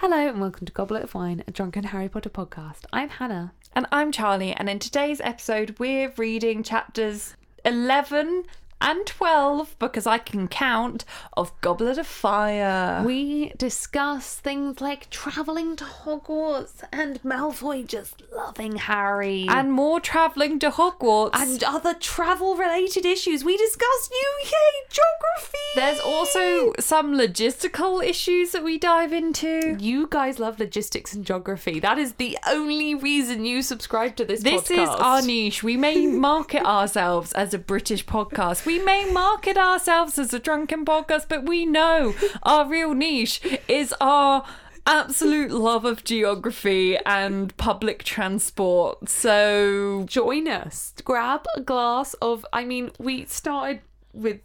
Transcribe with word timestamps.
Hello 0.00 0.16
and 0.16 0.40
welcome 0.40 0.64
to 0.64 0.72
Goblet 0.72 1.02
of 1.02 1.14
Wine, 1.14 1.44
a 1.46 1.50
drunken 1.50 1.84
Harry 1.84 2.08
Potter 2.08 2.30
podcast. 2.30 2.86
I'm 2.90 3.10
Hannah. 3.10 3.52
And 3.74 3.86
I'm 3.92 4.10
Charlie, 4.10 4.54
and 4.54 4.70
in 4.70 4.78
today's 4.78 5.20
episode, 5.20 5.78
we're 5.78 6.10
reading 6.16 6.62
chapters 6.62 7.36
11 7.66 8.44
and 8.80 9.06
12, 9.06 9.76
because 9.78 10.06
I 10.06 10.18
can 10.18 10.48
count, 10.48 11.04
of 11.36 11.58
Goblet 11.60 11.98
of 11.98 12.06
Fire. 12.06 13.02
We 13.04 13.52
discuss 13.58 14.34
things 14.36 14.80
like 14.80 15.10
travelling 15.10 15.76
to 15.76 15.84
Hogwarts 15.84 16.82
and 16.92 17.22
Malfoy 17.22 17.86
just 17.86 18.22
loving 18.34 18.76
Harry. 18.76 19.46
and 19.48 19.72
more 19.72 20.00
travelling 20.00 20.58
to 20.60 20.70
Hogwarts. 20.70 21.30
and 21.34 21.62
other 21.64 21.94
travel 21.94 22.56
related 22.56 23.04
issues. 23.04 23.44
We 23.44 23.56
discuss 23.56 24.08
UK 24.10 24.52
geography. 24.90 25.58
there's 25.76 26.00
also 26.00 26.72
some 26.80 27.14
logistical 27.14 28.04
issues 28.04 28.52
that 28.52 28.62
we 28.64 28.78
dive 28.78 29.12
into. 29.12 29.76
You 29.80 30.06
guys 30.10 30.38
love 30.38 30.58
logistics 30.58 31.14
and 31.14 31.24
geography. 31.24 31.80
That 31.80 31.98
is 31.98 32.14
the 32.14 32.38
only 32.48 32.94
reason 32.94 33.44
you 33.44 33.62
subscribe 33.62 34.16
to 34.16 34.24
this 34.24 34.42
This 34.42 34.62
podcast. 34.62 34.82
is 34.82 34.88
our 34.88 35.22
niche. 35.22 35.62
We 35.62 35.76
may 35.76 36.06
market 36.30 36.64
ourselves 36.64 37.32
as 37.32 37.54
a 37.54 37.58
British 37.58 38.04
podcast. 38.06 38.66
We 38.66 38.69
may 38.78 39.10
market 39.10 39.56
ourselves 39.58 40.18
as 40.18 40.32
a 40.32 40.38
drunken 40.38 40.84
podcast, 40.84 41.26
but 41.28 41.44
we 41.44 41.66
know 41.66 42.14
our 42.42 42.66
real 42.68 42.94
niche 42.94 43.40
is 43.68 43.94
our 44.00 44.44
absolute 44.86 45.50
love 45.50 45.84
of 45.84 46.04
geography 46.04 46.96
and 47.04 47.56
public 47.56 48.02
transport. 48.04 49.08
So 49.08 50.04
join 50.08 50.48
us. 50.48 50.94
Grab 51.04 51.44
a 51.56 51.60
glass 51.60 52.14
of. 52.14 52.46
I 52.52 52.64
mean, 52.64 52.90
we 52.98 53.24
started 53.26 53.80
with 54.12 54.40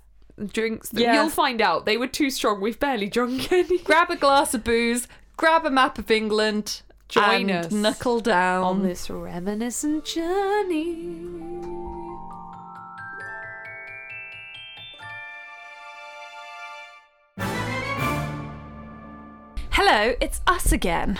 drinks. 0.52 0.90
that- 0.90 1.02
Yeah. 1.02 1.14
You'll 1.14 1.30
find 1.30 1.62
out 1.62 1.86
they 1.86 1.98
were 1.98 2.08
too 2.08 2.30
strong. 2.30 2.60
We've 2.62 2.80
barely 2.80 3.08
drunk 3.08 3.52
any. 3.52 3.78
grab 3.80 4.10
a 4.10 4.16
glass 4.18 4.54
of 4.54 4.64
booze, 4.64 5.08
grab 5.38 5.66
a 5.66 5.72
map 5.72 5.98
of 5.98 6.12
England, 6.12 6.82
Join 7.08 7.50
and 7.50 7.66
us 7.68 7.72
knuckle 7.72 8.20
down. 8.20 8.64
on 8.64 8.84
this 8.84 9.10
reminiscent 9.10 10.06
journey. 10.06 12.04
Hello, 19.88 20.16
it's 20.20 20.42
us 20.48 20.72
again. 20.72 21.20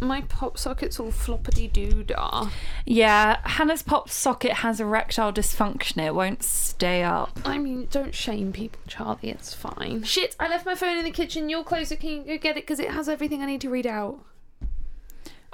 My 0.00 0.22
pop 0.22 0.58
socket's 0.58 0.98
all 0.98 1.12
floppity 1.12 1.72
doo-dah. 1.72 2.50
Yeah, 2.84 3.38
Hannah's 3.44 3.84
pop 3.84 4.10
socket 4.10 4.54
has 4.54 4.80
erectile 4.80 5.32
dysfunction. 5.32 6.04
It 6.04 6.16
won't 6.16 6.42
stay 6.42 7.04
up. 7.04 7.38
I 7.44 7.58
mean, 7.58 7.86
don't 7.92 8.12
shame 8.12 8.52
people, 8.52 8.80
Charlie. 8.88 9.30
It's 9.30 9.54
fine. 9.54 10.02
Shit, 10.02 10.34
I 10.40 10.48
left 10.48 10.66
my 10.66 10.74
phone 10.74 10.98
in 10.98 11.04
the 11.04 11.12
kitchen. 11.12 11.48
You're 11.48 11.62
closer. 11.62 11.94
Can 11.94 12.10
you 12.10 12.24
go 12.24 12.38
get 12.38 12.56
it? 12.56 12.64
Because 12.64 12.80
it 12.80 12.90
has 12.90 13.08
everything 13.08 13.40
I 13.40 13.46
need 13.46 13.60
to 13.60 13.70
read 13.70 13.86
out. 13.86 14.18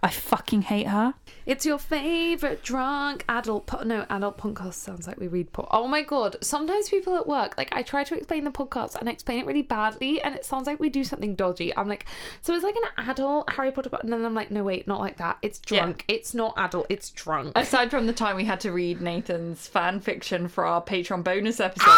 I 0.05 0.11
fucking 0.11 0.63
hate 0.63 0.89
her. 0.89 1.15
It's 1.47 1.65
your 1.65 1.79
favorite 1.79 2.63
drunk 2.63 3.25
adult. 3.29 3.67
Po- 3.67 3.83
no, 3.85 4.05
adult 4.11 4.37
podcast 4.39 4.75
sounds 4.75 5.07
like 5.07 5.19
we 5.19 5.29
read. 5.29 5.53
Po- 5.53 5.69
oh 5.71 5.87
my 5.87 6.03
god! 6.03 6.37
Sometimes 6.41 6.89
people 6.89 7.17
at 7.17 7.27
work, 7.29 7.57
like 7.57 7.69
I 7.73 7.83
try 7.83 8.03
to 8.05 8.17
explain 8.17 8.43
the 8.45 8.51
podcast 8.51 8.97
and 8.97 9.09
I 9.09 9.13
explain 9.13 9.39
it 9.41 9.47
really 9.47 9.63
badly, 9.63 10.21
and 10.21 10.35
it 10.35 10.45
sounds 10.45 10.67
like 10.67 10.81
we 10.81 10.89
do 10.89 11.05
something 11.05 11.35
dodgy. 11.37 11.77
I'm 11.77 11.89
like, 11.89 12.07
so 12.43 12.53
it's 12.55 12.65
like 12.65 12.75
an 12.77 13.07
adult 13.09 13.51
Harry 13.53 13.71
Potter, 13.71 13.91
po- 13.91 13.99
and 14.03 14.13
then 14.13 14.25
I'm 14.25 14.35
like, 14.35 14.51
no 14.51 14.65
wait, 14.65 14.87
not 14.89 15.01
like 15.01 15.19
that. 15.19 15.39
It's 15.43 15.59
drunk. 15.61 16.05
It's 16.09 16.35
not 16.35 16.55
adult. 16.57 16.87
It's 16.89 17.11
drunk. 17.11 17.53
Aside 17.57 17.91
from 17.91 18.07
the 18.07 18.13
time 18.13 18.35
we 18.37 18.45
had 18.45 18.61
to 18.61 18.73
read 18.73 19.01
Nathan's 19.01 19.67
fan 19.69 20.01
fiction 20.01 20.49
for 20.49 20.65
our 20.67 20.83
Patreon 20.83 21.23
bonus 21.25 21.61
episode, 21.61 21.89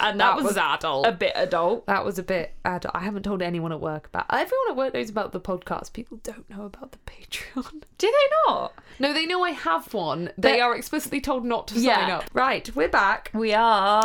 and 0.00 0.18
that, 0.20 0.36
that 0.36 0.42
was 0.42 0.56
adult. 0.56 1.06
a 1.06 1.12
bit 1.12 1.32
adult. 1.34 1.86
That 1.86 2.04
was 2.04 2.18
a 2.18 2.22
bit 2.22 2.52
adult. 2.64 2.94
I 2.94 3.00
haven't 3.00 3.22
told 3.22 3.42
anyone 3.42 3.72
at 3.72 3.80
work 3.80 4.06
about. 4.06 4.26
Everyone 4.30 4.70
at 4.70 4.76
work 4.76 4.94
knows 4.94 5.10
about 5.10 5.32
the 5.32 5.40
podcast. 5.40 5.92
People 5.92 6.18
don't 6.22 6.35
know 6.50 6.64
about 6.66 6.92
the 6.92 6.98
Patreon. 7.06 7.82
Do 7.98 8.06
they 8.06 8.28
not? 8.46 8.74
No, 8.98 9.12
they 9.12 9.26
know 9.26 9.42
I 9.44 9.50
have 9.50 9.92
one. 9.94 10.30
They 10.38 10.52
But- 10.58 10.60
are 10.60 10.74
explicitly 10.76 11.20
told 11.20 11.44
not 11.44 11.68
to 11.68 11.74
sign 11.74 11.84
Yeah. 11.84 12.18
up. 12.18 12.24
Right, 12.32 12.68
we're 12.74 12.88
back. 12.88 13.30
We 13.34 13.52
are. 13.54 14.02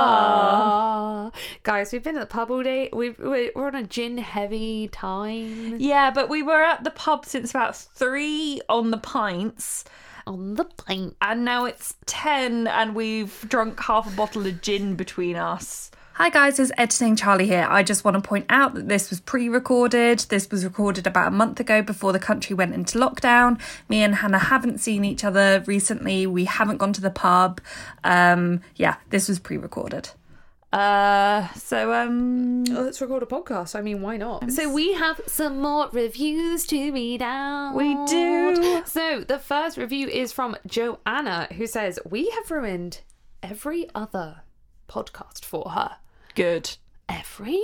Ah. 0.00 1.30
Guys, 1.62 1.92
we've 1.92 2.02
been 2.02 2.16
at 2.16 2.20
the 2.20 2.26
pub 2.26 2.50
all 2.50 2.62
day. 2.62 2.88
We've, 2.92 3.18
we're 3.18 3.50
we're 3.54 3.66
on 3.68 3.74
a 3.74 3.82
gin 3.84 4.18
heavy 4.18 4.88
time. 4.88 5.76
Yeah, 5.80 6.10
but 6.10 6.28
we 6.28 6.42
were 6.42 6.62
at 6.62 6.84
the 6.84 6.90
pub 6.90 7.24
since 7.26 7.50
about 7.50 7.76
three 7.76 8.60
on 8.68 8.90
the 8.90 8.98
pints, 8.98 9.84
On 10.26 10.54
the 10.54 10.64
pint. 10.64 11.16
and 11.20 11.44
now 11.44 11.64
it's 11.66 11.94
ten, 12.06 12.66
and 12.66 12.94
we've 12.94 13.44
drunk 13.48 13.80
half 13.80 14.10
a 14.12 14.16
bottle 14.16 14.46
of 14.46 14.60
gin 14.62 14.94
between 14.96 15.36
us. 15.36 15.90
Hi 16.18 16.30
guys, 16.30 16.58
it's 16.58 16.72
Editing 16.76 17.14
Charlie 17.14 17.46
here. 17.46 17.64
I 17.70 17.84
just 17.84 18.04
want 18.04 18.16
to 18.16 18.20
point 18.20 18.46
out 18.48 18.74
that 18.74 18.88
this 18.88 19.08
was 19.08 19.20
pre 19.20 19.48
recorded. 19.48 20.18
This 20.30 20.50
was 20.50 20.64
recorded 20.64 21.06
about 21.06 21.28
a 21.28 21.30
month 21.30 21.60
ago 21.60 21.80
before 21.80 22.12
the 22.12 22.18
country 22.18 22.56
went 22.56 22.74
into 22.74 22.98
lockdown. 22.98 23.60
Me 23.88 24.02
and 24.02 24.16
Hannah 24.16 24.40
haven't 24.40 24.78
seen 24.78 25.04
each 25.04 25.22
other 25.22 25.62
recently. 25.68 26.26
We 26.26 26.46
haven't 26.46 26.78
gone 26.78 26.92
to 26.94 27.00
the 27.00 27.10
pub. 27.12 27.60
Um, 28.02 28.62
yeah, 28.74 28.96
this 29.10 29.28
was 29.28 29.38
pre 29.38 29.58
recorded. 29.58 30.10
Uh, 30.72 31.46
so, 31.52 31.92
um, 31.92 32.64
Oh, 32.68 32.82
let's 32.82 33.00
record 33.00 33.22
a 33.22 33.26
podcast. 33.26 33.76
I 33.76 33.80
mean, 33.80 34.02
why 34.02 34.16
not? 34.16 34.50
So 34.50 34.68
we 34.68 34.94
have 34.94 35.20
some 35.28 35.60
more 35.60 35.88
reviews 35.92 36.66
to 36.66 36.90
read 36.90 37.22
out. 37.22 37.74
We 37.76 37.94
do. 38.06 38.82
So 38.86 39.20
the 39.20 39.38
first 39.38 39.76
review 39.76 40.08
is 40.08 40.32
from 40.32 40.56
Joanna, 40.66 41.46
who 41.52 41.68
says 41.68 42.00
we 42.04 42.30
have 42.30 42.50
ruined 42.50 43.02
every 43.40 43.88
other 43.94 44.40
podcast 44.88 45.44
for 45.44 45.70
her. 45.70 45.98
Good. 46.38 46.76
Every 47.08 47.60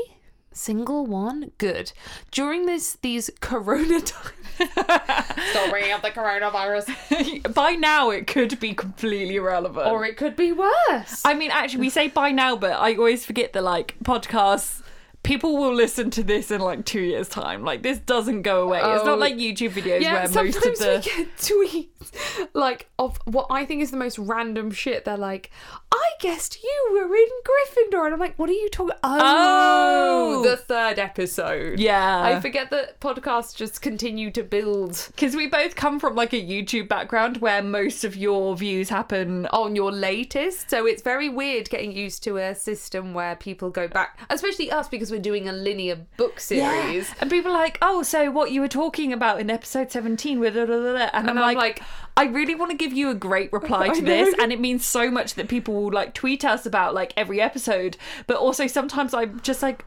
single 0.52 1.04
one 1.06 1.50
good 1.58 1.92
during 2.30 2.66
this 2.66 2.96
these 3.02 3.28
corona 3.40 4.00
times 4.00 4.32
stop 4.70 5.68
bringing 5.68 5.90
up 5.90 6.00
the 6.00 6.10
coronavirus 6.10 7.54
by 7.54 7.72
now, 7.72 8.10
it 8.10 8.26
could 8.26 8.58
be 8.60 8.72
completely 8.72 9.36
irrelevant. 9.36 9.86
or 9.88 10.04
it 10.04 10.16
could 10.16 10.36
be 10.36 10.52
worse 10.52 11.22
I 11.24 11.34
mean, 11.34 11.50
actually, 11.50 11.80
we 11.80 11.90
say 11.90 12.08
by 12.08 12.30
now, 12.30 12.56
but 12.56 12.72
I 12.72 12.94
always 12.94 13.24
forget 13.24 13.52
that 13.52 13.64
like 13.64 13.96
podcasts. 14.04 14.80
People 15.24 15.56
will 15.56 15.74
listen 15.74 16.10
to 16.12 16.22
this 16.22 16.50
in 16.52 16.60
like 16.60 16.84
two 16.84 17.00
years' 17.00 17.28
time. 17.28 17.64
Like 17.64 17.82
this 17.82 17.98
doesn't 17.98 18.42
go 18.42 18.62
away. 18.62 18.78
it's 18.78 19.02
Oh. 19.02 19.06
not 19.06 19.18
like 19.18 19.34
YouTube 19.34 19.70
videos 19.70 20.00
yeah 20.00 20.14
where 20.14 20.26
sometimes 20.28 20.54
most 20.64 20.66
of 20.66 20.78
the 20.78 21.10
we 21.16 21.24
get 21.24 21.36
tweets 21.38 22.48
like 22.52 22.88
of 22.98 23.18
what 23.24 23.46
i 23.50 23.64
think 23.64 23.82
is 23.82 23.90
the 23.90 23.96
most 23.96 24.18
random 24.18 24.70
shit 24.70 25.04
they're 25.04 25.16
like 25.16 25.50
i 25.92 26.08
guessed 26.20 26.62
you 26.62 26.88
were 26.92 27.14
in 27.16 27.26
gryffindor 27.44 28.04
and 28.04 28.14
i'm 28.14 28.20
like 28.20 28.38
what 28.38 28.48
are 28.48 28.52
you 28.52 28.68
talking 28.70 28.94
oh, 29.02 30.42
Oh. 30.44 30.48
the 30.48 30.56
third 30.56 30.98
episode 30.98 31.78
yeah. 31.80 32.22
i 32.22 32.40
forget 32.40 32.70
that 32.70 33.00
podcasts 33.00 33.54
just 33.56 33.80
continue 33.82 34.30
to 34.30 34.42
build 34.42 35.08
because 35.16 35.34
we 35.34 35.46
both 35.46 35.74
come 35.76 35.98
from 35.98 36.14
like 36.14 36.32
a 36.32 36.40
YouTube 36.44 36.88
background 36.88 37.38
where 37.38 37.62
most 37.62 38.04
of 38.04 38.14
your 38.16 38.54
views 38.56 38.88
happen. 38.88 39.46
on 39.46 39.74
your 39.74 39.90
latest. 39.92 40.70
So 40.70 40.86
it's 40.86 41.02
very 41.02 41.28
weird 41.28 41.68
getting 41.70 41.92
used 41.92 42.22
to 42.24 42.36
a 42.36 42.54
system 42.54 43.14
where 43.14 43.34
people 43.36 43.70
go 43.70 43.88
back, 43.88 44.18
especially 44.30 44.70
us 44.70 44.88
because 44.88 45.10
we're 45.14 45.22
doing 45.22 45.48
a 45.48 45.52
linear 45.52 45.96
book 46.16 46.40
series. 46.40 47.08
And 47.20 47.30
people 47.30 47.52
are 47.52 47.58
like, 47.58 47.78
oh, 47.80 48.02
so 48.02 48.30
what 48.30 48.50
you 48.50 48.60
were 48.60 48.68
talking 48.68 49.12
about 49.12 49.40
in 49.40 49.48
episode 49.48 49.92
17 49.92 50.40
with 50.40 50.54
da." 50.54 50.62
and, 50.62 51.30
I'm, 51.30 51.30
I'm 51.30 51.36
like, 51.36 51.56
like- 51.56 51.82
I 52.16 52.24
really 52.24 52.54
want 52.54 52.72
to 52.72 52.76
give 52.76 52.92
you 52.92 53.10
a 53.10 53.14
great 53.14 53.52
reply 53.52 53.88
to 53.94 54.02
this 54.02 54.34
and 54.38 54.52
it 54.52 54.60
means 54.60 54.84
so 54.84 55.10
much 55.10 55.34
that 55.34 55.48
people 55.48 55.74
will 55.74 55.92
like 55.92 56.14
tweet 56.14 56.44
us 56.44 56.66
about 56.66 56.94
like 56.94 57.12
every 57.16 57.40
episode 57.40 57.96
but 58.26 58.36
also 58.36 58.66
sometimes 58.66 59.14
I'm 59.14 59.40
just 59.40 59.62
like 59.62 59.84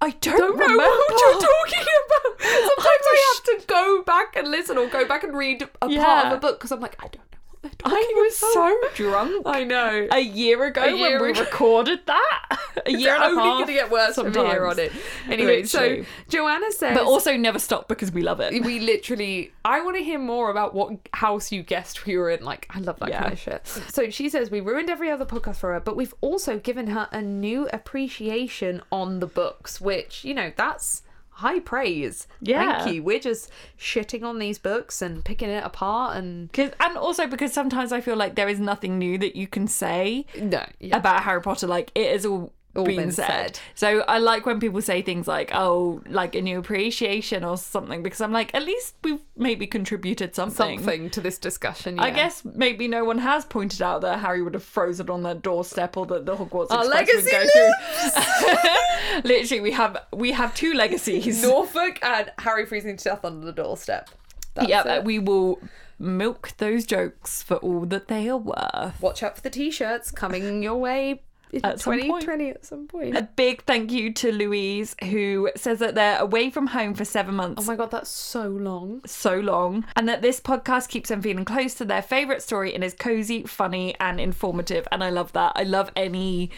I 0.00 0.10
don't, 0.10 0.36
Don't 0.36 0.58
know 0.58 0.64
remember 0.64 0.82
what 0.82 1.20
you're 1.20 1.40
talking 1.40 1.86
about. 2.06 2.40
Sometimes 2.42 3.06
I 3.06 3.34
have 3.34 3.60
to 3.60 3.66
go 3.66 4.02
back 4.02 4.36
and 4.36 4.50
listen 4.50 4.76
or 4.76 4.86
go 4.88 5.06
back 5.06 5.24
and 5.24 5.34
read 5.34 5.62
a 5.62 5.66
part 5.88 6.26
of 6.26 6.32
a 6.32 6.36
book 6.36 6.58
because 6.58 6.72
I'm 6.72 6.80
like, 6.80 6.96
I 7.02 7.08
don't 7.08 7.33
know 7.64 7.70
what 7.70 7.78
they're 7.78 7.90
talking 7.90 8.16
I 8.16 8.22
was 8.22 8.36
so 8.36 8.80
drunk 8.94 9.42
I 9.46 9.64
know. 9.64 10.08
a 10.12 10.20
year 10.20 10.64
ago 10.64 10.82
A 10.82 10.90
year 10.92 11.12
when 11.18 11.22
we 11.22 11.30
ago. 11.30 11.40
recorded 11.40 12.00
that 12.06 12.58
a 12.86 12.90
year 12.90 13.14
It's 13.14 13.22
and 13.22 13.22
a 13.22 13.26
only 13.26 13.42
half 13.42 13.54
going 13.56 13.66
to 13.66 13.72
get 13.72 13.90
worse 13.90 14.14
from 14.14 14.32
here 14.32 14.66
on 14.66 14.78
it. 14.78 14.92
Anyway, 15.28 15.64
so. 15.64 16.04
Joanna 16.28 16.70
says, 16.72 16.96
but 16.96 17.04
also 17.06 17.36
never 17.36 17.58
stop 17.58 17.88
because 17.88 18.12
we 18.12 18.22
love 18.22 18.40
it 18.40 18.62
we 18.64 18.78
literally 18.80 19.52
i 19.64 19.80
want 19.80 19.96
to 19.96 20.02
hear 20.02 20.18
more 20.18 20.50
about 20.50 20.74
what 20.74 20.92
house 21.12 21.50
you 21.52 21.62
guessed 21.62 22.06
we 22.06 22.16
were 22.16 22.30
in 22.30 22.44
like 22.44 22.66
i 22.70 22.78
love 22.78 22.98
that 23.00 23.08
Yeah. 23.08 23.20
kind 23.22 23.32
of 23.32 23.38
shit 23.38 23.66
so 23.66 24.10
she 24.10 24.28
says 24.28 24.50
we 24.50 24.60
ruined 24.60 24.90
every 24.90 25.10
other 25.10 25.24
podcast 25.24 25.56
for 25.56 25.72
her 25.72 25.80
but 25.80 25.96
we've 25.96 26.14
also 26.20 26.58
given 26.58 26.88
her 26.88 27.08
a 27.12 27.20
new 27.22 27.68
appreciation 27.72 28.82
on 28.92 29.20
the 29.20 29.26
books 29.26 29.80
which 29.80 30.24
you 30.24 30.34
know 30.34 30.52
that's 30.56 31.02
high 31.34 31.58
praise 31.60 32.26
Yeah. 32.40 32.84
thank 32.84 32.94
you 32.94 33.02
we're 33.02 33.18
just 33.18 33.50
shitting 33.78 34.22
on 34.22 34.38
these 34.38 34.58
books 34.58 35.02
and 35.02 35.24
picking 35.24 35.50
it 35.50 35.64
apart 35.64 36.16
and 36.16 36.52
Cause, 36.52 36.70
and 36.80 36.96
also 36.96 37.26
because 37.26 37.52
sometimes 37.52 37.92
I 37.92 38.00
feel 38.00 38.16
like 38.16 38.34
there 38.36 38.48
is 38.48 38.60
nothing 38.60 38.98
new 38.98 39.18
that 39.18 39.34
you 39.36 39.46
can 39.46 39.66
say 39.66 40.26
no 40.40 40.64
yeah. 40.80 40.96
about 40.96 41.22
Harry 41.24 41.40
Potter. 41.42 41.66
Like 41.66 41.90
it 41.94 42.12
is 42.12 42.24
all 42.24 42.52
All 42.76 42.84
been, 42.84 42.96
been 42.96 43.12
said. 43.12 43.26
said. 43.26 43.60
So 43.74 44.00
I 44.00 44.18
like 44.18 44.46
when 44.46 44.58
people 44.58 44.82
say 44.82 45.00
things 45.02 45.28
like, 45.28 45.50
"Oh, 45.54 46.02
like 46.08 46.34
a 46.34 46.42
new 46.42 46.58
appreciation" 46.58 47.44
or 47.44 47.56
something, 47.56 48.02
because 48.02 48.20
I'm 48.20 48.32
like, 48.32 48.52
at 48.54 48.64
least 48.64 48.94
we've 49.04 49.20
maybe 49.36 49.66
contributed 49.66 50.34
something. 50.34 50.78
Something 50.78 51.10
to 51.10 51.20
this 51.20 51.38
discussion. 51.38 52.00
I 52.00 52.10
guess 52.10 52.44
maybe 52.44 52.88
no 52.88 53.04
one 53.04 53.18
has 53.18 53.44
pointed 53.44 53.80
out 53.80 54.00
that 54.00 54.18
Harry 54.20 54.42
would 54.42 54.54
have 54.54 54.64
frozen 54.64 55.08
on 55.08 55.22
their 55.22 55.34
doorstep 55.34 55.96
or 55.96 56.06
that 56.06 56.26
the 56.26 56.36
Hogwarts 56.36 56.70
Our 56.70 56.84
Express 56.84 57.24
would 57.24 57.30
go 57.30 57.46
through. 57.52 59.22
Literally, 59.24 59.60
we 59.60 59.70
have 59.72 59.96
we 60.12 60.32
have 60.32 60.54
two 60.54 60.74
legacies. 60.74 61.42
Norfolk 61.42 61.98
and 62.02 62.32
Harry 62.38 62.66
freezing 62.66 62.96
to 62.96 63.04
death 63.04 63.24
on 63.24 63.42
the 63.42 63.52
doorstep. 63.52 64.10
That's 64.54 64.68
yeah, 64.68 64.96
it. 64.96 65.04
we 65.04 65.18
will 65.18 65.60
milk 65.98 66.52
those 66.58 66.86
jokes 66.86 67.42
for 67.42 67.56
all 67.56 67.86
that 67.86 68.08
they 68.08 68.28
are 68.28 68.36
worth. 68.36 69.00
Watch 69.00 69.22
out 69.22 69.36
for 69.36 69.42
the 69.42 69.50
t-shirts 69.50 70.10
coming 70.10 70.62
your 70.62 70.76
way 70.76 71.22
At 71.62 71.80
some 71.80 71.92
point. 71.92 72.22
2020 72.22 72.48
at 72.50 72.64
some 72.64 72.86
point. 72.88 73.16
A 73.16 73.22
big 73.22 73.62
thank 73.64 73.92
you 73.92 74.12
to 74.14 74.32
Louise, 74.32 74.96
who 75.04 75.50
says 75.56 75.78
that 75.78 75.94
they're 75.94 76.18
away 76.18 76.50
from 76.50 76.68
home 76.68 76.94
for 76.94 77.04
seven 77.04 77.34
months. 77.34 77.62
Oh 77.62 77.66
my 77.66 77.76
god, 77.76 77.90
that's 77.90 78.10
so 78.10 78.48
long. 78.48 79.02
so 79.06 79.36
long, 79.38 79.84
and 79.96 80.08
that 80.08 80.22
this 80.22 80.40
podcast 80.40 80.88
keeps 80.88 81.10
them 81.10 81.22
feeling 81.22 81.44
close 81.44 81.74
to 81.74 81.84
their 81.84 82.02
favourite 82.02 82.42
story 82.42 82.74
and 82.74 82.82
is 82.82 82.94
cozy, 82.94 83.44
funny, 83.44 83.94
and 84.00 84.18
informative. 84.20 84.88
And 84.90 85.04
I 85.04 85.10
love 85.10 85.32
that. 85.32 85.52
I 85.54 85.62
love 85.64 85.90
any. 85.94 86.50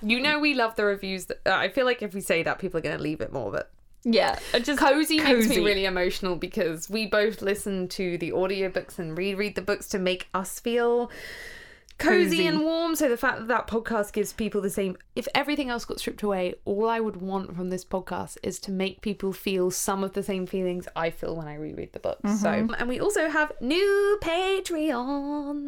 You 0.00 0.20
know 0.20 0.38
we 0.38 0.54
love 0.54 0.76
the 0.76 0.84
reviews. 0.84 1.26
That, 1.26 1.40
uh, 1.44 1.54
I 1.54 1.68
feel 1.70 1.84
like 1.84 2.02
if 2.02 2.14
we 2.14 2.20
say 2.20 2.42
that, 2.44 2.58
people 2.60 2.78
are 2.78 2.82
going 2.82 2.96
to 2.96 3.02
leave 3.02 3.20
it 3.20 3.32
more. 3.32 3.50
But 3.50 3.70
Yeah, 4.04 4.38
it 4.54 4.64
just 4.64 4.78
cozy, 4.78 5.18
makes 5.18 5.48
me 5.48 5.58
really 5.58 5.84
emotional 5.84 6.36
because 6.36 6.88
we 6.88 7.06
both 7.06 7.42
listen 7.42 7.88
to 7.88 8.16
the 8.18 8.30
audiobooks 8.30 9.00
and 9.00 9.18
reread 9.18 9.56
the 9.56 9.62
books 9.62 9.88
to 9.88 9.98
make 9.98 10.28
us 10.32 10.60
feel 10.60 11.10
cozy, 11.98 12.46
and 12.46 12.60
warm. 12.60 12.94
So 12.96 13.08
the 13.08 13.16
fact 13.16 13.38
that 13.38 13.48
that 13.48 13.66
podcast 13.66 14.12
gives 14.12 14.32
people 14.32 14.60
the 14.60 14.70
same. 14.70 14.96
If 15.14 15.26
everything 15.34 15.68
else 15.68 15.84
got 15.84 15.98
stripped 15.98 16.22
away, 16.22 16.54
all 16.64 16.88
I 16.88 17.00
would 17.00 17.16
want 17.16 17.56
from 17.56 17.70
this 17.70 17.84
podcast 17.84 18.38
is 18.42 18.58
to 18.60 18.70
make 18.70 19.00
people 19.00 19.32
feel 19.32 19.70
some 19.70 20.04
of 20.04 20.12
the 20.12 20.22
same 20.22 20.46
feelings 20.46 20.86
I 20.94 21.10
feel 21.10 21.36
when 21.36 21.48
I 21.48 21.56
reread 21.56 21.92
the 21.92 21.98
books. 21.98 22.40
So, 22.40 22.48
mm-hmm. 22.48 22.74
and 22.78 22.88
we 22.88 23.00
also 23.00 23.28
have 23.28 23.52
new 23.60 24.18
Patreons. 24.22 25.58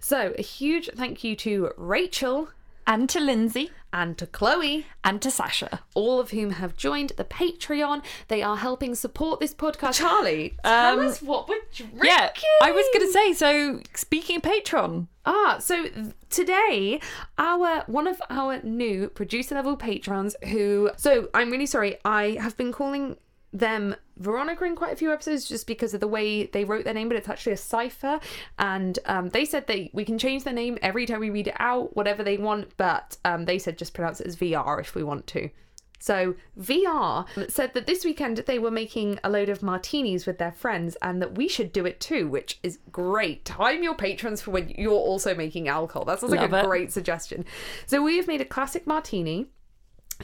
So 0.00 0.34
a 0.38 0.42
huge 0.42 0.90
thank 0.94 1.22
you 1.24 1.36
to 1.36 1.70
Rachel 1.76 2.48
and 2.86 3.08
to 3.10 3.20
Lindsay 3.20 3.70
and 3.92 4.16
to 4.18 4.26
Chloe 4.26 4.86
and 5.02 5.20
to 5.22 5.30
Sasha. 5.30 5.80
all 5.94 6.20
of 6.20 6.30
whom 6.30 6.50
have 6.50 6.76
joined 6.76 7.12
the 7.16 7.24
Patreon. 7.24 8.02
They 8.28 8.42
are 8.42 8.56
helping 8.58 8.94
support 8.94 9.40
this 9.40 9.54
podcast. 9.54 9.94
Charlie, 9.94 10.56
tell 10.64 11.00
Um, 11.00 11.06
us 11.06 11.22
what 11.22 11.48
we're 11.48 11.56
drinking. 11.74 12.00
Yeah, 12.04 12.30
I 12.62 12.72
was 12.72 12.86
gonna 12.92 13.10
say. 13.10 13.32
So 13.32 13.80
speaking 13.94 14.36
of 14.36 14.42
Patreon, 14.42 15.06
Ah, 15.28 15.58
so 15.58 15.86
today, 16.30 17.00
our 17.38 17.82
one 17.86 18.06
of 18.06 18.20
our 18.30 18.60
new 18.62 19.08
producer 19.08 19.54
level 19.56 19.76
patrons 19.76 20.36
who 20.50 20.90
so 20.96 21.28
I'm 21.34 21.50
really 21.50 21.66
sorry, 21.66 21.96
I 22.04 22.38
have 22.40 22.56
been 22.56 22.72
calling 22.72 23.16
them 23.58 23.96
Veronica 24.18 24.64
in 24.64 24.76
quite 24.76 24.92
a 24.92 24.96
few 24.96 25.12
episodes 25.12 25.48
just 25.48 25.66
because 25.66 25.94
of 25.94 26.00
the 26.00 26.08
way 26.08 26.46
they 26.46 26.64
wrote 26.64 26.84
their 26.84 26.94
name, 26.94 27.08
but 27.08 27.16
it's 27.16 27.28
actually 27.28 27.52
a 27.52 27.58
cipher. 27.58 28.20
And 28.58 28.98
um, 29.06 29.30
they 29.30 29.44
said 29.44 29.66
they 29.66 29.90
we 29.92 30.04
can 30.04 30.18
change 30.18 30.44
their 30.44 30.54
name 30.54 30.78
every 30.82 31.06
time 31.06 31.20
we 31.20 31.30
read 31.30 31.48
it 31.48 31.56
out, 31.58 31.96
whatever 31.96 32.22
they 32.22 32.36
want, 32.36 32.76
but 32.76 33.16
um, 33.24 33.44
they 33.44 33.58
said 33.58 33.78
just 33.78 33.94
pronounce 33.94 34.20
it 34.20 34.26
as 34.26 34.36
VR 34.36 34.80
if 34.80 34.94
we 34.94 35.02
want 35.02 35.26
to. 35.28 35.50
So 35.98 36.34
VR 36.58 37.26
said 37.50 37.72
that 37.74 37.86
this 37.86 38.04
weekend 38.04 38.36
they 38.36 38.58
were 38.58 38.70
making 38.70 39.18
a 39.24 39.30
load 39.30 39.48
of 39.48 39.62
martinis 39.62 40.26
with 40.26 40.38
their 40.38 40.52
friends 40.52 40.96
and 41.00 41.22
that 41.22 41.36
we 41.36 41.48
should 41.48 41.72
do 41.72 41.86
it 41.86 42.00
too, 42.00 42.28
which 42.28 42.58
is 42.62 42.78
great. 42.92 43.44
Time 43.44 43.82
your 43.82 43.94
patrons 43.94 44.42
for 44.42 44.50
when 44.50 44.68
you're 44.68 44.92
also 44.92 45.34
making 45.34 45.68
alcohol. 45.68 46.04
That 46.04 46.20
sounds 46.20 46.32
like 46.32 46.42
Love 46.42 46.52
a 46.52 46.60
it. 46.60 46.66
great 46.66 46.92
suggestion. 46.92 47.44
So 47.86 48.02
we 48.02 48.16
have 48.18 48.26
made 48.26 48.42
a 48.42 48.44
classic 48.44 48.86
martini. 48.86 49.46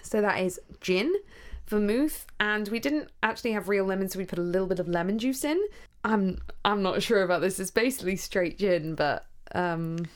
So 0.02 0.20
that 0.20 0.40
is 0.40 0.60
gin, 0.80 1.12
vermouth, 1.72 2.26
and 2.38 2.68
we 2.68 2.78
didn't 2.78 3.10
actually 3.22 3.52
have 3.52 3.68
real 3.68 3.84
lemon, 3.84 4.08
so 4.08 4.18
we 4.18 4.24
put 4.24 4.38
a 4.38 4.42
little 4.42 4.68
bit 4.68 4.78
of 4.78 4.88
lemon 4.88 5.18
juice 5.18 5.44
in. 5.44 5.60
I'm 6.04 6.38
I'm 6.64 6.82
not 6.82 7.02
sure 7.02 7.22
about 7.22 7.40
this. 7.40 7.58
It's 7.58 7.70
basically 7.70 8.16
straight 8.16 8.58
gin, 8.58 8.94
but 8.94 9.26
um 9.54 10.06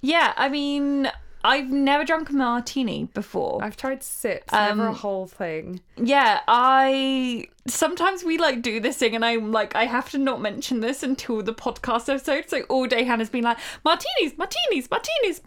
yeah, 0.00 0.32
I 0.36 0.48
mean, 0.48 1.10
I've 1.44 1.70
never 1.70 2.04
drunk 2.04 2.30
a 2.30 2.32
martini 2.34 3.08
before. 3.14 3.62
I've 3.62 3.76
tried 3.76 4.02
sips, 4.02 4.52
never 4.52 4.86
a 4.86 4.88
Um, 4.90 4.94
whole 4.94 5.26
thing. 5.26 5.80
Yeah, 5.96 6.40
I 6.48 7.46
sometimes 7.68 8.24
we 8.24 8.38
like 8.38 8.62
do 8.62 8.80
this 8.80 8.96
thing, 8.96 9.14
and 9.14 9.24
I'm 9.24 9.52
like, 9.52 9.74
I 9.76 9.84
have 9.84 10.10
to 10.10 10.18
not 10.18 10.40
mention 10.40 10.80
this 10.80 11.02
until 11.02 11.42
the 11.42 11.52
podcast 11.54 12.08
episode. 12.08 12.48
So 12.48 12.62
all 12.68 12.86
day 12.86 13.04
Hannah's 13.04 13.30
been 13.30 13.44
like, 13.44 13.58
martinis, 13.84 14.36
martinis, 14.38 14.88
martinis, 14.90 15.40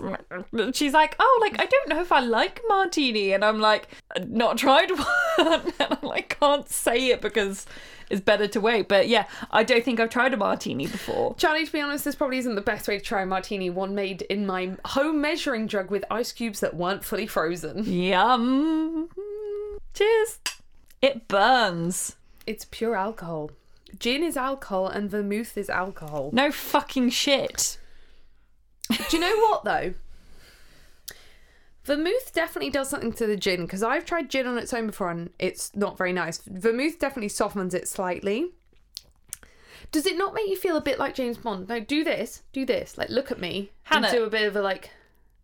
martinis. 0.00 0.76
She's 0.76 0.92
like, 0.92 1.16
oh, 1.18 1.38
like 1.42 1.60
I 1.60 1.66
don't 1.66 1.88
know 1.88 2.00
if 2.00 2.12
I 2.12 2.20
like 2.20 2.60
martini, 2.68 3.32
and 3.32 3.44
I'm 3.44 3.60
like, 3.60 3.88
not 4.26 4.58
tried 4.58 4.90
one, 5.38 5.72
and 5.78 5.88
I 5.90 5.98
like 6.02 6.38
can't 6.40 6.68
say 6.68 7.08
it 7.08 7.20
because 7.20 7.66
it's 8.10 8.20
better 8.20 8.46
to 8.48 8.60
wait. 8.60 8.88
But 8.88 9.08
yeah, 9.08 9.26
I 9.50 9.64
don't 9.64 9.84
think 9.84 10.00
I've 10.00 10.10
tried 10.10 10.34
a 10.34 10.36
martini 10.36 10.86
before. 10.86 11.34
Charlie, 11.36 11.66
to 11.66 11.72
be 11.72 11.80
honest, 11.80 12.04
this 12.04 12.14
probably 12.14 12.38
isn't 12.38 12.54
the 12.54 12.60
best 12.60 12.88
way 12.88 12.98
to 12.98 13.04
try 13.04 13.22
a 13.22 13.26
martini. 13.26 13.70
One 13.70 13.94
made 13.94 14.22
in 14.22 14.46
my 14.46 14.76
home 14.84 15.20
measuring 15.20 15.68
jug 15.68 15.90
with 15.90 16.04
ice 16.10 16.32
cubes 16.32 16.60
that 16.60 16.74
weren't 16.74 17.04
fully 17.04 17.26
frozen. 17.26 17.84
Yum. 17.84 19.08
Cheers. 19.94 20.38
It 21.00 21.28
burns. 21.28 22.16
It's 22.46 22.66
pure 22.70 22.94
alcohol. 22.94 23.50
Gin 23.98 24.22
is 24.22 24.36
alcohol 24.36 24.88
and 24.88 25.10
vermouth 25.10 25.56
is 25.56 25.70
alcohol. 25.70 26.30
No 26.32 26.50
fucking 26.50 27.10
shit. 27.10 27.78
Do 28.90 29.16
you 29.16 29.20
know 29.20 29.36
what 29.36 29.64
though? 29.64 29.94
Vermouth 31.84 32.32
definitely 32.32 32.70
does 32.70 32.88
something 32.88 33.12
to 33.12 33.26
the 33.26 33.36
gin 33.36 33.62
because 33.62 33.82
I've 33.82 34.04
tried 34.06 34.30
gin 34.30 34.46
on 34.46 34.56
its 34.58 34.72
own 34.72 34.86
before 34.86 35.10
and 35.10 35.30
it's 35.38 35.74
not 35.76 35.98
very 35.98 36.12
nice. 36.12 36.38
Vermouth 36.46 36.98
definitely 36.98 37.28
softens 37.28 37.74
it 37.74 37.86
slightly. 37.88 38.52
Does 39.92 40.06
it 40.06 40.16
not 40.16 40.34
make 40.34 40.48
you 40.48 40.56
feel 40.56 40.76
a 40.76 40.80
bit 40.80 40.98
like 40.98 41.14
James 41.14 41.36
Bond? 41.38 41.68
No, 41.68 41.78
do 41.80 42.02
this, 42.02 42.42
do 42.52 42.64
this. 42.66 42.96
Like, 42.98 43.10
look 43.10 43.30
at 43.30 43.38
me. 43.38 43.70
Hannah. 43.84 44.08
And 44.08 44.16
do 44.16 44.24
a 44.24 44.30
bit 44.30 44.46
of 44.48 44.56
a 44.56 44.62
like. 44.62 44.90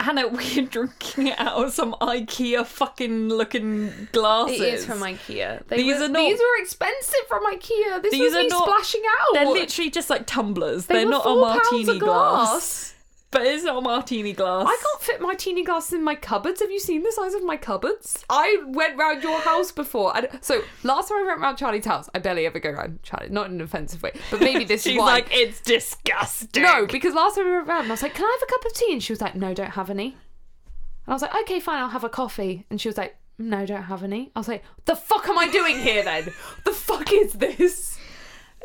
Hannah, 0.01 0.29
we're 0.33 0.65
drinking 0.67 1.27
it 1.27 1.39
out 1.39 1.63
of 1.63 1.73
some 1.73 1.93
IKEA 2.01 2.65
fucking 2.67 3.29
looking 3.29 4.09
glasses. 4.13 4.61
It 4.61 4.75
is 4.75 4.87
from 4.87 5.01
IKEA. 5.01 5.67
They 5.69 5.77
These 5.77 5.99
were, 5.99 6.05
are 6.07 6.09
not- 6.09 6.19
These 6.21 6.39
were 6.39 6.63
expensive 6.63 7.21
from 7.29 7.45
IKEA. 7.45 8.03
This 8.03 8.13
These 8.13 8.23
was 8.23 8.35
are 8.35 8.43
me 8.45 8.49
not- 8.49 8.65
splashing 8.67 9.03
out. 9.21 9.35
They're 9.35 9.47
literally 9.47 9.91
just 9.91 10.09
like 10.09 10.27
tumblers. 10.27 10.87
They 10.87 11.03
are 11.03 11.09
not 11.09 11.27
a 11.27 11.35
martini 11.35 11.97
a 11.97 11.99
glass. 11.99 12.01
glass. 12.01 12.95
But 13.33 13.43
it's 13.43 13.63
not 13.63 13.79
a 13.79 13.81
martini 13.81 14.33
glass. 14.33 14.67
I 14.67 14.77
can't 14.83 15.03
fit 15.03 15.21
martini 15.21 15.63
glasses 15.63 15.93
in 15.93 16.03
my 16.03 16.17
cupboards. 16.17 16.61
Have 16.61 16.71
you 16.73 16.81
seen 16.81 17.05
the 17.05 17.13
size 17.13 17.33
of 17.33 17.45
my 17.45 17.57
cupboards? 17.57 18.25
I 18.29 18.61
went 18.67 18.99
round 18.99 19.23
your 19.23 19.41
house 19.41 19.71
before. 19.71 20.17
And 20.17 20.29
so 20.41 20.63
last 20.83 21.09
time 21.11 21.19
I 21.19 21.27
went 21.27 21.41
round 21.41 21.57
Charlie's 21.57 21.85
house, 21.85 22.09
I 22.13 22.19
barely 22.19 22.45
ever 22.45 22.59
go 22.59 22.71
round 22.71 23.05
Charlie. 23.05 23.29
Not 23.29 23.47
in 23.47 23.53
an 23.55 23.61
offensive 23.61 24.03
way, 24.03 24.13
but 24.33 24.41
maybe 24.41 24.65
this 24.65 24.83
She's 24.85 24.95
is 24.95 24.99
why. 24.99 25.07
like, 25.13 25.29
it's 25.31 25.61
disgusting. 25.61 26.65
no, 26.65 26.87
because 26.87 27.15
last 27.15 27.37
time 27.37 27.45
we 27.45 27.53
went 27.53 27.69
round, 27.69 27.87
I 27.87 27.91
was 27.91 28.03
like, 28.03 28.15
"Can 28.15 28.25
I 28.25 28.37
have 28.41 28.49
a 28.49 28.51
cup 28.53 28.65
of 28.65 28.73
tea?" 28.75 28.93
And 28.95 29.03
she 29.03 29.13
was 29.13 29.21
like, 29.21 29.37
"No, 29.37 29.55
don't 29.55 29.71
have 29.71 29.91
any." 29.91 30.07
And 30.07 31.09
I 31.09 31.13
was 31.13 31.23
like, 31.23 31.35
"Okay, 31.43 31.61
fine, 31.61 31.81
I'll 31.81 31.89
have 31.91 32.03
a 32.05 32.09
coffee." 32.09 32.67
And 32.69 32.81
she 32.81 32.89
was 32.89 32.99
like, 32.99 33.17
"No, 33.39 33.65
don't 33.65 33.85
have 33.85 34.03
any." 34.03 34.33
I 34.35 34.41
was 34.41 34.49
like, 34.49 34.65
"The 34.87 34.97
fuck 34.97 35.29
am 35.29 35.39
I 35.39 35.49
doing 35.49 35.79
here 35.79 36.03
then? 36.03 36.33
the 36.65 36.73
fuck 36.73 37.13
is 37.13 37.35
this?" 37.35 37.97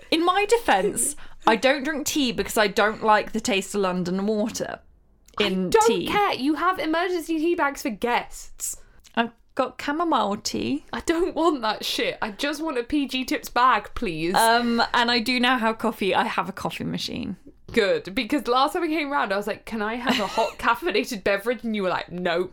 In 0.10 0.26
my 0.26 0.46
defense, 0.46 1.16
I 1.48 1.56
don't 1.56 1.84
drink 1.84 2.08
tea 2.08 2.32
because 2.32 2.58
I 2.58 2.68
don't 2.68 3.04
like 3.04 3.32
the 3.32 3.40
taste 3.40 3.76
of 3.76 3.82
London 3.82 4.26
water 4.26 4.80
in 5.40 5.70
Don't 5.70 5.88
tea. 5.88 6.08
care. 6.08 6.34
You 6.34 6.56
have 6.56 6.80
emergency 6.80 7.38
tea 7.40 7.56
bags 7.56 7.82
for 7.82 7.90
guests. 7.90 8.78
I've 9.16 9.32
got 9.56 9.80
chamomile 9.82 10.38
tea. 10.38 10.86
I 10.94 11.02
don't 11.02 11.36
want 11.36 11.62
that 11.62 11.86
shit. 11.86 12.18
I 12.22 12.32
just 12.32 12.62
want 12.62 12.78
a 12.78 12.84
PG 12.84 13.26
Tips 13.26 13.50
bag, 13.50 13.92
please. 13.96 14.34
Um, 14.36 14.82
and 14.94 15.12
I 15.12 15.20
do 15.20 15.40
now 15.40 15.58
have 15.58 15.78
coffee. 15.78 16.16
I 16.16 16.24
have 16.26 16.50
a 16.50 16.54
coffee 16.54 16.84
machine. 16.84 17.38
Good, 17.74 18.16
because 18.16 18.48
last 18.48 18.74
time 18.74 18.84
I 18.84 18.88
came 18.88 19.10
round, 19.12 19.34
I 19.34 19.38
was 19.38 19.48
like, 19.48 19.66
"Can 19.66 19.82
I 19.82 19.96
have 19.96 20.20
a 20.20 20.28
hot 20.28 20.52
caffeinated 20.58 21.24
beverage?" 21.24 21.64
And 21.64 21.76
you 21.76 21.84
were 21.84 21.90
like, 21.90 22.10
"No." 22.12 22.52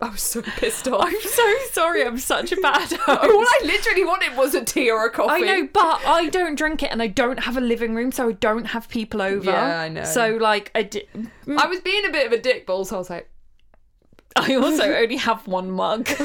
I 0.00 0.10
was 0.10 0.22
so 0.22 0.42
pissed 0.42 0.86
off. 0.86 1.04
I'm 1.06 1.20
so 1.20 1.54
sorry. 1.72 2.04
I'm 2.04 2.18
such 2.18 2.52
a 2.52 2.56
bad 2.56 2.92
All. 3.08 3.16
I 3.18 3.60
literally 3.64 4.04
wanted 4.04 4.36
was 4.36 4.54
a 4.54 4.64
tea 4.64 4.90
or 4.92 5.04
a 5.06 5.10
coffee. 5.10 5.32
I 5.48 5.60
know, 5.60 5.68
but 5.72 6.00
I 6.06 6.28
don't 6.28 6.54
drink 6.54 6.84
it, 6.84 6.92
and 6.92 7.02
I 7.02 7.08
don't 7.08 7.40
have 7.40 7.56
a 7.56 7.60
living 7.60 7.96
room, 7.96 8.12
so 8.12 8.28
I 8.28 8.32
don't 8.32 8.66
have 8.66 8.88
people 8.88 9.20
over. 9.20 9.50
Yeah, 9.50 9.80
I 9.80 9.88
know. 9.88 10.04
So 10.04 10.36
like, 10.36 10.70
I 10.76 10.84
di- 10.84 11.08
I 11.48 11.66
was 11.66 11.80
being 11.80 12.04
a 12.06 12.10
bit 12.10 12.26
of 12.26 12.32
a 12.32 12.38
dick, 12.40 12.64
but 12.66 12.74
also 12.74 12.94
I 12.94 12.98
was 12.98 13.10
like, 13.10 13.28
I 14.36 14.54
also 14.54 14.84
only 14.84 15.16
have 15.16 15.48
one 15.48 15.70
mug. 15.70 16.08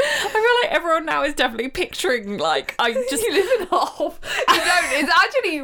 I 0.00 0.28
feel 0.30 0.68
like 0.70 0.76
everyone 0.76 1.06
now 1.06 1.22
is 1.24 1.34
definitely 1.34 1.68
picturing 1.70 2.38
like 2.38 2.74
I 2.78 2.92
just 3.10 3.22
You 3.22 3.32
live 3.32 3.60
in. 3.62 3.66
You 4.48 4.64
don't. 4.64 4.92
It's 4.92 5.10
actually 5.10 5.56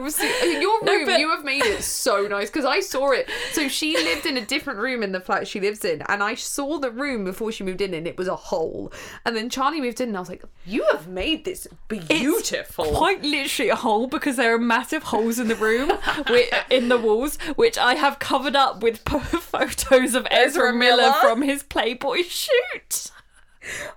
your 0.60 0.84
No, 0.84 0.92
room. 0.94 1.06
but- 1.06 1.20
you 1.20 1.30
have 1.30 1.44
made 1.44 1.64
it 1.64 1.82
so 1.82 2.26
nice 2.26 2.48
because 2.50 2.64
I 2.64 2.80
saw 2.80 3.10
it. 3.12 3.28
So 3.52 3.68
she 3.68 3.96
lived 3.96 4.26
in 4.26 4.36
a 4.36 4.44
different 4.44 4.78
room 4.78 5.02
in 5.02 5.12
the 5.12 5.20
flat 5.20 5.46
she 5.48 5.60
lives 5.60 5.84
in, 5.84 6.02
and 6.08 6.22
I 6.22 6.34
saw 6.34 6.78
the 6.78 6.90
room 6.90 7.24
before 7.24 7.52
she 7.52 7.64
moved 7.64 7.80
in, 7.80 7.94
and 7.94 8.06
it 8.06 8.16
was 8.18 8.28
a 8.28 8.36
hole. 8.36 8.92
And 9.24 9.36
then 9.36 9.48
Charlie 9.50 9.80
moved 9.80 10.00
in, 10.00 10.08
and 10.08 10.16
I 10.16 10.20
was 10.20 10.28
like, 10.28 10.44
"You 10.66 10.86
have 10.92 11.08
made 11.08 11.44
this 11.44 11.66
beautiful." 11.88 12.84
It's 12.86 12.96
quite 12.98 13.22
literally 13.22 13.70
a 13.70 13.76
hole 13.76 14.06
because 14.06 14.36
there 14.36 14.54
are 14.54 14.58
massive 14.58 15.04
holes 15.04 15.38
in 15.38 15.48
the 15.48 15.56
room, 15.56 15.92
in 16.70 16.88
the 16.88 16.98
walls, 16.98 17.36
which 17.56 17.78
I 17.78 17.94
have 17.94 18.18
covered 18.18 18.56
up 18.56 18.82
with 18.82 18.98
photos 19.08 20.14
of 20.14 20.26
Ezra, 20.30 20.44
Ezra 20.68 20.72
Miller, 20.72 21.02
Miller? 21.02 21.12
from 21.20 21.42
his 21.42 21.62
Playboy 21.62 22.22
shoot. 22.22 23.10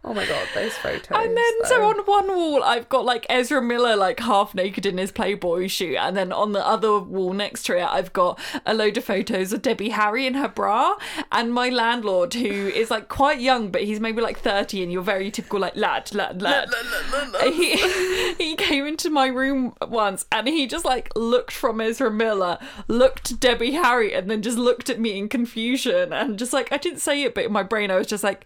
Oh 0.04 0.14
my 0.14 0.26
god, 0.26 0.48
those 0.54 0.74
photos. 0.74 1.08
And 1.12 1.36
then, 1.36 1.54
so 1.66 1.84
on 1.86 1.98
one 2.06 2.28
wall, 2.28 2.64
I've 2.64 2.90
got 2.90 3.06
like 3.06 3.26
Ezra 3.30 3.62
Miller, 3.62 3.96
like 3.96 4.20
half 4.20 4.56
naked 4.56 4.86
in 4.86 4.98
his 4.98 5.12
Playboy 5.12 5.68
shoot. 5.68 5.98
And 5.98 6.16
then 6.16 6.32
on 6.32 6.54
the 6.54 6.66
other 6.66 7.00
wall 7.00 7.34
next 7.34 7.64
to 7.64 7.78
it, 7.78 7.84
I've 7.84 8.14
got 8.14 8.40
a 8.66 8.74
load 8.74 8.98
of 8.98 9.04
photos 9.04 9.54
of 9.54 9.62
Debbie 9.62 9.90
Harry 9.90 10.26
in 10.26 10.36
her 10.36 10.48
bra. 10.48 10.96
And 11.32 11.54
my 11.54 11.70
landlord, 11.70 12.34
who 12.34 12.68
is 12.68 12.90
like 12.92 13.08
quite 13.08 13.40
young, 13.40 13.72
but 13.72 13.84
he's 13.84 14.00
maybe 14.00 14.22
like 14.22 14.40
30, 14.40 14.84
and 14.84 14.92
you're 14.92 15.02
very 15.02 15.32
typical, 15.32 15.60
like 15.60 15.76
lad, 15.76 16.14
lad, 16.14 16.42
lad. 16.42 16.70
He, 17.44 18.34
he 18.38 18.56
came 18.56 18.86
into 18.86 19.10
my 19.10 19.28
room 19.28 19.74
once 19.88 20.26
and 20.32 20.48
he 20.48 20.68
just 20.68 20.86
like 20.86 21.12
looked 21.16 21.52
from 21.52 21.82
Ezra 21.82 22.12
Miller, 22.12 22.58
looked 22.88 23.40
Debbie 23.40 23.72
Harry, 23.72 24.14
and 24.14 24.30
then 24.30 24.42
just 24.42 24.58
looked 24.58 24.90
at 24.90 25.00
me 25.00 25.18
in 25.18 25.30
confusion. 25.30 26.14
And 26.14 26.38
just 26.40 26.54
like, 26.54 26.72
I 26.72 26.78
didn't 26.78 27.00
say 27.00 27.24
it, 27.24 27.36
but 27.36 27.46
in 27.46 27.52
my 27.52 27.64
brain, 27.64 27.92
I 27.92 27.98
was 27.98 28.08
just 28.08 28.24
like, 28.24 28.46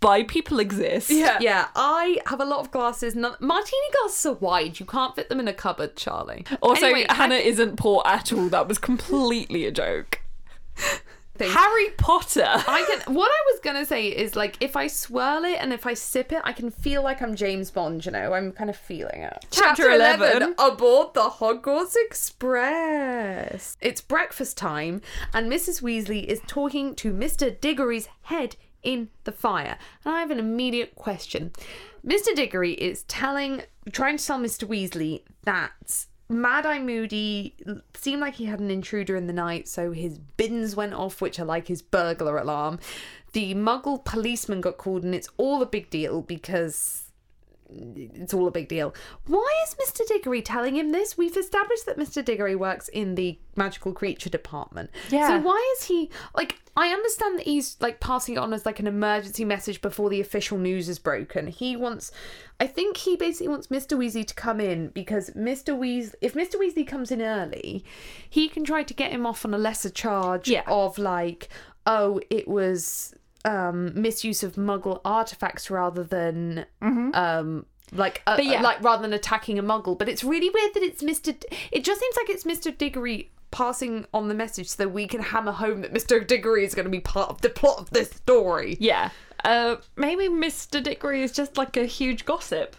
bi 0.00 0.22
people 0.22 0.58
exist. 0.60 1.10
Yeah. 1.10 1.38
yeah, 1.40 1.68
I 1.76 2.18
have 2.26 2.40
a 2.40 2.44
lot 2.44 2.60
of 2.60 2.70
glasses. 2.70 3.14
None- 3.14 3.36
Martini 3.40 3.90
glasses 4.00 4.26
are 4.26 4.32
wide. 4.34 4.80
You 4.80 4.86
can't 4.86 5.14
fit 5.14 5.28
them 5.28 5.40
in 5.40 5.46
a 5.48 5.52
cupboard, 5.52 5.96
Charlie. 5.96 6.44
Also, 6.62 6.86
Anyway, 6.86 7.06
I 7.08 7.14
Hannah 7.14 7.34
isn't 7.36 7.76
poor 7.76 8.02
at 8.06 8.32
all. 8.32 8.48
That 8.48 8.66
was 8.68 8.78
completely 8.78 9.66
a 9.66 9.70
joke. 9.70 10.20
think- 11.36 11.52
Harry 11.52 11.88
Potter. 11.96 12.44
I 12.46 12.84
can. 13.04 13.14
What 13.14 13.30
I 13.30 13.40
was 13.52 13.60
gonna 13.62 13.84
say 13.86 14.08
is 14.08 14.36
like 14.36 14.56
if 14.60 14.76
I 14.76 14.86
swirl 14.88 15.44
it 15.44 15.56
and 15.60 15.72
if 15.72 15.86
I 15.86 15.94
sip 15.94 16.32
it, 16.32 16.40
I 16.44 16.52
can 16.52 16.70
feel 16.70 17.02
like 17.02 17.20
I'm 17.22 17.34
James 17.34 17.70
Bond. 17.70 18.04
You 18.04 18.12
know, 18.12 18.32
I'm 18.34 18.52
kind 18.52 18.68
of 18.70 18.76
feeling 18.76 19.22
it. 19.22 19.46
Chapter 19.50 19.90
11. 19.90 20.54
aboard 20.58 21.14
the 21.14 21.28
Hogwarts 21.30 21.94
Express. 22.06 23.76
It's 23.80 24.00
breakfast 24.00 24.56
time, 24.56 25.02
and 25.32 25.50
Mrs. 25.50 25.82
Weasley 25.82 26.24
is 26.24 26.40
talking 26.46 26.94
to 26.96 27.12
Mr. 27.12 27.58
Diggory's 27.58 28.08
head 28.22 28.56
in 28.82 29.08
the 29.24 29.32
fire. 29.32 29.78
And 30.04 30.14
I 30.14 30.20
have 30.20 30.30
an 30.30 30.38
immediate 30.38 30.94
question. 30.94 31.52
Mr. 32.06 32.34
Diggory 32.34 32.72
is 32.72 33.02
telling, 33.04 33.62
trying 33.92 34.16
to 34.16 34.24
tell 34.24 34.38
Mr. 34.38 34.64
Weasley 34.64 35.22
that 35.44 36.06
Mad 36.28 36.64
Eye 36.64 36.78
Moody 36.78 37.56
seemed 37.94 38.20
like 38.20 38.34
he 38.34 38.46
had 38.46 38.60
an 38.60 38.70
intruder 38.70 39.16
in 39.16 39.26
the 39.26 39.32
night, 39.32 39.68
so 39.68 39.92
his 39.92 40.18
bins 40.18 40.76
went 40.76 40.94
off, 40.94 41.20
which 41.20 41.38
are 41.40 41.44
like 41.44 41.66
his 41.66 41.82
burglar 41.82 42.38
alarm. 42.38 42.78
The 43.32 43.54
muggle 43.54 44.04
policeman 44.04 44.60
got 44.60 44.78
called, 44.78 45.02
and 45.02 45.14
it's 45.14 45.28
all 45.36 45.60
a 45.60 45.66
big 45.66 45.90
deal 45.90 46.22
because 46.22 47.09
it's 47.72 48.34
all 48.34 48.46
a 48.46 48.50
big 48.50 48.68
deal. 48.68 48.94
Why 49.26 49.48
is 49.66 49.74
Mr. 49.74 50.06
Diggory 50.06 50.42
telling 50.42 50.76
him 50.76 50.92
this? 50.92 51.16
We've 51.16 51.36
established 51.36 51.86
that 51.86 51.98
Mr. 51.98 52.24
Diggory 52.24 52.56
works 52.56 52.88
in 52.88 53.14
the 53.14 53.38
magical 53.56 53.92
creature 53.92 54.30
department. 54.30 54.90
Yeah. 55.10 55.28
So 55.28 55.40
why 55.46 55.74
is 55.76 55.84
he 55.84 56.10
like 56.34 56.60
I 56.76 56.88
understand 56.88 57.38
that 57.38 57.46
he's 57.46 57.76
like 57.80 58.00
passing 58.00 58.36
it 58.36 58.38
on 58.38 58.52
as 58.52 58.64
like 58.64 58.80
an 58.80 58.86
emergency 58.86 59.44
message 59.44 59.80
before 59.82 60.08
the 60.08 60.20
official 60.20 60.56
news 60.58 60.88
is 60.88 60.98
broken. 60.98 61.46
He 61.46 61.76
wants 61.76 62.10
I 62.58 62.66
think 62.66 62.96
he 62.96 63.16
basically 63.16 63.48
wants 63.48 63.68
Mr. 63.68 63.96
Weasley 63.98 64.26
to 64.26 64.34
come 64.34 64.60
in 64.60 64.88
because 64.88 65.30
Mr. 65.30 65.76
Weasley 65.78 66.14
if 66.20 66.34
Mr. 66.34 66.54
Weasley 66.56 66.86
comes 66.86 67.10
in 67.10 67.22
early, 67.22 67.84
he 68.28 68.48
can 68.48 68.64
try 68.64 68.82
to 68.82 68.94
get 68.94 69.10
him 69.12 69.26
off 69.26 69.44
on 69.44 69.54
a 69.54 69.58
lesser 69.58 69.90
charge 69.90 70.48
Yeah. 70.48 70.62
of 70.66 70.98
like, 70.98 71.48
oh, 71.86 72.20
it 72.30 72.46
was 72.48 73.14
um 73.44 73.92
misuse 74.00 74.42
of 74.42 74.54
muggle 74.54 75.00
artifacts 75.04 75.70
rather 75.70 76.04
than 76.04 76.66
um 77.14 77.64
like 77.92 78.22
uh, 78.26 78.38
yeah. 78.40 78.60
like 78.60 78.82
rather 78.82 79.02
than 79.02 79.12
attacking 79.12 79.58
a 79.58 79.62
muggle 79.62 79.98
but 79.98 80.08
it's 80.08 80.22
really 80.22 80.50
weird 80.50 80.74
that 80.74 80.82
it's 80.82 81.02
mr 81.02 81.38
D- 81.38 81.48
it 81.72 81.82
just 81.84 82.00
seems 82.00 82.16
like 82.16 82.28
it's 82.30 82.44
mr 82.44 82.76
diggory 82.76 83.30
passing 83.50 84.06
on 84.14 84.28
the 84.28 84.34
message 84.34 84.68
so 84.68 84.84
that 84.84 84.90
we 84.90 85.06
can 85.08 85.20
hammer 85.20 85.52
home 85.52 85.80
that 85.80 85.92
mr 85.92 86.24
diggory 86.24 86.64
is 86.64 86.74
going 86.74 86.84
to 86.84 86.90
be 86.90 87.00
part 87.00 87.30
of 87.30 87.40
the 87.40 87.48
plot 87.48 87.78
of 87.80 87.90
this 87.90 88.10
story 88.10 88.76
Yeah. 88.78 89.10
Uh, 89.42 89.76
maybe 89.96 90.28
Mr. 90.28 90.82
Diggory 90.82 91.22
is 91.22 91.32
just 91.32 91.56
like 91.56 91.74
a 91.78 91.86
huge 91.86 92.26
gossip. 92.26 92.76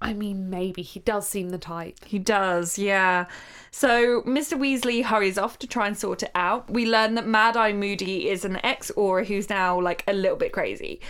I 0.00 0.12
mean 0.12 0.48
maybe 0.48 0.82
he 0.82 1.00
does 1.00 1.28
seem 1.28 1.50
the 1.50 1.58
type 1.58 2.04
He 2.04 2.18
does, 2.18 2.78
yeah. 2.78 3.26
So 3.70 4.22
Mr. 4.22 4.56
Weasley 4.58 5.04
hurries 5.04 5.38
off 5.38 5.58
to 5.60 5.66
try 5.66 5.86
and 5.86 5.96
sort 5.98 6.22
it 6.22 6.30
out. 6.34 6.70
We 6.70 6.86
learn 6.86 7.14
that 7.14 7.26
Mad 7.26 7.56
Eye 7.56 7.72
Moody 7.72 8.28
is 8.28 8.44
an 8.44 8.60
ex 8.64 8.90
Auror 8.96 9.26
who's 9.26 9.50
now 9.50 9.80
like 9.80 10.04
a 10.06 10.12
little 10.12 10.36
bit 10.36 10.52
crazy. 10.52 11.00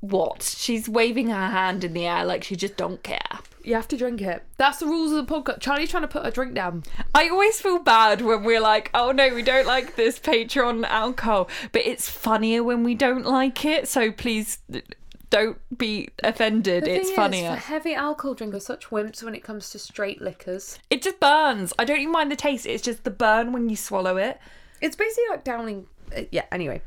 What? 0.00 0.42
She's 0.42 0.88
waving 0.88 1.28
her 1.28 1.48
hand 1.48 1.84
in 1.84 1.92
the 1.92 2.06
air 2.06 2.24
like 2.24 2.42
she 2.42 2.56
just 2.56 2.76
don't 2.76 3.02
care. 3.02 3.20
you 3.62 3.74
have 3.74 3.86
to 3.88 3.96
drink 3.98 4.22
it 4.22 4.42
that's 4.56 4.78
the 4.78 4.86
rules 4.86 5.12
of 5.12 5.26
the 5.26 5.32
podcast 5.34 5.60
charlie's 5.60 5.90
trying 5.90 6.02
to 6.02 6.08
put 6.08 6.24
a 6.24 6.30
drink 6.30 6.54
down 6.54 6.82
I 7.14 7.28
always 7.28 7.60
feel 7.60 7.78
bad 7.78 8.22
when 8.22 8.42
we're 8.44 8.60
like, 8.60 8.90
oh 8.94 9.12
no, 9.12 9.28
we 9.34 9.42
don't 9.42 9.66
like 9.66 9.96
this 9.96 10.18
Patreon 10.18 10.86
alcohol, 10.86 11.50
but 11.72 11.82
it's 11.82 12.08
funnier 12.08 12.64
when 12.64 12.82
we 12.84 12.94
don't 12.94 13.26
like 13.26 13.64
it. 13.66 13.88
So 13.88 14.10
please 14.10 14.58
don't 15.30 15.58
be 15.78 16.08
offended. 16.22 16.84
The 16.84 16.94
it's 16.96 17.10
funnier. 17.12 17.52
is, 17.52 17.64
heavy 17.64 17.94
alcohol 17.94 18.34
drinkers 18.34 18.66
such 18.66 18.90
wimps 18.90 19.22
when 19.22 19.34
it 19.34 19.42
comes 19.44 19.70
to 19.70 19.78
straight 19.78 20.20
liquors 20.20 20.78
It 20.90 21.02
just 21.02 21.20
burns. 21.20 21.72
I 21.78 21.84
don't 21.84 22.00
even 22.00 22.12
mind 22.12 22.30
the 22.32 22.36
taste. 22.36 22.66
It's 22.66 22.82
just 22.82 23.04
the 23.04 23.10
burn 23.10 23.52
when 23.52 23.68
you 23.68 23.76
swallow 23.76 24.16
it. 24.16 24.38
It's 24.80 24.96
basically 24.96 25.24
like 25.30 25.44
downing. 25.44 25.86
uh, 26.16 26.22
yeah. 26.32 26.44
Anyway, 26.50 26.82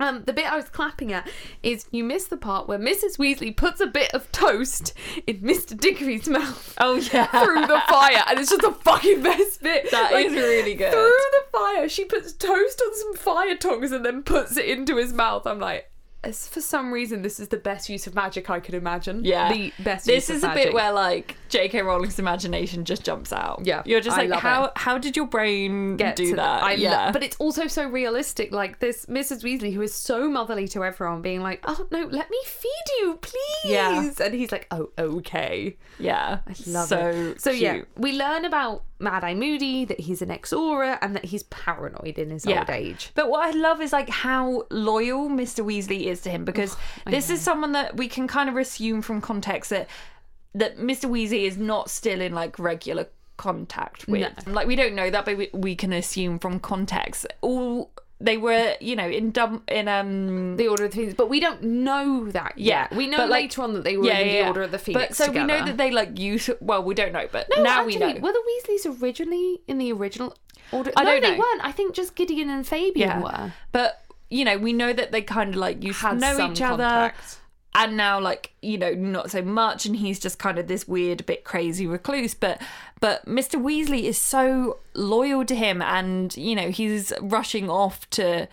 um, 0.00 0.24
the 0.24 0.32
bit 0.32 0.50
I 0.50 0.56
was 0.56 0.68
clapping 0.68 1.12
at 1.12 1.28
is 1.62 1.86
you 1.90 2.02
missed 2.04 2.30
the 2.30 2.36
part 2.36 2.66
where 2.68 2.78
Mrs. 2.78 3.16
Weasley 3.18 3.56
puts 3.56 3.80
a 3.80 3.86
bit 3.86 4.12
of 4.14 4.30
toast 4.32 4.92
in 5.26 5.40
Mr. 5.40 5.78
Diggory's 5.78 6.28
mouth 6.28 6.74
Oh 6.78 6.96
yeah. 7.12 7.26
through 7.44 7.66
the 7.66 7.82
fire, 7.88 8.24
and 8.28 8.38
it's 8.38 8.50
just 8.50 8.62
the 8.62 8.72
fucking 8.72 9.22
best 9.22 9.62
bit. 9.62 9.88
That 9.90 10.12
is 10.12 10.32
is 10.32 10.38
really 10.38 10.74
good. 10.74 10.92
Through 10.92 11.02
the 11.08 11.44
fire, 11.52 11.88
she 11.88 12.04
puts 12.04 12.32
toast 12.32 12.82
on 12.84 12.94
some 12.96 13.14
fire 13.14 13.56
tongs 13.56 13.92
and 13.92 14.04
then 14.04 14.22
puts 14.22 14.56
it 14.56 14.64
into 14.66 14.96
his 14.96 15.12
mouth. 15.12 15.46
I'm 15.46 15.58
like. 15.60 15.90
For 16.32 16.60
some 16.60 16.92
reason, 16.92 17.22
this 17.22 17.38
is 17.40 17.48
the 17.48 17.56
best 17.56 17.88
use 17.88 18.06
of 18.06 18.14
magic 18.14 18.50
I 18.50 18.60
could 18.60 18.74
imagine. 18.74 19.24
Yeah. 19.24 19.52
the 19.52 19.72
best. 19.80 20.06
Use. 20.06 20.26
This 20.26 20.30
is 20.36 20.44
a 20.44 20.48
magic. 20.48 20.64
bit 20.64 20.74
where 20.74 20.92
like 20.92 21.36
J.K. 21.48 21.82
Rowling's 21.82 22.18
imagination 22.18 22.84
just 22.84 23.04
jumps 23.04 23.32
out. 23.32 23.62
Yeah, 23.64 23.82
You're 23.84 24.00
just 24.00 24.18
I 24.18 24.26
like, 24.26 24.40
how 24.40 24.64
it. 24.66 24.72
how 24.76 24.98
did 24.98 25.16
your 25.16 25.26
brain 25.26 25.96
get 25.96 26.16
do 26.16 26.36
that? 26.36 26.62
I 26.62 26.72
yeah. 26.74 26.90
love, 27.06 27.12
but 27.12 27.22
it's 27.22 27.36
also 27.36 27.66
so 27.66 27.88
realistic. 27.88 28.52
Like 28.52 28.78
this 28.78 29.06
Mrs. 29.06 29.42
Weasley, 29.42 29.72
who 29.72 29.82
is 29.82 29.94
so 29.94 30.28
motherly 30.28 30.68
to 30.68 30.84
everyone, 30.84 31.22
being 31.22 31.40
like, 31.42 31.62
"Oh 31.66 31.86
no, 31.90 32.06
let 32.06 32.30
me 32.30 32.38
feed 32.46 32.70
you, 33.00 33.18
please." 33.20 33.40
Yeah. 33.72 34.10
and 34.20 34.34
he's 34.34 34.52
like, 34.52 34.66
"Oh, 34.70 34.90
okay." 34.98 35.76
yeah. 35.98 36.38
I 36.46 36.54
love 36.66 36.88
so 36.88 37.08
it. 37.08 37.40
So 37.40 37.50
cute. 37.50 37.62
yeah, 37.62 37.82
we 37.96 38.12
learn 38.12 38.44
about 38.44 38.82
Mad 38.98 39.22
Eye 39.24 39.34
Moody 39.34 39.84
that 39.84 40.00
he's 40.00 40.22
an 40.22 40.30
ex-auror 40.30 40.98
and 41.02 41.14
that 41.14 41.26
he's 41.26 41.42
paranoid 41.44 42.18
in 42.18 42.30
his 42.30 42.44
Yeah. 42.46 42.60
old 42.60 42.70
age. 42.70 43.10
But 43.14 43.28
what 43.28 43.44
I 43.46 43.50
love 43.56 43.80
is 43.80 43.92
like 43.92 44.08
how 44.08 44.64
loyal 44.70 45.28
Mr. 45.28 45.64
Weasley 45.64 46.06
is 46.06 46.13
to 46.22 46.30
him 46.30 46.44
because 46.44 46.76
this 47.06 47.30
is 47.30 47.40
someone 47.40 47.72
that 47.72 47.96
we 47.96 48.08
can 48.08 48.26
kind 48.26 48.48
of 48.48 48.56
assume 48.56 49.02
from 49.02 49.20
context 49.20 49.70
that 49.70 49.88
that 50.54 50.78
Mr. 50.78 51.10
Weasley 51.10 51.46
is 51.46 51.56
not 51.56 51.90
still 51.90 52.20
in 52.20 52.32
like 52.32 52.58
regular 52.58 53.08
contact 53.36 54.06
with. 54.06 54.46
Like 54.46 54.66
we 54.66 54.76
don't 54.76 54.94
know 54.94 55.10
that, 55.10 55.24
but 55.24 55.36
we, 55.36 55.50
we 55.52 55.74
can 55.74 55.92
assume 55.92 56.38
from 56.38 56.60
context. 56.60 57.26
All 57.40 57.90
they 58.20 58.36
were, 58.36 58.74
you 58.80 58.96
know, 58.96 59.08
in 59.08 59.32
dumb 59.32 59.62
in 59.68 59.88
um 59.88 60.56
The 60.56 60.68
Order 60.68 60.84
of 60.84 60.92
the 60.92 60.96
Phoenix, 60.96 61.14
but 61.14 61.28
we 61.28 61.40
don't 61.40 61.62
know 61.62 62.30
that 62.30 62.54
yeah, 62.56 62.82
yet. 62.82 62.94
We 62.94 63.06
know 63.06 63.18
but, 63.18 63.30
like- 63.30 63.42
later 63.42 63.62
on 63.62 63.74
that 63.74 63.84
they 63.84 63.96
were 63.96 64.10
in 64.10 64.28
the 64.28 64.46
Order 64.46 64.62
of 64.62 64.70
the 64.70 64.78
Phoenix. 64.78 65.08
But 65.08 65.16
so 65.16 65.30
we 65.30 65.44
know 65.44 65.64
that 65.64 65.76
they 65.76 65.90
like 65.90 66.18
use. 66.18 66.48
Well, 66.60 66.82
we 66.82 66.94
don't 66.94 67.12
know, 67.12 67.26
but 67.30 67.48
No, 67.54 67.62
now 67.62 67.84
we 67.84 67.96
know. 67.96 68.14
Were 68.14 68.32
the 68.32 68.42
Weasleys 68.66 69.02
originally 69.02 69.60
in 69.66 69.78
the 69.78 69.92
original 69.92 70.36
Order? 70.72 70.92
I 70.96 71.04
no, 71.04 71.10
don't 71.12 71.22
they 71.22 71.38
weren't. 71.38 71.64
I 71.64 71.72
think 71.72 71.94
just 71.94 72.14
Gideon 72.14 72.50
and 72.50 72.66
Fabian 72.66 73.20
were. 73.20 73.52
But 73.72 74.03
you 74.34 74.44
know, 74.44 74.58
we 74.58 74.72
know 74.72 74.92
that 74.92 75.12
they 75.12 75.22
kind 75.22 75.50
of 75.50 75.56
like 75.56 75.82
used 75.84 76.00
to 76.00 76.06
Had 76.08 76.20
know 76.20 76.36
some 76.36 76.52
each 76.52 76.60
other. 76.62 76.82
contact. 76.84 77.38
and 77.74 77.96
now 77.96 78.20
like 78.20 78.52
you 78.62 78.76
know 78.78 78.92
not 78.94 79.30
so 79.30 79.42
much 79.42 79.86
and 79.86 79.96
he's 79.96 80.18
just 80.18 80.38
kind 80.38 80.58
of 80.58 80.66
this 80.68 80.86
weird 80.86 81.24
bit 81.26 81.42
crazy 81.44 81.86
recluse 81.86 82.32
but 82.34 82.60
but 83.00 83.24
mr 83.26 83.60
weasley 83.60 84.02
is 84.04 84.16
so 84.18 84.78
loyal 84.94 85.44
to 85.44 85.54
him 85.56 85.82
and 85.82 86.36
you 86.36 86.54
know 86.54 86.70
he's 86.70 87.12
rushing 87.20 87.68
off 87.68 88.08
to 88.10 88.46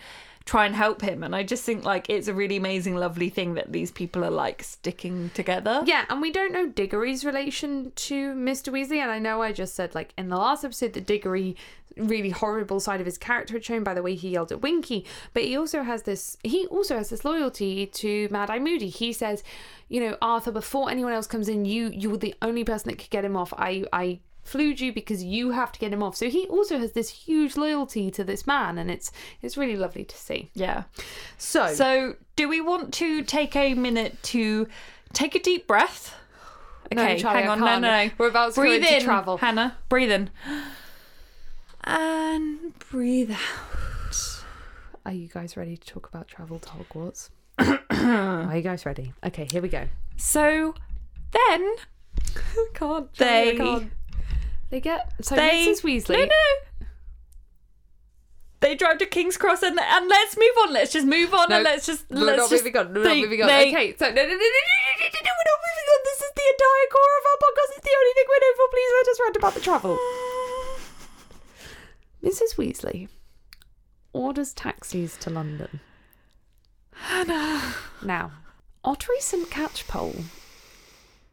try 0.44 0.66
and 0.66 0.74
help 0.74 1.00
him 1.02 1.22
and 1.22 1.34
i 1.36 1.42
just 1.42 1.64
think 1.64 1.84
like 1.84 2.08
it's 2.08 2.28
a 2.28 2.34
really 2.34 2.56
amazing 2.56 2.96
lovely 2.96 3.28
thing 3.28 3.54
that 3.54 3.72
these 3.72 3.90
people 3.90 4.24
are 4.24 4.30
like 4.30 4.62
sticking 4.62 5.30
together 5.34 5.82
Yeah, 5.86 6.04
and 6.08 6.20
we 6.20 6.30
don't 6.32 6.52
know 6.52 6.66
Diggory's 6.68 7.24
relation 7.24 7.92
to 7.94 8.34
Mr. 8.34 8.72
Weasley. 8.72 8.98
And 8.98 9.10
I 9.10 9.18
know 9.18 9.42
I 9.42 9.52
just 9.52 9.74
said, 9.74 9.94
like, 9.94 10.12
in 10.16 10.28
the 10.28 10.36
last 10.36 10.64
episode 10.64 10.92
that 10.94 11.06
Diggory 11.06 11.56
really 11.96 12.30
horrible 12.30 12.80
side 12.80 13.00
of 13.00 13.06
his 13.06 13.18
character 13.18 13.60
shown 13.60 13.84
by 13.84 13.92
the 13.92 14.02
way 14.02 14.14
he 14.14 14.30
yelled 14.30 14.50
at 14.50 14.62
Winky. 14.62 15.04
But 15.34 15.44
he 15.44 15.56
also 15.56 15.82
has 15.82 16.04
this 16.04 16.36
he 16.42 16.66
also 16.66 16.96
has 16.96 17.10
this 17.10 17.24
loyalty 17.24 17.86
to 17.86 18.28
Mad 18.30 18.50
Eye 18.50 18.58
Moody. 18.58 18.88
He 18.88 19.12
says, 19.12 19.42
you 19.88 20.00
know, 20.00 20.16
Arthur, 20.22 20.52
before 20.52 20.90
anyone 20.90 21.12
else 21.12 21.26
comes 21.26 21.48
in, 21.48 21.64
you 21.64 21.90
you 21.92 22.10
were 22.10 22.16
the 22.16 22.34
only 22.40 22.64
person 22.64 22.90
that 22.90 22.98
could 22.98 23.10
get 23.10 23.24
him 23.24 23.36
off. 23.36 23.52
I 23.56 23.84
I 23.92 24.20
flued 24.42 24.80
you 24.80 24.92
because 24.92 25.22
you 25.22 25.50
have 25.52 25.72
to 25.72 25.78
get 25.78 25.92
him 25.92 26.02
off. 26.02 26.16
So 26.16 26.28
he 26.28 26.46
also 26.48 26.78
has 26.78 26.92
this 26.92 27.08
huge 27.08 27.56
loyalty 27.56 28.10
to 28.10 28.24
this 28.24 28.46
man 28.46 28.76
and 28.78 28.90
it's 28.90 29.10
it's 29.40 29.56
really 29.56 29.76
lovely 29.76 30.04
to 30.04 30.16
see. 30.16 30.50
Yeah. 30.54 30.84
So, 31.38 31.72
So, 31.74 32.16
do 32.36 32.48
we 32.48 32.60
want 32.60 32.92
to 32.94 33.22
take 33.22 33.54
a 33.56 33.74
minute 33.74 34.22
to 34.24 34.66
take 35.12 35.34
a 35.34 35.40
deep 35.40 35.66
breath? 35.66 36.14
No, 36.92 37.02
Okay, 37.02 37.18
Charlie, 37.18 37.40
hang 37.42 37.50
on. 37.50 37.60
No, 37.60 37.78
no, 37.78 38.04
no. 38.04 38.10
We're 38.18 38.28
about 38.28 38.52
to 38.54 38.60
breathe 38.60 38.84
in, 38.84 39.00
travel. 39.02 39.38
Hannah. 39.38 39.78
Breathe 39.88 40.10
in. 40.10 40.28
And 41.84 42.78
breathe 42.90 43.30
out. 43.32 44.42
Are 45.04 45.12
you 45.12 45.28
guys 45.28 45.56
ready 45.56 45.76
to 45.76 45.86
talk 45.86 46.08
about 46.08 46.28
travel 46.28 46.58
to 46.60 46.68
Hogwarts? 46.68 47.30
Are 47.58 48.56
you 48.56 48.62
guys 48.62 48.86
ready? 48.86 49.12
Okay, 49.24 49.48
here 49.50 49.60
we 49.62 49.68
go. 49.68 49.88
So 50.16 50.74
then 51.32 51.74
can't. 52.74 53.12
They- 53.14 53.56
They 54.72 54.80
get 54.80 55.12
so 55.20 55.36
they 55.36 55.66
Mrs. 55.68 55.82
Weasley. 55.84 56.16
No, 56.16 56.24
no. 56.24 56.86
They 58.60 58.74
drive 58.74 58.96
to 58.98 59.06
King's 59.06 59.36
Cross 59.36 59.62
and 59.62 59.78
and 59.78 60.08
let's 60.08 60.34
move 60.34 60.56
on. 60.62 60.72
Let's 60.72 60.90
just 60.94 61.06
move 61.06 61.34
on 61.34 61.50
No, 61.50 61.56
and 61.56 61.64
let's 61.64 61.84
just 61.84 62.06
We're 62.08 62.20
let's 62.24 62.38
not 62.38 62.48
just 62.50 62.64
moving 62.64 62.80
on. 62.80 62.94
We're 62.94 63.04
not 63.04 63.16
moving 63.18 63.42
on. 63.42 63.48
they- 63.48 63.68
Okay, 63.68 63.94
so 63.98 64.06
no, 64.06 64.14
no, 64.14 64.22
no, 64.22 64.28
no, 64.28 64.32
no, 64.32 64.38
no, 64.38 65.08
no, 65.12 65.20
no, 65.28 65.32
we're 65.36 65.50
not 65.52 65.60
moving 65.68 65.88
on. 65.92 66.00
This 66.08 66.20
is 66.24 66.32
the 66.34 66.46
entire 66.54 66.88
core 66.90 67.14
of 67.20 67.24
our 67.28 67.38
podcast. 67.44 67.76
It's 67.76 67.84
the 67.84 67.96
only 68.00 68.12
thing 68.16 68.24
we're 68.30 68.40
known 68.40 68.56
for. 68.56 68.68
Please 68.72 68.92
let 68.96 69.08
us 69.12 69.20
rant 69.22 69.36
about 69.36 69.54
the 69.54 69.60
travel. 69.60 69.98
Mrs. 72.24 72.56
Weasley 72.56 73.08
orders 74.14 74.54
taxis 74.54 75.18
to 75.18 75.28
London. 75.28 75.80
Hannah. 76.94 77.74
Now, 78.02 78.32
Ottery 78.84 79.20
St 79.20 79.50
Catchpole 79.50 80.24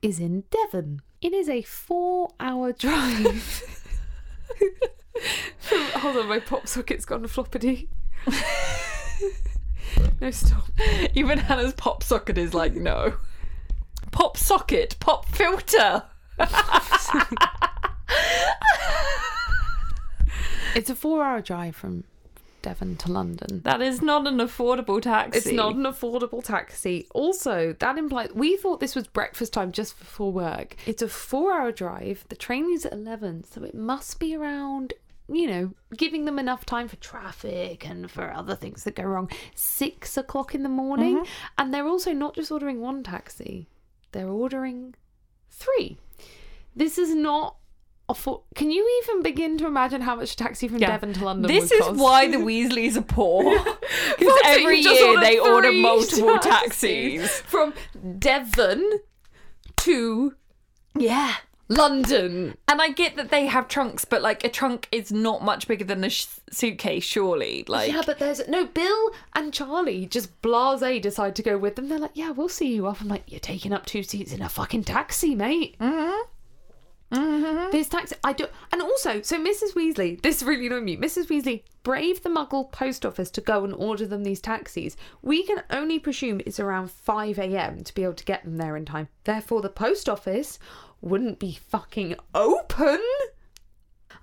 is 0.01 0.19
in 0.19 0.43
Devon. 0.49 1.01
It 1.21 1.33
is 1.33 1.49
a 1.49 1.61
four-hour 1.61 2.73
drive. 2.79 3.85
Hold 5.95 6.17
on, 6.17 6.27
my 6.27 6.39
pop 6.39 6.67
socket's 6.67 7.05
gone 7.05 7.23
floppity. 7.25 7.87
no, 10.21 10.31
stop. 10.31 10.69
Even 11.13 11.37
Hannah's 11.37 11.73
pop 11.73 12.03
socket 12.03 12.37
is 12.37 12.53
like 12.53 12.73
no. 12.73 13.15
Pop 14.11 14.37
socket, 14.37 14.95
pop 14.99 15.25
filter. 15.27 16.03
It's 20.75 20.89
a 20.89 20.95
four-hour 20.95 21.41
drive 21.41 21.75
from 21.75 22.03
Devon 22.61 22.95
to 22.97 23.11
London. 23.11 23.61
That 23.63 23.81
is 23.81 24.01
not 24.01 24.27
an 24.27 24.37
affordable 24.37 25.01
taxi. 25.01 25.37
It's 25.37 25.51
not 25.51 25.75
an 25.75 25.83
affordable 25.83 26.43
taxi. 26.43 27.07
Also, 27.13 27.75
that 27.79 27.97
implies 27.97 28.31
we 28.33 28.57
thought 28.57 28.79
this 28.79 28.95
was 28.95 29.07
breakfast 29.07 29.53
time 29.53 29.71
just 29.71 29.97
before 29.99 30.31
work. 30.31 30.75
It's 30.85 31.01
a 31.01 31.07
four-hour 31.07 31.71
drive. 31.71 32.25
The 32.29 32.35
train 32.35 32.67
leaves 32.67 32.85
at 32.85 32.93
eleven, 32.93 33.43
so 33.43 33.63
it 33.63 33.75
must 33.75 34.19
be 34.19 34.35
around. 34.35 34.93
You 35.31 35.47
know, 35.47 35.73
giving 35.95 36.25
them 36.25 36.39
enough 36.39 36.65
time 36.65 36.87
for 36.87 36.95
traffic 36.95 37.87
and 37.87 38.09
for 38.09 38.33
other 38.33 38.55
things 38.55 38.83
that 38.83 38.95
go 38.95 39.03
wrong. 39.03 39.29
Six 39.53 40.17
o'clock 40.17 40.55
in 40.55 40.63
the 40.63 40.69
morning, 40.69 41.17
mm-hmm. 41.17 41.31
and 41.59 41.71
they're 41.71 41.87
also 41.87 42.13
not 42.13 42.33
just 42.33 42.51
ordering 42.51 42.81
one 42.81 43.03
taxi; 43.03 43.69
they're 44.11 44.27
ordering 44.27 44.95
three. 45.51 45.99
This 46.75 46.97
is 46.97 47.13
not. 47.13 47.57
A 48.09 48.13
fo- 48.15 48.43
Can 48.55 48.71
you 48.71 49.01
even 49.03 49.21
begin 49.21 49.57
to 49.59 49.67
imagine 49.67 50.01
how 50.01 50.15
much 50.15 50.33
a 50.33 50.35
taxi 50.35 50.67
from 50.67 50.79
Yeah. 50.79 50.87
Devon 50.87 51.13
to 51.13 51.23
London 51.25 51.47
This 51.51 51.69
would 51.69 51.79
is 51.79 51.85
cost? 51.85 51.99
why 51.99 52.27
the 52.27 52.37
Weasleys 52.49 52.97
are 52.97 53.01
poor. 53.03 53.43
Because 54.19 54.33
Fuck, 54.33 54.45
every 54.45 54.77
you 54.77 54.83
just 54.83 54.99
year 54.99 55.09
ordered 55.09 55.23
they 55.25 55.39
order 55.39 55.67
three 55.69 55.81
multiple 55.81 56.37
taxis 56.39 57.21
taxis. 57.21 57.41
from 57.41 57.73
Devon 58.17 58.99
to 59.77 60.33
Yeah. 60.97 61.35
London. 61.71 62.57
And 62.67 62.81
I 62.81 62.89
get 62.89 63.15
that 63.17 63.29
they 63.29 63.45
have 63.45 63.67
trunks, 63.67 64.03
but 64.05 64.21
like 64.23 64.43
a 64.43 64.49
trunk 64.49 64.87
is 64.91 65.11
not 65.11 65.43
much 65.43 65.67
bigger 65.67 65.85
than 65.85 66.03
a 66.03 66.09
sh- 66.09 66.25
suitcase, 66.51 67.03
surely. 67.03 67.63
Like, 67.67 67.91
yeah, 67.91 68.01
but 68.05 68.17
there's 68.17 68.45
no 68.47 68.65
Bill 68.65 69.11
and 69.35 69.53
Charlie 69.53 70.07
just 70.07 70.41
blase 70.41 71.01
decide 71.01 71.35
to 71.35 71.43
go 71.43 71.57
with 71.59 71.75
them. 71.75 71.87
They're 71.89 71.99
like, 71.99 72.11
yeah, 72.15 72.31
we'll 72.31 72.49
see 72.49 72.73
you 72.73 72.87
off. 72.87 73.01
I'm 73.01 73.07
like, 73.07 73.23
you're 73.27 73.39
taking 73.39 73.71
up 73.71 73.85
two 73.85 74.01
seats 74.01 74.33
in 74.33 74.41
a 74.41 74.49
fucking 74.49 74.83
taxi, 74.85 75.35
mate. 75.35 75.77
Mm-hmm. 75.79 76.21
Mm-hmm. 77.11 77.71
This 77.71 77.89
taxi, 77.89 78.15
I 78.23 78.33
do, 78.33 78.47
and 78.71 78.81
also, 78.81 79.21
so 79.21 79.37
Mrs. 79.37 79.73
Weasley, 79.73 80.21
this 80.21 80.43
really 80.43 80.67
annoyed 80.67 80.83
me. 80.83 80.95
Mrs. 80.95 81.27
Weasley 81.27 81.63
braved 81.81 82.23
the 82.23 82.29
Muggle 82.29 82.71
post 82.71 83.05
office 83.05 83.31
to 83.31 83.41
go 83.41 83.63
and 83.63 83.73
order 83.73 84.05
them 84.05 84.23
these 84.23 84.41
taxis. 84.41 84.95
We 85.21 85.43
can 85.43 85.63
only 85.71 85.97
presume 85.97 86.41
it's 86.45 86.59
around 86.59 86.91
five 86.91 87.39
a.m. 87.39 87.83
to 87.83 87.93
be 87.95 88.03
able 88.03 88.13
to 88.13 88.25
get 88.25 88.43
them 88.43 88.57
there 88.57 88.77
in 88.77 88.85
time. 88.85 89.07
Therefore, 89.23 89.61
the 89.61 89.69
post 89.69 90.07
office 90.07 90.59
wouldn't 91.01 91.39
be 91.39 91.59
fucking 91.69 92.15
open. 92.35 93.01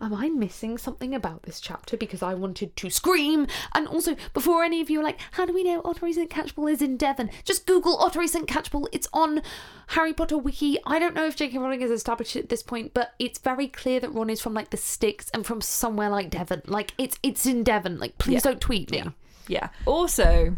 Am 0.00 0.12
I 0.12 0.28
missing 0.28 0.76
something 0.78 1.14
about 1.14 1.44
this 1.44 1.58
chapter 1.60 1.96
because 1.96 2.22
I 2.22 2.34
wanted 2.34 2.76
to 2.76 2.90
scream? 2.90 3.46
And 3.74 3.88
also, 3.88 4.14
before 4.34 4.62
any 4.62 4.80
of 4.80 4.90
you 4.90 5.00
are 5.00 5.04
like, 5.04 5.18
how 5.32 5.46
do 5.46 5.54
we 5.54 5.64
know 5.64 5.80
Ottery 5.84 6.12
St. 6.12 6.28
Catchpole 6.30 6.70
is 6.70 6.82
in 6.82 6.96
Devon? 6.96 7.30
Just 7.44 7.66
Google 7.66 7.96
Ottery 7.98 8.28
St. 8.28 8.46
Catchpole. 8.46 8.86
It's 8.92 9.08
on 9.14 9.40
Harry 9.88 10.12
Potter 10.12 10.36
Wiki. 10.36 10.78
I 10.84 10.98
don't 10.98 11.14
know 11.14 11.26
if 11.26 11.36
J.K. 11.36 11.56
Rowling 11.58 11.80
has 11.80 11.90
established 11.90 12.36
it 12.36 12.40
at 12.44 12.48
this 12.50 12.62
point, 12.62 12.92
but 12.92 13.14
it's 13.18 13.38
very 13.38 13.68
clear 13.68 13.98
that 14.00 14.12
Ron 14.12 14.28
is 14.30 14.40
from 14.42 14.52
like 14.54 14.70
the 14.70 14.76
sticks 14.76 15.30
and 15.32 15.46
from 15.46 15.60
somewhere 15.62 16.10
like 16.10 16.28
Devon. 16.30 16.62
Like 16.66 16.92
it's 16.98 17.18
it's 17.22 17.46
in 17.46 17.62
Devon. 17.64 17.98
Like 17.98 18.18
please 18.18 18.34
Yeah. 18.44 18.50
don't 18.50 18.60
tweet 18.60 18.90
me. 18.90 19.02
yeah. 19.48 19.68
Also, 19.86 20.56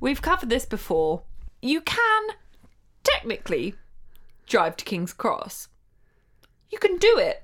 we've 0.00 0.22
covered 0.22 0.50
this 0.50 0.64
before. 0.66 1.22
You 1.60 1.80
can 1.80 2.28
technically 3.02 3.74
drive 4.46 4.76
to 4.76 4.84
King's 4.84 5.12
Cross. 5.12 5.68
You 6.70 6.78
can 6.78 6.96
do 6.98 7.18
it, 7.18 7.42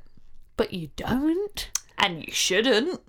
But 0.56 0.72
you 0.72 0.90
don't. 0.96 1.70
and 1.98 2.24
you 2.24 2.32
shouldn't. 2.32 3.00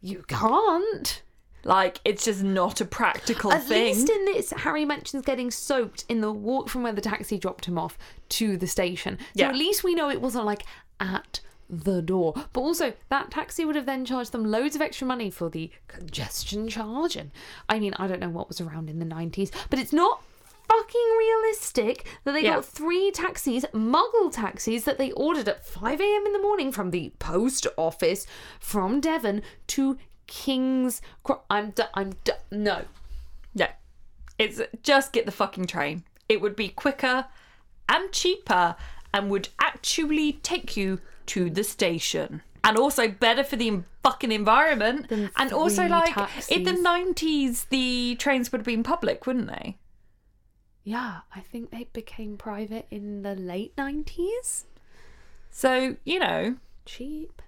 You 0.00 0.24
can't. 0.28 1.22
Like, 1.66 1.98
it's 2.04 2.26
just 2.26 2.42
not 2.42 2.80
a 2.82 2.84
practical 2.84 3.50
At 3.50 3.62
thing. 3.64 3.92
At 3.92 3.96
least 3.96 4.10
in 4.10 4.24
this, 4.26 4.50
Harry 4.50 4.84
mentions 4.84 5.24
getting 5.24 5.50
soaked 5.50 6.04
in 6.10 6.20
the 6.20 6.30
walk 6.30 6.68
from 6.68 6.82
where 6.82 6.92
the 6.92 7.00
taxi 7.00 7.38
dropped 7.38 7.64
him 7.64 7.78
off 7.78 7.96
to 8.30 8.58
the 8.58 8.66
station. 8.66 9.16
So 9.18 9.44
Yeah. 9.44 9.48
at 9.48 9.56
least 9.56 9.82
we 9.82 9.94
know 9.94 10.10
it 10.10 10.20
wasn't 10.20 10.44
like 10.44 10.64
at 11.00 11.40
the 11.70 12.02
door. 12.02 12.34
But 12.52 12.60
also, 12.60 12.92
that 13.08 13.30
taxi 13.30 13.64
would 13.64 13.76
have 13.76 13.86
then 13.86 14.04
charged 14.04 14.32
them 14.32 14.44
loads 14.44 14.76
of 14.76 14.82
extra 14.82 15.06
money 15.06 15.30
for 15.30 15.48
the 15.48 15.70
congestion 15.88 16.68
charge. 16.68 17.16
And 17.16 17.30
I 17.70 17.78
mean, 17.78 17.94
I 17.96 18.06
don't 18.08 18.20
know 18.20 18.28
what 18.28 18.48
was 18.48 18.60
around 18.60 18.90
in 18.90 18.98
the 18.98 19.06
90s, 19.06 19.50
but 19.70 19.78
it's 19.78 19.92
not 19.92 20.22
fucking 20.68 21.16
realistic 21.18 22.06
that 22.24 22.32
they 22.32 22.42
Yeah. 22.42 22.56
got 22.56 22.64
three 22.64 23.10
taxis, 23.10 23.64
muggle 23.72 24.30
taxis, 24.32 24.84
that 24.84 24.98
they 24.98 25.12
ordered 25.12 25.48
at 25.48 25.66
5 25.66 26.00
a.m. 26.00 26.26
in 26.26 26.32
the 26.32 26.38
morning 26.40 26.72
from 26.72 26.90
the 26.90 27.12
post 27.18 27.66
office 27.76 28.26
from 28.60 29.00
Devon 29.00 29.42
to 29.68 29.98
King's 30.26 31.00
Cro- 31.22 31.42
I'm 31.50 31.70
d- 31.70 31.82
I'm 31.94 32.14
d- 32.24 32.32
no. 32.50 32.82
No. 33.54 33.66
It's 34.38 34.60
just 34.82 35.12
get 35.12 35.26
the 35.26 35.32
fucking 35.32 35.66
train. 35.66 36.04
It 36.28 36.40
would 36.40 36.56
be 36.56 36.68
quicker 36.68 37.26
and 37.88 38.10
cheaper 38.12 38.76
and 39.12 39.30
would 39.30 39.48
actually 39.60 40.32
take 40.42 40.76
you 40.76 41.00
to 41.26 41.50
the 41.50 41.62
station. 41.62 42.42
And 42.64 42.78
also 42.78 43.06
better 43.08 43.44
for 43.44 43.56
the 43.56 43.82
fucking 44.02 44.32
environment. 44.32 45.10
And 45.36 45.52
also, 45.52 45.86
like, 45.86 46.16
in 46.50 46.62
the 46.64 46.72
90s, 46.72 47.68
the 47.68 48.16
trains 48.18 48.50
would 48.50 48.60
have 48.60 48.66
been 48.66 48.82
public, 48.82 49.26
wouldn't 49.26 49.48
they? 49.48 49.76
Yeah, 50.84 51.20
I 51.34 51.40
think 51.40 51.70
they 51.70 51.88
became 51.92 52.36
private 52.36 52.86
in 52.90 53.22
the 53.22 53.34
late 53.34 53.74
90s. 53.76 54.64
So, 55.50 55.96
you 56.04 56.18
know, 56.18 56.56
Cheap. 56.84 57.40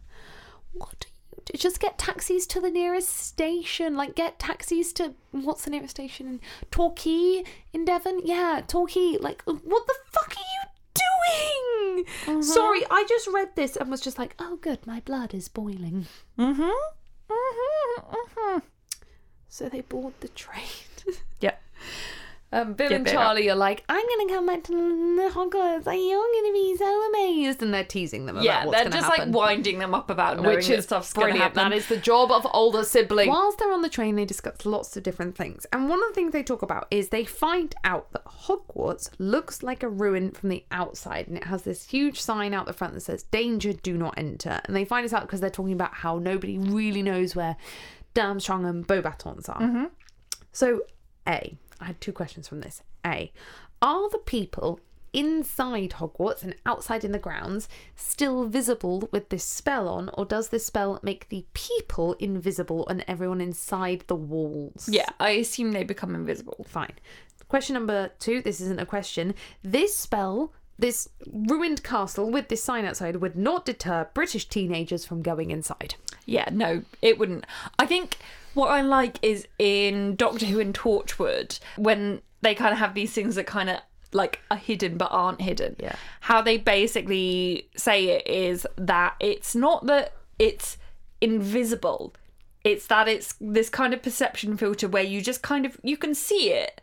What 0.73 1.01
do 1.01 1.09
you 1.09 1.43
do? 1.45 1.59
Just 1.59 1.79
get 1.81 1.99
taxis 1.99 2.47
to 2.49 2.61
the 2.61 2.71
nearest 2.71 3.11
station. 3.11 3.95
Like, 3.97 4.15
get 4.15 4.39
taxis 4.39 4.93
to 4.95 5.15
what's 5.33 5.65
the 5.65 5.71
nearest 5.71 5.91
station 5.91 6.27
in 6.27 6.41
Torquay 6.71 7.45
in 7.73 7.85
Devon? 7.85 8.23
Yeah, 8.25 8.63
Torquay. 8.67 9.19
Like, 9.21 9.43
what 9.45 9.87
the 9.87 9.95
fuck 10.11 10.35
are 10.37 10.41
you 10.41 12.05
doing? 12.25 12.43
Sorry, 12.43 12.83
I 12.91 13.05
just 13.09 13.29
read 13.29 13.51
this 13.57 13.77
and 13.77 13.91
was 13.91 14.01
just 14.01 14.19
like, 14.19 14.35
oh, 14.39 14.57
good, 14.57 14.87
my 14.87 15.01
blood 15.01 15.35
is 15.35 15.49
boiling. 15.49 16.07
mm-hmm. 16.39 16.63
Mm-hmm. 16.63 18.15
Mm-hmm. 18.15 18.59
So 19.49 19.69
they 19.69 19.81
board 19.83 20.15
the 20.21 20.29
train. 20.29 20.65
Yeah. 21.41 21.57
Um, 22.53 22.75
Bill 22.75 22.91
Yeah, 22.91 22.99
and. 22.99 23.07
Charlie 23.09 23.51
are 23.51 23.57
like, 23.57 23.83
I'm 23.89 24.05
gonna 24.19 24.33
come 24.33 24.47
back 24.47 24.63
to 24.65 24.73
Hogwarts. 24.73 25.85
Like, 25.85 25.99
you're 25.99 26.25
gonna 26.33 26.53
be 26.53 26.77
so 26.79 27.09
amazed, 27.09 27.61
and 27.61 27.75
they're 27.75 27.83
teasing 27.85 28.27
them 28.27 28.37
about 28.37 28.45
Yeah, 28.45 28.65
what's 28.65 28.77
they're 28.77 28.85
gonna 28.91 28.97
just 29.03 29.11
happen. 29.11 29.33
like 29.33 29.37
winding 29.37 29.79
them 29.81 29.95
up 29.95 30.11
about 30.11 30.37
knowing 30.41 30.57
which 30.57 30.69
that 30.69 30.79
is 30.79 30.85
stuff's 30.85 31.13
going 31.13 31.27
to 31.27 31.33
brilliant. 31.33 31.57
happen. 31.57 31.71
That 31.71 31.77
is 31.77 31.89
the 31.89 31.97
job 31.97 32.31
of 32.31 32.47
older 32.55 32.85
siblings. 32.85 33.29
Whilst 33.29 33.59
they're 33.59 33.73
on 33.73 33.83
the 33.83 33.89
train, 33.89 34.15
they 34.15 34.25
discuss 34.25 34.65
lots 34.65 34.97
of 34.97 35.03
different 35.03 35.37
things, 35.37 35.67
and 35.73 35.89
one 35.89 36.01
of 36.03 36.09
the 36.09 36.15
things 36.15 36.33
they 36.33 36.45
talk 36.45 36.63
about 36.63 36.87
is 36.91 37.09
they 37.09 37.25
find 37.25 37.75
out 37.83 38.13
that 38.13 38.25
Hogwarts 38.25 39.11
looks 39.19 39.65
like 39.65 39.83
a 39.83 39.89
ruin 39.89 40.31
from 40.31 40.49
the 40.51 40.65
outside, 40.71 41.27
and 41.27 41.37
it 41.37 41.45
has 41.45 41.63
this 41.63 41.89
huge 41.91 42.21
sign 42.21 42.55
out 42.55 42.67
the 42.67 42.73
front 42.73 42.95
that 42.95 43.01
says 43.01 43.25
"Danger, 43.25 43.73
do 43.73 43.99
not 43.99 44.15
enter." 44.17 44.61
And 44.67 44.77
they 44.77 44.85
find 44.85 45.05
this 45.05 45.13
out 45.13 45.23
because 45.23 45.41
they're 45.41 45.51
talking 45.51 45.73
about 45.73 45.95
how 45.95 46.19
nobody 46.19 46.59
really 46.59 47.03
knows 47.03 47.35
where 47.35 47.57
Durmstrang 48.15 48.67
and 48.69 48.87
Beauxbatons 48.87 49.49
are. 49.49 49.91
So, 50.53 50.83
A, 51.29 51.59
I 51.81 51.87
had 51.87 52.01
two 52.01 52.13
questions 52.13 52.49
from 52.49 52.61
this. 52.61 52.83
A, 53.05 53.33
are 53.83 54.11
the 54.11 54.19
people 54.19 54.81
inside 55.13 55.93
Hogwarts 55.93 56.43
and 56.43 56.55
outside 56.67 57.03
in 57.03 57.13
the 57.13 57.19
grounds 57.19 57.69
still 57.95 58.45
visible 58.47 59.09
with 59.13 59.31
this 59.31 59.45
spell 59.45 59.89
on, 59.89 60.11
or 60.15 60.27
does 60.27 60.51
this 60.51 60.67
spell 60.67 61.01
make 61.03 61.29
the 61.31 61.47
people 61.55 62.13
invisible 62.15 62.87
and 62.89 63.05
everyone 63.09 63.41
inside 63.41 64.05
the 64.09 64.15
walls? 64.15 64.89
yeah, 64.91 65.09
I 65.19 65.31
assume 65.31 65.73
they 65.73 65.85
become 65.85 66.15
invisible. 66.15 66.67
Fine. 66.69 66.95
Question 67.49 67.75
number 67.75 68.11
two 68.19 68.43
this 68.43 68.61
isn't 68.61 68.81
a 68.81 68.87
question. 68.87 69.35
This 69.63 69.97
spell. 69.97 70.53
This 70.79 71.09
ruined 71.33 71.83
castle 71.83 72.31
with 72.31 72.49
this 72.49 72.63
sign 72.63 72.85
outside 72.85 73.17
would 73.17 73.35
not 73.35 73.65
deter 73.65 74.11
British 74.13 74.47
teenagers 74.47 75.07
from 75.07 75.23
going 75.23 75.51
inside. 75.51 75.95
Yeah, 76.27 76.51
no, 76.53 76.83
it 77.01 77.19
wouldn't. 77.19 77.47
I 77.79 77.87
think 77.87 78.19
what 78.57 78.71
I 78.71 78.81
like 78.81 79.19
is 79.23 79.47
in 79.59 80.17
Doctor 80.17 80.47
Who 80.47 80.59
and 80.61 80.75
Torchwood 80.75 81.59
when 81.77 82.21
they 82.43 82.55
kind 82.55 82.73
of 82.73 82.79
have 82.79 82.95
these 82.95 83.13
things 83.13 83.35
that 83.37 83.47
kind 83.47 83.71
of 83.71 83.79
like 84.13 84.41
are 84.51 84.57
hidden 84.57 84.97
but 84.97 85.09
aren't 85.11 85.41
hidden. 85.43 85.77
Yeah. 85.79 85.97
How 86.21 86.41
they 86.43 86.57
basically 86.59 87.69
say 87.77 88.07
it 88.09 88.27
is 88.27 88.67
that 88.77 89.15
it's 89.21 89.55
not 89.55 89.87
that 89.87 90.13
it's 90.39 90.79
invisible. 91.21 92.15
It's 92.65 92.87
that 92.89 93.09
it's 93.09 93.35
this 93.41 93.69
kind 93.69 93.93
of 93.95 94.03
perception 94.03 94.57
filter 94.57 94.89
where 94.89 95.03
you 95.03 95.21
just 95.21 95.43
kind 95.43 95.67
of 95.67 95.79
you 95.83 95.97
can 95.97 96.15
see 96.15 96.51
it, 96.51 96.81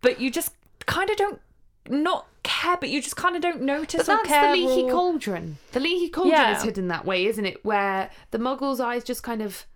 but 0.00 0.20
you 0.20 0.30
just 0.30 0.52
kind 0.86 1.08
of 1.10 1.16
don't 1.16 1.40
not 1.88 2.26
care, 2.42 2.76
but 2.76 2.88
you 2.88 3.00
just 3.00 3.16
kind 3.16 3.34
of 3.36 3.42
don't 3.42 3.62
notice 3.62 4.06
But 4.06 4.24
that's 4.24 4.28
the 4.28 4.52
leaky 4.52 4.82
or- 4.82 4.90
cauldron. 4.90 5.58
The 5.72 5.80
leaky 5.80 6.08
cauldron 6.08 6.34
Yeah. 6.34 6.56
is 6.56 6.62
hidden 6.62 6.88
that 6.88 7.04
way, 7.04 7.26
isn't 7.26 7.44
it? 7.46 7.64
Where 7.64 8.10
the 8.32 8.38
muggle's 8.38 8.80
eyes 8.80 9.04
just 9.04 9.22
kind 9.22 9.42
of 9.42 9.66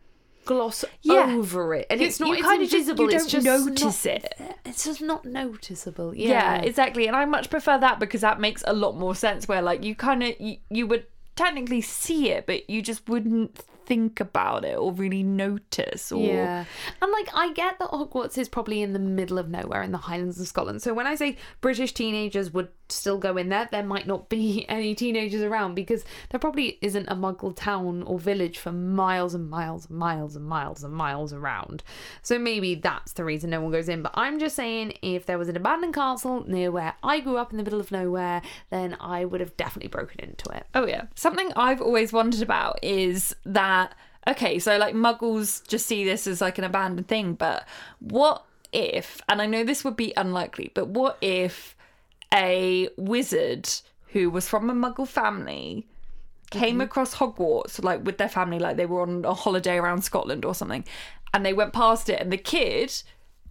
gloss 0.46 0.84
Yeah. 1.02 1.34
over 1.34 1.74
it, 1.74 1.86
and 1.90 2.00
You- 2.00 2.06
it's 2.06 2.18
not. 2.20 2.28
you 2.28 2.34
it's 2.34 2.42
kind 2.42 2.62
of 2.62 2.68
just- 2.70 2.88
you 2.88 2.94
don't 2.94 3.44
notice 3.44 4.04
not- 4.04 4.14
it. 4.14 4.34
It's 4.64 4.84
just 4.84 5.02
not 5.02 5.24
noticeable. 5.24 6.14
Yeah, 6.14 6.28
Yeah, 6.58 6.62
exactly. 6.62 7.06
And 7.06 7.14
I 7.16 7.24
much 7.26 7.50
prefer 7.50 7.78
that 7.78 7.98
because 8.00 8.22
that 8.22 8.40
makes 8.40 8.62
a 8.66 8.72
lot 8.72 8.96
more 8.96 9.14
sense 9.14 9.46
where 9.48 9.60
like 9.62 9.84
you 9.84 9.94
kind 9.94 10.22
of 10.22 10.34
you, 10.40 10.56
you 10.70 10.86
would 10.86 11.06
technically 11.34 11.82
see 11.82 12.30
it 12.30 12.46
but 12.46 12.68
you 12.70 12.80
just 12.80 13.06
wouldn't 13.10 13.58
think 13.84 14.18
about 14.18 14.64
it 14.64 14.76
or 14.76 14.90
really 14.92 15.22
notice 15.22 16.10
or 16.10 16.20
Yeah. 16.20 16.64
And 17.00 17.12
like 17.12 17.28
I 17.34 17.52
get 17.52 17.78
that 17.78 17.90
Hogwarts 17.90 18.36
is 18.36 18.48
probably 18.48 18.82
in 18.82 18.92
the 18.94 18.98
middle 18.98 19.38
of 19.38 19.48
nowhere 19.48 19.82
in 19.82 19.92
the 19.92 19.98
Highlands 19.98 20.40
of 20.40 20.48
Scotland. 20.48 20.82
So 20.82 20.92
when 20.92 21.06
I 21.06 21.14
say 21.14 21.36
British 21.60 21.92
teenagers 21.92 22.52
would 22.52 22.68
still 22.88 23.18
go 23.18 23.36
in 23.36 23.48
there, 23.48 23.68
there 23.70 23.82
might 23.82 24.06
not 24.06 24.28
be 24.28 24.64
any 24.68 24.94
teenagers 24.94 25.42
around 25.42 25.74
because 25.74 26.04
there 26.30 26.40
probably 26.40 26.78
isn't 26.80 27.08
a 27.08 27.14
muggle 27.14 27.54
town 27.54 28.02
or 28.02 28.18
village 28.18 28.58
for 28.58 28.72
miles 28.72 29.34
and 29.34 29.48
miles 29.48 29.86
and 29.88 29.98
miles 29.98 30.36
and 30.36 30.44
miles 30.44 30.84
and 30.84 30.94
miles 30.94 31.32
around. 31.32 31.82
So 32.22 32.38
maybe 32.38 32.74
that's 32.74 33.12
the 33.12 33.24
reason 33.24 33.50
no 33.50 33.60
one 33.60 33.72
goes 33.72 33.88
in. 33.88 34.02
But 34.02 34.12
I'm 34.14 34.38
just 34.38 34.56
saying 34.56 34.94
if 35.02 35.26
there 35.26 35.38
was 35.38 35.48
an 35.48 35.56
abandoned 35.56 35.94
castle 35.94 36.44
near 36.48 36.70
where 36.70 36.94
I 37.02 37.20
grew 37.20 37.36
up 37.36 37.50
in 37.50 37.56
the 37.56 37.64
middle 37.64 37.80
of 37.80 37.90
nowhere, 37.92 38.42
then 38.70 38.96
I 39.00 39.24
would 39.24 39.40
have 39.40 39.56
definitely 39.56 39.88
broken 39.88 40.20
into 40.20 40.50
it. 40.50 40.66
Oh 40.74 40.86
yeah. 40.86 41.04
Something 41.14 41.52
I've 41.56 41.80
always 41.80 42.12
wondered 42.12 42.42
about 42.42 42.78
is 42.82 43.34
that 43.44 43.94
okay, 44.28 44.58
so 44.58 44.76
like 44.76 44.94
muggles 44.94 45.66
just 45.68 45.86
see 45.86 46.04
this 46.04 46.26
as 46.26 46.40
like 46.40 46.58
an 46.58 46.64
abandoned 46.64 47.08
thing, 47.08 47.34
but 47.34 47.66
what 48.00 48.44
if 48.72 49.22
and 49.28 49.40
I 49.40 49.46
know 49.46 49.64
this 49.64 49.84
would 49.84 49.96
be 49.96 50.12
unlikely, 50.16 50.72
but 50.74 50.88
what 50.88 51.18
if 51.20 51.75
a 52.32 52.88
wizard 52.96 53.68
who 54.08 54.30
was 54.30 54.48
from 54.48 54.70
a 54.70 54.74
muggle 54.74 55.06
family 55.06 55.86
came 56.50 56.74
mm-hmm. 56.74 56.82
across 56.82 57.16
Hogwarts 57.16 57.82
like 57.82 58.04
with 58.04 58.18
their 58.18 58.28
family 58.28 58.58
like 58.58 58.76
they 58.76 58.86
were 58.86 59.02
on 59.02 59.24
a 59.24 59.34
holiday 59.34 59.76
around 59.76 60.02
Scotland 60.02 60.44
or 60.44 60.54
something 60.54 60.84
and 61.34 61.44
they 61.44 61.52
went 61.52 61.72
past 61.72 62.08
it 62.08 62.20
and 62.20 62.32
the 62.32 62.36
kid 62.36 62.92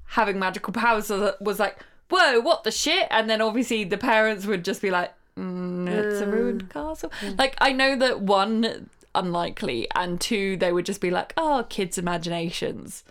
having 0.09 0.39
magical 0.39 0.73
powers 0.73 1.09
was 1.41 1.59
like 1.59 1.77
whoa 2.09 2.39
what 2.39 2.63
the 2.63 2.71
shit? 2.71 3.07
And 3.11 3.29
then 3.29 3.41
obviously 3.41 3.83
the 3.83 3.97
parents 3.97 4.45
would 4.45 4.63
just 4.63 4.81
be 4.81 4.91
like 4.91 5.13
mm, 5.37 5.87
it's 5.89 6.21
a 6.21 6.27
ruined 6.27 6.69
mm. 6.69 6.69
castle. 6.69 7.11
Like 7.37 7.55
I 7.59 7.71
know 7.71 7.95
that 7.97 8.21
one 8.21 8.89
unlikely 9.13 9.87
and 9.95 10.19
two 10.19 10.57
they 10.57 10.71
would 10.71 10.85
just 10.85 11.01
be 11.01 11.11
like 11.11 11.33
oh 11.37 11.65
kids 11.69 11.97
imaginations. 11.97 13.03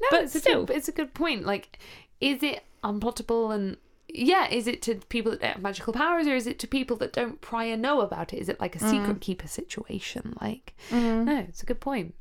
No, 0.00 0.08
But 0.10 0.24
it's 0.24 0.34
a 0.34 0.40
still. 0.40 0.64
good, 0.64 0.76
it's 0.76 0.88
a 0.88 0.92
good 0.92 1.14
point. 1.14 1.46
Like, 1.46 1.78
is 2.20 2.42
it 2.42 2.62
unplottable 2.82 3.54
and 3.54 3.76
yeah, 4.14 4.48
is 4.48 4.68
it 4.68 4.80
to 4.82 4.94
people 5.08 5.32
that 5.32 5.42
have 5.42 5.60
magical 5.60 5.92
powers 5.92 6.28
or 6.28 6.36
is 6.36 6.46
it 6.46 6.60
to 6.60 6.68
people 6.68 6.96
that 6.98 7.12
don't 7.12 7.40
prior 7.40 7.76
know 7.76 8.00
about 8.00 8.32
it? 8.32 8.38
Is 8.38 8.48
it 8.48 8.60
like 8.60 8.76
a 8.76 8.78
secret 8.78 9.16
mm. 9.16 9.20
keeper 9.20 9.48
situation? 9.48 10.36
Like, 10.40 10.74
mm. 10.90 11.24
no, 11.24 11.38
it's 11.48 11.64
a 11.64 11.66
good 11.66 11.80
point. 11.80 12.14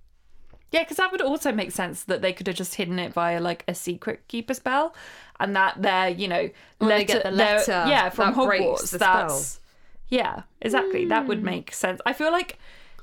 Yeah, 0.72 0.82
because 0.82 0.98
that 0.98 1.12
would 1.12 1.22
also 1.22 1.52
make 1.52 1.72
sense 1.72 2.04
that 2.06 2.24
they 2.24 2.34
could 2.34 2.48
have 2.48 2.56
just 2.56 2.76
hidden 2.76 2.98
it 2.98 3.14
via 3.14 3.40
like 3.40 3.64
a 3.68 3.76
secret 3.76 4.28
keeper 4.28 4.56
spell, 4.56 4.96
and 5.40 5.56
that 5.56 5.84
they're 5.84 6.10
you 6.10 6.28
know 6.28 6.50
When 6.80 6.90
they 6.90 7.06
get 7.06 7.24
the 7.24 7.30
letter 7.30 7.86
yeah, 7.88 8.10
from 8.10 8.34
Hogwarts. 8.34 8.90
the 8.90 8.98
That's 8.98 9.60
yeah, 10.10 10.44
exactly. 10.62 11.06
That 11.06 11.28
would 11.28 11.42
mm. 11.42 11.44
make 11.44 11.74
sense. 11.74 12.02
I 12.08 12.14
feel 12.14 12.32
like 12.32 12.58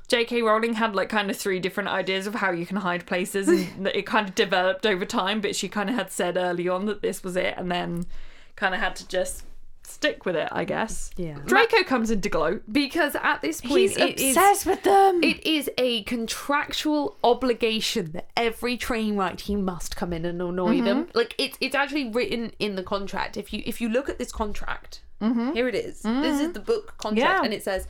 J.K. 0.09 0.41
Rowling 0.41 0.73
had 0.73 0.93
like 0.95 1.07
kind 1.07 1.31
of 1.31 1.37
three 1.37 1.59
different 1.61 1.87
ideas 1.87 2.27
of 2.27 2.35
how 2.35 2.51
you 2.51 2.65
can 2.65 2.75
hide 2.75 3.05
places, 3.05 3.47
and 3.47 3.85
that 3.85 3.97
it 3.97 4.05
kind 4.05 4.27
of 4.27 4.35
developed 4.35 4.85
over 4.85 5.05
time. 5.05 5.39
But 5.39 5.55
she 5.55 5.69
kind 5.69 5.89
of 5.89 5.95
had 5.95 6.11
said 6.11 6.35
early 6.35 6.67
on 6.67 6.87
that 6.87 7.01
this 7.01 7.23
was 7.23 7.37
it, 7.37 7.53
and 7.55 7.71
then 7.71 8.05
kind 8.55 8.73
of 8.73 8.81
had 8.81 8.95
to 8.97 9.07
just 9.07 9.43
stick 9.83 10.25
with 10.25 10.35
it, 10.35 10.49
I 10.51 10.63
guess. 10.63 11.11
Yeah. 11.17 11.37
Draco 11.45 11.83
comes 11.83 12.11
into 12.11 12.29
gloat. 12.29 12.63
Because 12.71 13.15
at 13.15 13.41
this 13.41 13.61
point, 13.61 13.73
He's 13.73 13.97
it 13.97 14.19
is- 14.19 14.35
obsessed 14.35 14.65
with 14.65 14.83
them. 14.83 15.23
It 15.23 15.45
is 15.45 15.69
a 15.77 16.03
contractual 16.03 17.17
obligation 17.23 18.11
that 18.13 18.29
every 18.35 18.77
train 18.77 19.15
ride 19.15 19.41
he 19.41 19.55
must 19.55 19.95
come 19.95 20.13
in 20.13 20.25
and 20.25 20.41
annoy 20.41 20.81
them. 20.81 21.05
Mm-hmm. 21.05 21.17
Like 21.17 21.35
it's 21.37 21.57
it's 21.61 21.75
actually 21.75 22.09
written 22.09 22.51
in 22.59 22.75
the 22.75 22.83
contract. 22.83 23.37
If 23.37 23.53
you 23.53 23.61
if 23.65 23.81
you 23.81 23.89
look 23.89 24.09
at 24.09 24.17
this 24.17 24.31
contract, 24.31 25.01
mm-hmm. 25.21 25.53
here 25.53 25.67
it 25.67 25.75
is. 25.75 26.01
This 26.01 26.39
is 26.39 26.41
mm-hmm. 26.41 26.53
the 26.53 26.59
book 26.59 26.97
contract, 26.97 27.39
Yeah. 27.39 27.43
and 27.43 27.53
it 27.53 27.63
says 27.63 27.87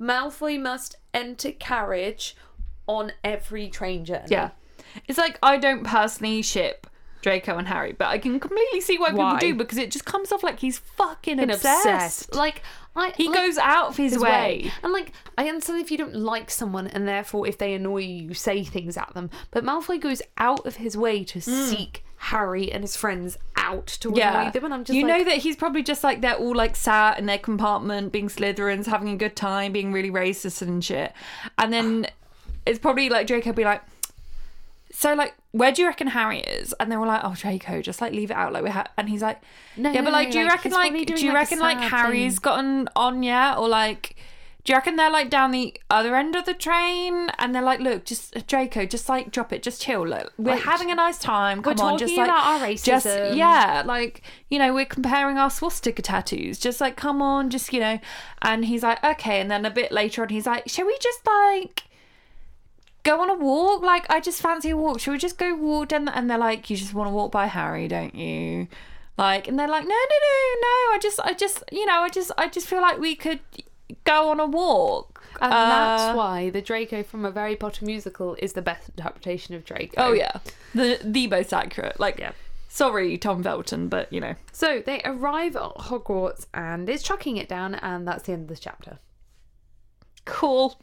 Malfoy 0.00 0.60
must 0.60 0.96
enter 1.14 1.52
carriage 1.52 2.36
on 2.86 3.12
every 3.22 3.68
train 3.68 4.04
journey. 4.04 4.28
Yeah. 4.28 4.50
It's 5.06 5.18
like 5.18 5.38
I 5.42 5.58
don't 5.58 5.84
personally 5.84 6.42
ship 6.42 6.86
Draco 7.20 7.56
and 7.56 7.66
Harry, 7.68 7.92
but 7.92 8.08
I 8.08 8.18
can 8.18 8.38
completely 8.38 8.80
see 8.80 8.98
why, 8.98 9.10
Why? 9.10 9.38
people 9.38 9.48
do 9.48 9.54
because 9.54 9.78
it 9.78 9.90
just 9.90 10.04
comes 10.04 10.30
off 10.32 10.42
like 10.42 10.60
he's 10.60 10.78
fucking 10.78 11.40
obsessed. 11.40 11.84
obsessed. 11.86 12.34
Like 12.34 12.62
I 12.94 13.12
He 13.16 13.28
like, 13.28 13.36
goes 13.36 13.58
out 13.58 13.88
of 13.88 13.96
his, 13.96 14.12
his 14.12 14.22
way. 14.22 14.30
way. 14.30 14.72
And 14.82 14.92
like, 14.92 15.12
I 15.36 15.48
understand 15.48 15.80
if 15.80 15.90
you 15.90 15.98
don't 15.98 16.14
like 16.14 16.50
someone 16.50 16.86
and 16.86 17.06
therefore 17.06 17.46
if 17.46 17.58
they 17.58 17.74
annoy 17.74 17.98
you, 17.98 18.28
you 18.28 18.34
say 18.34 18.64
things 18.64 18.96
at 18.96 19.12
them. 19.14 19.30
But 19.50 19.64
Malfoy 19.64 20.00
goes 20.00 20.22
out 20.36 20.66
of 20.66 20.76
his 20.76 20.96
way 20.96 21.24
to 21.24 21.38
mm. 21.38 21.68
seek 21.68 22.04
Harry 22.16 22.70
and 22.70 22.82
his 22.82 22.96
friends 22.96 23.36
out 23.56 23.86
to 23.86 24.12
Yeah, 24.14 24.40
annoy 24.40 24.52
them. 24.52 24.64
And 24.66 24.74
I'm 24.74 24.84
just 24.84 24.96
you 24.96 25.06
like, 25.06 25.18
know 25.18 25.24
that 25.24 25.38
he's 25.38 25.56
probably 25.56 25.82
just 25.82 26.04
like 26.04 26.20
they're 26.20 26.34
all 26.34 26.54
like 26.54 26.76
sat 26.76 27.18
in 27.18 27.26
their 27.26 27.38
compartment, 27.38 28.12
being 28.12 28.28
Slytherins, 28.28 28.86
having 28.86 29.08
a 29.08 29.16
good 29.16 29.36
time, 29.36 29.72
being 29.72 29.92
really 29.92 30.10
racist 30.10 30.62
and 30.62 30.84
shit. 30.84 31.12
And 31.58 31.72
then 31.72 32.06
it's 32.66 32.78
probably 32.78 33.08
like 33.08 33.26
Draco 33.26 33.52
be 33.52 33.64
like, 33.64 33.82
"So 34.90 35.14
like, 35.14 35.34
where 35.52 35.72
do 35.72 35.82
you 35.82 35.88
reckon 35.88 36.08
Harry 36.08 36.40
is?" 36.40 36.74
And 36.80 36.90
they 36.90 36.96
were 36.96 37.06
like, 37.06 37.20
"Oh, 37.24 37.34
Draco, 37.36 37.82
just 37.82 38.00
like 38.00 38.12
leave 38.12 38.30
it 38.30 38.36
out." 38.36 38.52
Like 38.52 38.64
we 38.64 38.70
ha-. 38.70 38.86
and 38.96 39.08
he's 39.08 39.22
like, 39.22 39.40
No, 39.76 39.90
"Yeah, 39.90 40.00
no, 40.00 40.04
but 40.06 40.12
like, 40.12 40.28
no, 40.28 40.32
do 40.32 40.38
you 40.38 40.44
like, 40.44 40.54
reckon 40.54 40.72
like, 40.72 41.06
do 41.06 41.14
you 41.14 41.28
like, 41.28 41.34
reckon 41.34 41.58
like 41.58 41.78
Harry's 41.78 42.34
thing." 42.34 42.40
gotten 42.42 42.88
on 42.96 43.22
yet, 43.22 43.58
or 43.58 43.68
like?" 43.68 44.16
Do 44.64 44.72
you 44.72 44.76
reckon 44.76 44.96
they're 44.96 45.08
like 45.10 45.30
down 45.30 45.50
the 45.52 45.72
other 45.88 46.14
end 46.14 46.36
of 46.36 46.44
the 46.44 46.52
train 46.52 47.30
and 47.38 47.54
they're 47.54 47.62
like, 47.62 47.80
look, 47.80 48.04
just 48.04 48.36
uh, 48.36 48.42
Draco, 48.46 48.84
just 48.84 49.08
like 49.08 49.30
drop 49.30 49.50
it, 49.50 49.62
just 49.62 49.80
chill. 49.80 50.06
Look, 50.06 50.34
we're 50.36 50.56
Like, 50.56 50.62
having 50.64 50.90
a 50.90 50.94
nice 50.94 51.16
time. 51.18 51.62
Come 51.62 51.78
on, 51.80 51.96
just 51.96 52.14
like 52.14 52.28
our 52.28 52.58
just 52.74 53.06
racism. 53.06 53.34
yeah, 53.36 53.82
like 53.86 54.20
you 54.50 54.58
know, 54.58 54.74
we're 54.74 54.84
comparing 54.84 55.38
our 55.38 55.48
swastika 55.48 56.02
tattoos. 56.02 56.58
Just 56.58 56.82
like, 56.82 56.96
come 56.96 57.22
on, 57.22 57.48
just 57.48 57.72
you 57.72 57.80
know. 57.80 57.98
And 58.42 58.66
he's 58.66 58.82
like, 58.82 59.02
okay. 59.02 59.40
And 59.40 59.50
then 59.50 59.64
a 59.64 59.70
bit 59.70 59.90
later 59.90 60.20
on, 60.22 60.28
he's 60.28 60.44
like, 60.44 60.68
shall 60.68 60.84
we 60.84 60.98
just 61.00 61.20
like 61.26 61.84
go 63.08 63.20
on 63.22 63.30
a 63.30 63.34
walk? 63.34 63.82
Like, 63.82 64.04
I 64.10 64.20
just 64.20 64.40
fancy 64.40 64.70
a 64.70 64.76
walk. 64.76 65.00
Shall 65.00 65.12
we 65.12 65.18
just 65.18 65.38
go 65.38 65.54
walk? 65.54 65.92
And 65.92 66.08
and 66.08 66.30
they're 66.30 66.38
like, 66.38 66.68
you 66.70 66.76
just 66.76 66.94
want 66.94 67.08
to 67.08 67.14
walk 67.14 67.32
by 67.32 67.46
Harry, 67.46 67.88
don't 67.88 68.14
you? 68.14 68.68
Like, 69.16 69.48
and 69.48 69.58
they're 69.58 69.68
like, 69.68 69.84
no, 69.84 69.88
no, 69.88 70.16
no, 70.28 70.36
no. 70.66 70.94
I 70.94 70.98
just, 71.02 71.18
I 71.20 71.32
just, 71.34 71.64
you 71.72 71.86
know, 71.86 72.00
I 72.00 72.08
just, 72.08 72.30
I 72.38 72.48
just 72.48 72.66
feel 72.68 72.80
like 72.80 72.98
we 72.98 73.16
could 73.16 73.40
go 74.04 74.30
on 74.30 74.38
a 74.38 74.46
walk. 74.46 75.22
And 75.40 75.52
Uh, 75.52 75.68
that's 75.68 76.16
why 76.16 76.50
the 76.50 76.62
Draco 76.62 77.02
from 77.02 77.24
a 77.24 77.30
Very 77.30 77.56
Potter 77.56 77.84
musical 77.84 78.36
is 78.40 78.52
the 78.54 78.62
best 78.62 78.88
interpretation 78.90 79.54
of 79.54 79.64
Draco. 79.64 79.94
Oh 79.98 80.12
yeah, 80.12 80.38
the 80.74 80.98
the 81.04 81.26
most 81.28 81.52
accurate. 81.52 81.98
Like 82.00 82.18
Yeah. 82.18 82.32
Sorry, 82.68 83.16
Tom 83.18 83.42
Felton, 83.42 83.88
but 83.88 84.12
you 84.12 84.20
know. 84.20 84.34
So 84.52 84.82
they 84.84 85.00
arrive 85.04 85.56
at 85.56 85.74
Hogwarts 85.88 86.46
and 86.52 86.88
it's 86.88 87.02
chucking 87.02 87.36
it 87.36 87.48
down, 87.48 87.74
and 87.76 88.06
that's 88.06 88.24
the 88.24 88.32
end 88.32 88.42
of 88.42 88.48
this 88.48 88.60
chapter. 88.60 88.98
Cool. 90.28 90.80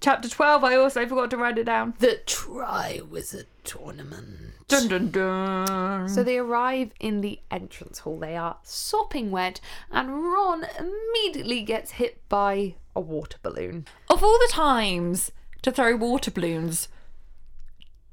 Chapter 0.00 0.28
12, 0.28 0.64
I 0.64 0.74
also 0.76 1.06
forgot 1.06 1.30
to 1.30 1.36
write 1.36 1.58
it 1.58 1.64
down. 1.64 1.94
The 1.98 2.20
Triwizard 2.26 3.46
Tournament. 3.64 4.52
Dun 4.68 4.88
dun 4.88 5.10
dun. 5.10 6.08
So 6.08 6.22
they 6.24 6.38
arrive 6.38 6.90
in 6.98 7.20
the 7.20 7.38
entrance 7.50 8.00
hall. 8.00 8.18
They 8.18 8.36
are 8.36 8.56
sopping 8.62 9.30
wet, 9.30 9.60
and 9.90 10.24
Ron 10.24 10.66
immediately 10.78 11.62
gets 11.62 11.92
hit 11.92 12.20
by 12.28 12.74
a 12.94 13.00
water 13.00 13.38
balloon. 13.42 13.86
of 14.10 14.24
all 14.24 14.38
the 14.38 14.50
times 14.50 15.30
to 15.62 15.70
throw 15.70 15.96
water 15.96 16.30
balloons 16.30 16.88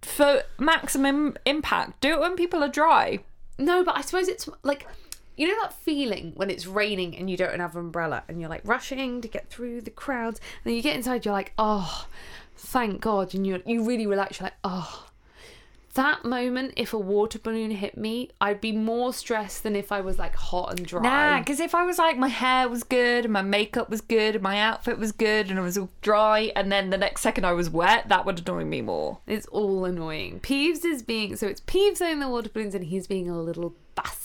for 0.01 0.43
maximum 0.59 1.37
impact, 1.45 2.01
do 2.01 2.13
it 2.13 2.19
when 2.19 2.35
people 2.35 2.63
are 2.63 2.69
dry. 2.69 3.19
No, 3.57 3.83
but 3.83 3.97
I 3.97 4.01
suppose 4.01 4.27
it's 4.27 4.49
like 4.63 4.85
you 5.35 5.47
know 5.47 5.61
that 5.61 5.73
feeling 5.73 6.33
when 6.35 6.49
it's 6.49 6.65
raining 6.65 7.15
and 7.17 7.29
you 7.29 7.37
don't 7.37 7.59
have 7.59 7.75
an 7.75 7.81
umbrella 7.81 8.23
and 8.27 8.39
you're 8.39 8.49
like 8.49 8.61
rushing 8.65 9.21
to 9.21 9.27
get 9.27 9.49
through 9.49 9.81
the 9.81 9.91
crowds 9.91 10.39
and 10.39 10.71
then 10.71 10.75
you 10.75 10.81
get 10.81 10.95
inside 10.95 11.25
you're 11.25 11.33
like 11.33 11.53
oh 11.57 12.07
thank 12.55 13.01
god 13.01 13.33
and 13.33 13.45
you 13.45 13.61
you 13.65 13.83
really 13.83 14.05
relax 14.07 14.39
you're 14.39 14.45
like 14.45 14.57
oh. 14.63 15.07
That 15.95 16.25
moment 16.25 16.73
if 16.75 16.91
a 16.91 16.97
water 16.97 17.37
balloon 17.37 17.69
hit 17.69 17.95
me 17.95 18.31
I'd 18.41 18.59
be 18.59 18.71
more 18.71 19.13
stressed 19.13 19.61
than 19.61 19.75
if 19.75 19.91
I 19.91 20.01
was 20.01 20.17
like 20.17 20.35
hot 20.35 20.71
and 20.71 20.87
dry. 20.87 21.03
Nah, 21.03 21.39
because 21.39 21.59
if 21.59 21.75
I 21.75 21.83
was 21.85 21.99
like 21.99 22.17
my 22.17 22.29
hair 22.29 22.67
was 22.67 22.81
good 22.83 23.25
and 23.25 23.31
my 23.31 23.43
makeup 23.43 23.91
was 23.91 24.01
good 24.01 24.33
and 24.33 24.41
my 24.41 24.57
outfit 24.57 24.97
was 24.97 25.11
good 25.11 25.51
and 25.51 25.59
I 25.59 25.61
was 25.61 25.77
all 25.77 25.91
dry 26.01 26.51
and 26.55 26.71
then 26.71 26.89
the 26.89 26.97
next 26.97 27.21
second 27.21 27.45
I 27.45 27.51
was 27.53 27.69
wet, 27.69 28.09
that 28.09 28.25
would 28.25 28.39
annoy 28.39 28.65
me 28.65 28.81
more. 28.81 29.19
it's 29.27 29.45
all 29.47 29.85
annoying. 29.85 30.39
Peeves 30.39 30.83
is 30.83 31.03
being 31.03 31.35
so 31.35 31.45
it's 31.45 31.61
Peeves 31.61 32.01
owning 32.01 32.21
the 32.21 32.27
water 32.27 32.49
balloons 32.49 32.73
and 32.73 32.85
he's 32.85 33.05
being 33.05 33.29
a 33.29 33.39
little 33.39 33.75
bastard 33.93 34.22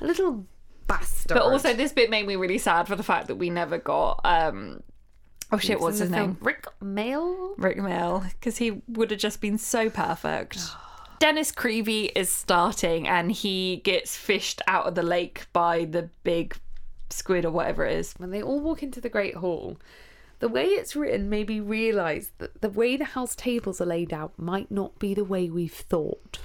a 0.00 0.06
little 0.06 0.46
bastard 0.86 1.34
But 1.34 1.42
also, 1.42 1.74
this 1.74 1.92
bit 1.92 2.10
made 2.10 2.26
me 2.26 2.36
really 2.36 2.58
sad 2.58 2.88
for 2.88 2.96
the 2.96 3.02
fact 3.02 3.28
that 3.28 3.36
we 3.36 3.50
never 3.50 3.78
got. 3.78 4.20
um 4.24 4.82
Oh 5.50 5.58
shit, 5.58 5.80
what's 5.80 5.98
his 5.98 6.10
name? 6.10 6.36
Rik 6.40 6.66
Mayall 6.82 7.54
Rik 7.56 7.78
Mayall, 7.78 8.30
because 8.32 8.58
he 8.58 8.82
would 8.86 9.10
have 9.10 9.20
just 9.20 9.40
been 9.40 9.58
so 9.58 9.88
perfect. 9.88 10.58
Dennis 11.20 11.50
Creevey 11.50 12.12
is 12.14 12.30
starting 12.30 13.08
and 13.08 13.32
he 13.32 13.78
gets 13.78 14.16
fished 14.16 14.62
out 14.68 14.86
of 14.86 14.94
the 14.94 15.02
lake 15.02 15.46
by 15.52 15.84
the 15.84 16.10
big 16.22 16.56
squid 17.10 17.44
or 17.44 17.50
whatever 17.50 17.84
it 17.84 17.96
is. 17.96 18.14
when 18.18 18.30
they 18.30 18.42
all 18.42 18.60
walk 18.60 18.82
into 18.82 19.00
the 19.00 19.08
Great 19.08 19.36
Hall, 19.36 19.78
the 20.38 20.48
way 20.48 20.66
it's 20.66 20.94
written 20.94 21.28
made 21.28 21.48
me 21.48 21.58
realise 21.60 22.30
that 22.38 22.60
the 22.60 22.68
way 22.70 22.96
the 22.96 23.04
house 23.04 23.34
tables 23.34 23.80
are 23.80 23.86
laid 23.86 24.12
out 24.12 24.38
might 24.38 24.70
not 24.70 24.98
be 24.98 25.14
the 25.14 25.24
way 25.24 25.50
we've 25.50 25.72
thought. 25.72 26.38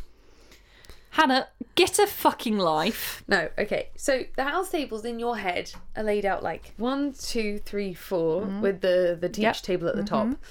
Hannah, 1.13 1.47
get 1.75 1.99
a 1.99 2.07
fucking 2.07 2.57
life. 2.57 3.23
No, 3.27 3.47
okay. 3.59 3.89
So 3.95 4.23
the 4.35 4.45
house 4.45 4.71
tables 4.71 5.05
in 5.05 5.19
your 5.19 5.37
head 5.37 5.71
are 5.95 6.01
laid 6.03 6.25
out 6.25 6.41
like 6.41 6.73
one, 6.77 7.13
two, 7.13 7.59
three, 7.59 7.93
four, 7.93 8.41
mm-hmm. 8.41 8.61
with 8.61 8.81
the 8.81 9.15
the 9.21 9.29
teach 9.29 9.43
Yep. 9.43 9.55
table 9.57 9.87
at 9.87 9.95
the 9.95 10.03
top. 10.03 10.25
Mm-hmm. 10.25 10.41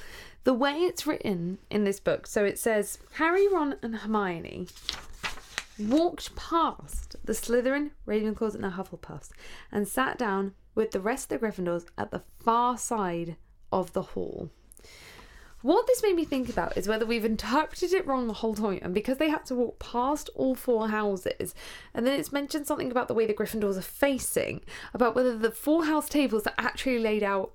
The 0.44 0.54
way 0.54 0.74
it's 0.74 1.04
written 1.04 1.58
in 1.68 1.82
this 1.82 1.98
book, 1.98 2.28
so 2.28 2.44
it 2.44 2.60
says 2.60 2.98
Harry, 3.14 3.48
Ron, 3.48 3.74
and 3.82 3.96
Hermione 3.96 4.68
walked 5.80 6.36
past 6.36 7.16
the 7.24 7.32
Slytherin, 7.32 7.90
Ravenclaws, 8.06 8.54
and 8.54 8.62
the 8.62 8.70
Hufflepuffs, 8.70 9.30
and 9.72 9.88
sat 9.88 10.16
down 10.16 10.54
with 10.76 10.92
the 10.92 11.00
rest 11.00 11.32
of 11.32 11.40
the 11.40 11.46
Gryffindors 11.46 11.86
at 11.98 12.12
the 12.12 12.22
far 12.38 12.78
side 12.78 13.34
of 13.72 13.92
the 13.94 14.02
hall. 14.02 14.50
What 15.62 15.86
this 15.86 16.02
made 16.02 16.16
me 16.16 16.24
think 16.24 16.48
about 16.48 16.76
is 16.76 16.88
whether 16.88 17.06
we've 17.06 17.24
interpreted 17.24 17.92
it 17.92 18.06
wrong 18.06 18.26
the 18.26 18.32
whole 18.34 18.54
time, 18.54 18.80
and 18.82 18.92
because 18.92 19.18
they 19.18 19.30
had 19.30 19.46
to 19.46 19.54
walk 19.54 19.78
past 19.78 20.28
all 20.34 20.54
four 20.54 20.88
houses, 20.88 21.54
and 21.94 22.06
then 22.06 22.18
it's 22.18 22.32
mentioned 22.32 22.66
something 22.66 22.90
about 22.90 23.08
the 23.08 23.14
way 23.14 23.26
the 23.26 23.34
Gryffindors 23.34 23.78
are 23.78 23.82
facing, 23.82 24.60
about 24.92 25.14
whether 25.14 25.38
the 25.38 25.50
four 25.52 25.84
house 25.86 26.08
tables 26.08 26.46
are 26.46 26.54
actually 26.58 26.98
laid 26.98 27.22
out 27.22 27.52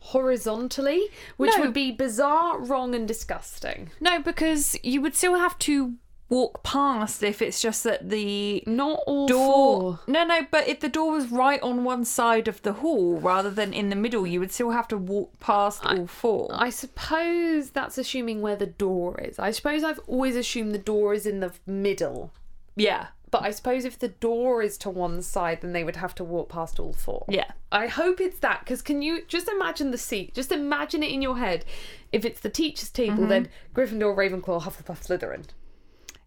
horizontally, 0.00 1.08
which 1.36 1.52
No. 1.56 1.64
would 1.64 1.72
be 1.72 1.92
bizarre, 1.92 2.58
wrong, 2.58 2.94
and 2.94 3.06
disgusting. 3.06 3.90
No, 4.00 4.20
because 4.20 4.76
you 4.82 5.00
would 5.00 5.14
still 5.14 5.34
have 5.36 5.58
to 5.60 5.94
walk 6.30 6.62
past 6.62 7.22
if 7.22 7.42
it's 7.42 7.60
just 7.60 7.84
that 7.84 8.08
the 8.08 8.62
Not 8.66 9.00
all 9.06 9.26
door. 9.26 9.80
four. 9.80 10.00
No, 10.06 10.24
no, 10.24 10.46
but 10.50 10.66
if 10.68 10.80
the 10.80 10.88
door 10.88 11.10
was 11.12 11.30
right 11.30 11.60
on 11.62 11.84
one 11.84 12.04
side 12.04 12.48
of 12.48 12.62
the 12.62 12.72
hall 12.74 13.18
rather 13.20 13.50
than 13.50 13.72
in 13.74 13.90
the 13.90 13.96
middle, 13.96 14.26
you 14.26 14.40
would 14.40 14.52
still 14.52 14.70
have 14.70 14.88
to 14.88 14.96
walk 14.96 15.38
past 15.40 15.84
all 15.84 16.06
four. 16.06 16.48
I 16.52 16.70
suppose 16.70 17.70
that's 17.70 17.98
assuming 17.98 18.40
where 18.40 18.56
the 18.56 18.66
door 18.66 19.20
is. 19.20 19.38
I 19.38 19.50
suppose 19.50 19.84
I've 19.84 20.00
always 20.06 20.36
assumed 20.36 20.72
the 20.72 20.78
door 20.78 21.12
is 21.12 21.26
in 21.26 21.40
the 21.40 21.52
middle. 21.66 22.32
yeah, 22.76 23.08
But 23.32 23.42
I 23.42 23.50
suppose 23.50 23.84
if 23.84 23.98
the 23.98 24.08
door 24.08 24.62
is 24.62 24.78
to 24.78 24.90
one 24.90 25.22
side, 25.22 25.60
then 25.60 25.72
they 25.72 25.84
would 25.84 25.96
have 25.96 26.14
to 26.16 26.24
walk 26.24 26.48
past 26.48 26.78
all 26.80 26.92
four. 26.92 27.24
yeah. 27.28 27.50
I 27.72 27.86
hope 27.86 28.20
it's 28.20 28.40
that 28.40 28.60
because 28.60 28.82
can 28.82 29.00
you 29.00 29.22
just 29.28 29.48
imagine 29.48 29.92
the 29.92 29.98
seat? 29.98 30.34
Just 30.34 30.50
imagine 30.50 31.04
it 31.04 31.12
in 31.12 31.22
your 31.22 31.38
head. 31.38 31.64
If 32.10 32.24
it's 32.24 32.40
the 32.40 32.50
teacher's 32.50 32.90
table, 32.90 33.18
mm-hmm. 33.18 33.28
then 33.28 33.48
Gryffindor, 33.74 34.16
Ravenclaw, 34.16 34.62
Hufflepuff, 34.62 35.06
Slytherin. 35.06 35.44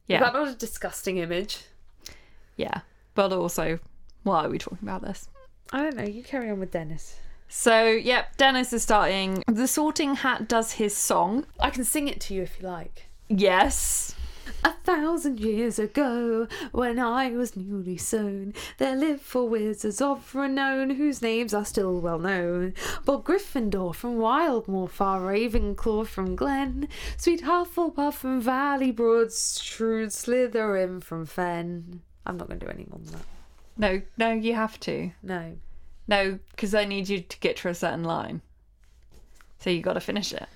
Yeah. 0.08 0.18
Is 0.18 0.22
that 0.24 0.34
not 0.34 0.48
a 0.48 0.56
disgusting 0.56 1.18
image? 1.18 1.64
Yeah. 2.58 2.82
But 3.16 3.32
also, 3.32 3.80
why 4.24 4.46
are 4.46 4.50
we 4.50 4.58
talking 4.58 4.80
about 4.82 5.02
this? 5.02 5.30
I 5.72 5.84
don't 5.84 5.96
know. 5.96 6.04
You 6.04 6.24
carry 6.24 6.50
on 6.50 6.60
with 6.60 6.72
Dennis. 6.72 7.18
So, 7.48 7.86
yep, 7.88 8.36
Dennis 8.38 8.74
is 8.74 8.84
starting. 8.84 9.44
The 9.48 9.68
sorting 9.68 10.16
hat 10.16 10.48
does 10.48 10.74
his 10.74 10.96
song. 10.96 11.46
I 11.60 11.70
can 11.70 11.84
sing 11.84 12.08
it 12.08 12.20
to 12.22 12.34
you 12.34 12.42
if 12.42 12.60
you 12.60 12.68
like. 12.68 13.08
Yes. 13.30 14.16
A 14.64 14.74
thousand 14.84 15.40
years 15.40 15.80
ago, 15.80 16.48
when 16.72 17.00
I 17.00 17.32
was 17.32 17.56
newly 17.56 17.98
sown, 17.98 18.54
there 18.78 18.96
lived 18.96 19.22
four 19.22 19.48
wizards 19.48 20.02
of 20.02 20.34
renown, 20.36 20.92
whose 20.92 21.22
names 21.22 21.54
are 21.54 21.66
still 21.66 22.00
well 22.00 22.20
known. 22.20 22.74
But 23.06 23.24
Gryffindor 23.24 23.96
from 23.96 24.18
Wildmoor, 24.18 24.90
far 24.90 25.22
Ravenclaw 25.22 26.08
from 26.08 26.36
Glen, 26.36 26.88
sweet 27.18 27.44
Hufflepuff 27.44 28.14
from 28.14 28.42
Valley 28.42 28.92
Broad, 28.92 29.32
shrewd 29.34 30.10
Slytherin 30.10 31.04
from 31.04 31.26
Fen. 31.26 32.02
I'm 32.26 32.38
not 32.38 32.48
going 32.48 32.60
to 32.60 32.66
do 32.66 32.72
any 32.72 32.86
more 32.90 33.00
than 33.00 33.14
that. 33.14 33.26
No, 33.78 34.02
no, 34.18 34.32
you 34.32 34.54
have 34.54 34.80
to. 34.82 35.12
No. 35.22 35.58
No, 36.08 36.40
because 36.52 36.76
I 36.76 36.86
need 36.86 37.10
you 37.10 37.22
to 37.22 37.40
get 37.40 37.58
to 37.58 37.70
a 37.70 37.76
certain 37.76 38.04
line. 38.04 38.42
So 39.60 39.70
you 39.70 39.82
got 39.82 39.94
to 39.94 40.02
finish 40.02 40.34
it. 40.34 40.48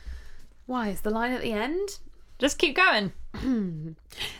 Why 0.65 0.89
is 0.89 1.01
the 1.01 1.09
line 1.09 1.31
at 1.31 1.41
the 1.41 1.53
end? 1.53 1.99
Just 2.39 2.57
keep 2.57 2.75
going. 2.75 3.13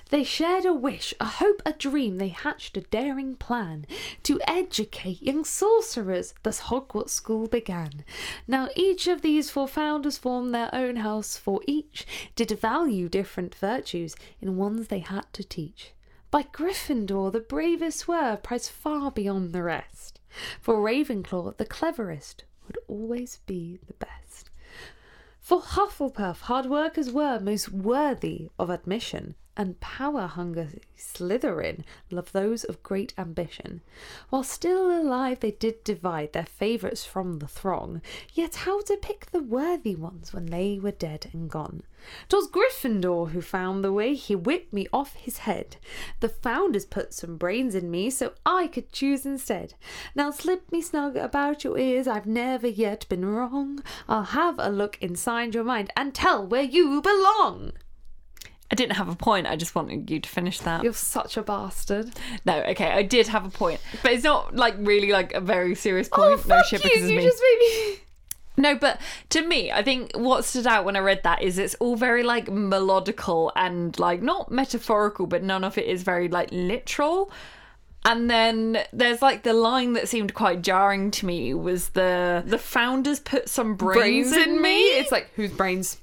They 0.10 0.24
shared 0.24 0.64
a 0.64 0.74
wish, 0.74 1.14
a 1.20 1.26
hope, 1.26 1.62
a 1.66 1.74
dream. 1.74 2.18
They 2.18 2.30
hatched 2.30 2.78
a 2.78 2.82
daring 2.82 3.36
plan 3.36 3.86
to 4.24 4.40
educate 4.48 5.22
young 5.22 5.44
sorcerers. 5.44 6.34
Thus 6.44 6.62
Hogwarts 6.62 7.10
School 7.10 7.48
began. 7.48 8.06
Now 8.48 8.70
each 8.76 9.08
of 9.08 9.22
these 9.22 9.50
four 9.50 9.68
founders 9.68 10.18
formed 10.18 10.54
their 10.54 10.74
own 10.74 10.98
house, 10.98 11.36
for 11.36 11.60
each 11.68 12.08
did 12.36 12.52
value 12.52 13.10
different 13.10 13.54
virtues 13.54 14.16
in 14.40 14.56
ones 14.56 14.88
they 14.88 15.00
had 15.00 15.26
to 15.34 15.44
teach. 15.44 15.92
By 16.32 16.44
Gryffindor 16.44 17.32
the 17.34 17.42
bravest 17.42 18.08
were, 18.08 18.38
prized 18.38 18.72
far 18.72 19.12
beyond 19.12 19.52
the 19.52 19.64
rest. 19.64 20.22
For 20.62 20.76
Ravenclaw 20.76 21.58
the 21.58 21.66
cleverest 21.66 22.46
would 22.66 22.78
always 22.88 23.40
be 23.46 23.80
the 23.86 23.94
best. 23.94 24.47
For 25.48 25.62
Hufflepuff, 25.62 26.42
hard 26.42 26.66
workers 26.66 27.10
were 27.10 27.40
most 27.40 27.72
worthy 27.72 28.50
of 28.60 28.70
admission, 28.70 29.36
and 29.58 29.80
power 29.80 30.28
hunger 30.28 30.70
Slytherin 30.96 31.84
loved 32.12 32.32
those 32.32 32.64
of 32.64 32.84
great 32.84 33.14
ambition. 33.18 33.82
While 34.30 34.44
still 34.44 34.90
alive, 34.90 35.40
they 35.40 35.52
did 35.52 35.84
divide 35.84 36.34
their 36.34 36.46
favourites 36.46 37.04
from 37.04 37.40
the 37.40 37.48
throng, 37.48 38.02
yet 38.34 38.56
how 38.56 38.82
to 38.82 38.96
pick 38.98 39.32
the 39.32 39.42
worthy 39.42 39.96
ones 39.96 40.32
when 40.32 40.46
they 40.46 40.80
were 40.80 40.92
dead 40.92 41.30
and 41.34 41.50
gone? 41.50 41.82
'Twas 42.30 42.48
Gryffindor 42.48 43.32
who 43.32 43.42
found 43.42 43.84
the 43.84 43.92
way, 43.92 44.14
he 44.14 44.36
whipped 44.36 44.72
me 44.72 44.88
off 44.94 45.16
his 45.16 45.40
head. 45.40 45.78
The 46.20 46.30
founders 46.30 46.86
put 46.86 47.14
some 47.14 47.38
brains 47.38 47.74
in 47.74 47.90
me 47.90 48.12
so 48.12 48.34
I 48.46 48.68
could 48.68 48.92
choose 48.92 49.26
instead. 49.26 49.74
Now 50.16 50.30
slip 50.30 50.72
me 50.72 50.82
snug 50.82 51.18
about 51.18 51.64
your 51.64 51.78
ears, 51.78 52.08
I've 52.08 52.28
never 52.28 52.68
yet 52.68 53.10
been 53.10 53.26
wrong. 53.26 53.84
I'll 54.08 54.24
have 54.24 54.60
a 54.60 54.70
look 54.70 54.98
inside 55.02 55.56
your 55.56 55.64
mind 55.64 55.92
and 55.98 56.14
tell 56.14 56.46
where 56.46 56.62
you 56.62 57.02
belong. 57.02 57.72
I 58.70 58.76
didn't 58.76 58.98
have 58.98 59.08
a 59.08 59.16
point. 59.16 59.48
I 59.48 59.56
just 59.56 59.76
wanted 59.76 60.10
you 60.10 60.20
to 60.20 60.30
finish 60.30 60.60
that. 60.60 60.84
You're 60.84 60.94
such 60.94 61.38
a 61.38 61.42
bastard. 61.42 62.12
No, 62.46 62.58
okay, 62.64 62.92
I 62.92 63.02
did 63.02 63.28
have 63.28 63.46
a 63.46 63.50
point, 63.50 63.80
but 64.04 64.12
it's 64.12 64.24
not 64.26 64.56
like 64.56 64.76
really 64.80 65.12
like 65.12 65.34
a 65.34 65.40
very 65.42 65.74
serious 65.76 66.10
Oh, 66.12 66.18
point. 66.18 66.32
no 66.32 66.56
fuck 66.56 66.66
shit, 66.66 66.84
you! 66.84 66.90
because 66.92 67.10
You 67.10 67.18
me. 67.18 67.24
just 67.24 67.42
made 67.42 67.60
me. 67.60 68.00
No, 68.60 68.74
but 68.74 69.00
to 69.30 69.46
me, 69.46 69.72
I 69.72 69.84
think 69.84 70.14
what 70.18 70.44
stood 70.44 70.66
out 70.66 70.84
when 70.84 70.96
I 70.96 71.00
read 71.00 71.22
that 71.24 71.44
is 71.44 71.60
it's 71.60 71.76
all 71.76 71.96
very 71.96 72.24
like 72.24 72.48
melodical 72.48 73.52
and 73.56 73.98
like 74.00 74.24
not 74.24 74.52
metaphorical, 74.52 75.28
but 75.28 75.44
none 75.44 75.64
of 75.64 75.78
it 75.78 75.86
is 75.86 76.02
very 76.02 76.28
like 76.28 76.50
literal. 76.52 77.32
And 78.04 78.30
then 78.32 78.80
there's 78.92 79.22
like 79.22 79.44
the 79.44 79.54
line 79.54 79.94
that 79.94 80.10
seemed 80.10 80.34
quite 80.34 80.64
jarring 80.64 81.12
to 81.12 81.26
me 81.28 81.54
was 81.54 81.90
the 81.90 82.42
the 82.48 82.58
founders 82.58 83.20
put 83.20 83.48
some 83.48 83.76
brains, 83.76 84.32
in 84.36 84.60
me. 84.60 84.86
It's 84.86 85.12
like 85.12 85.30
whose 85.36 85.52
brains? 85.52 86.00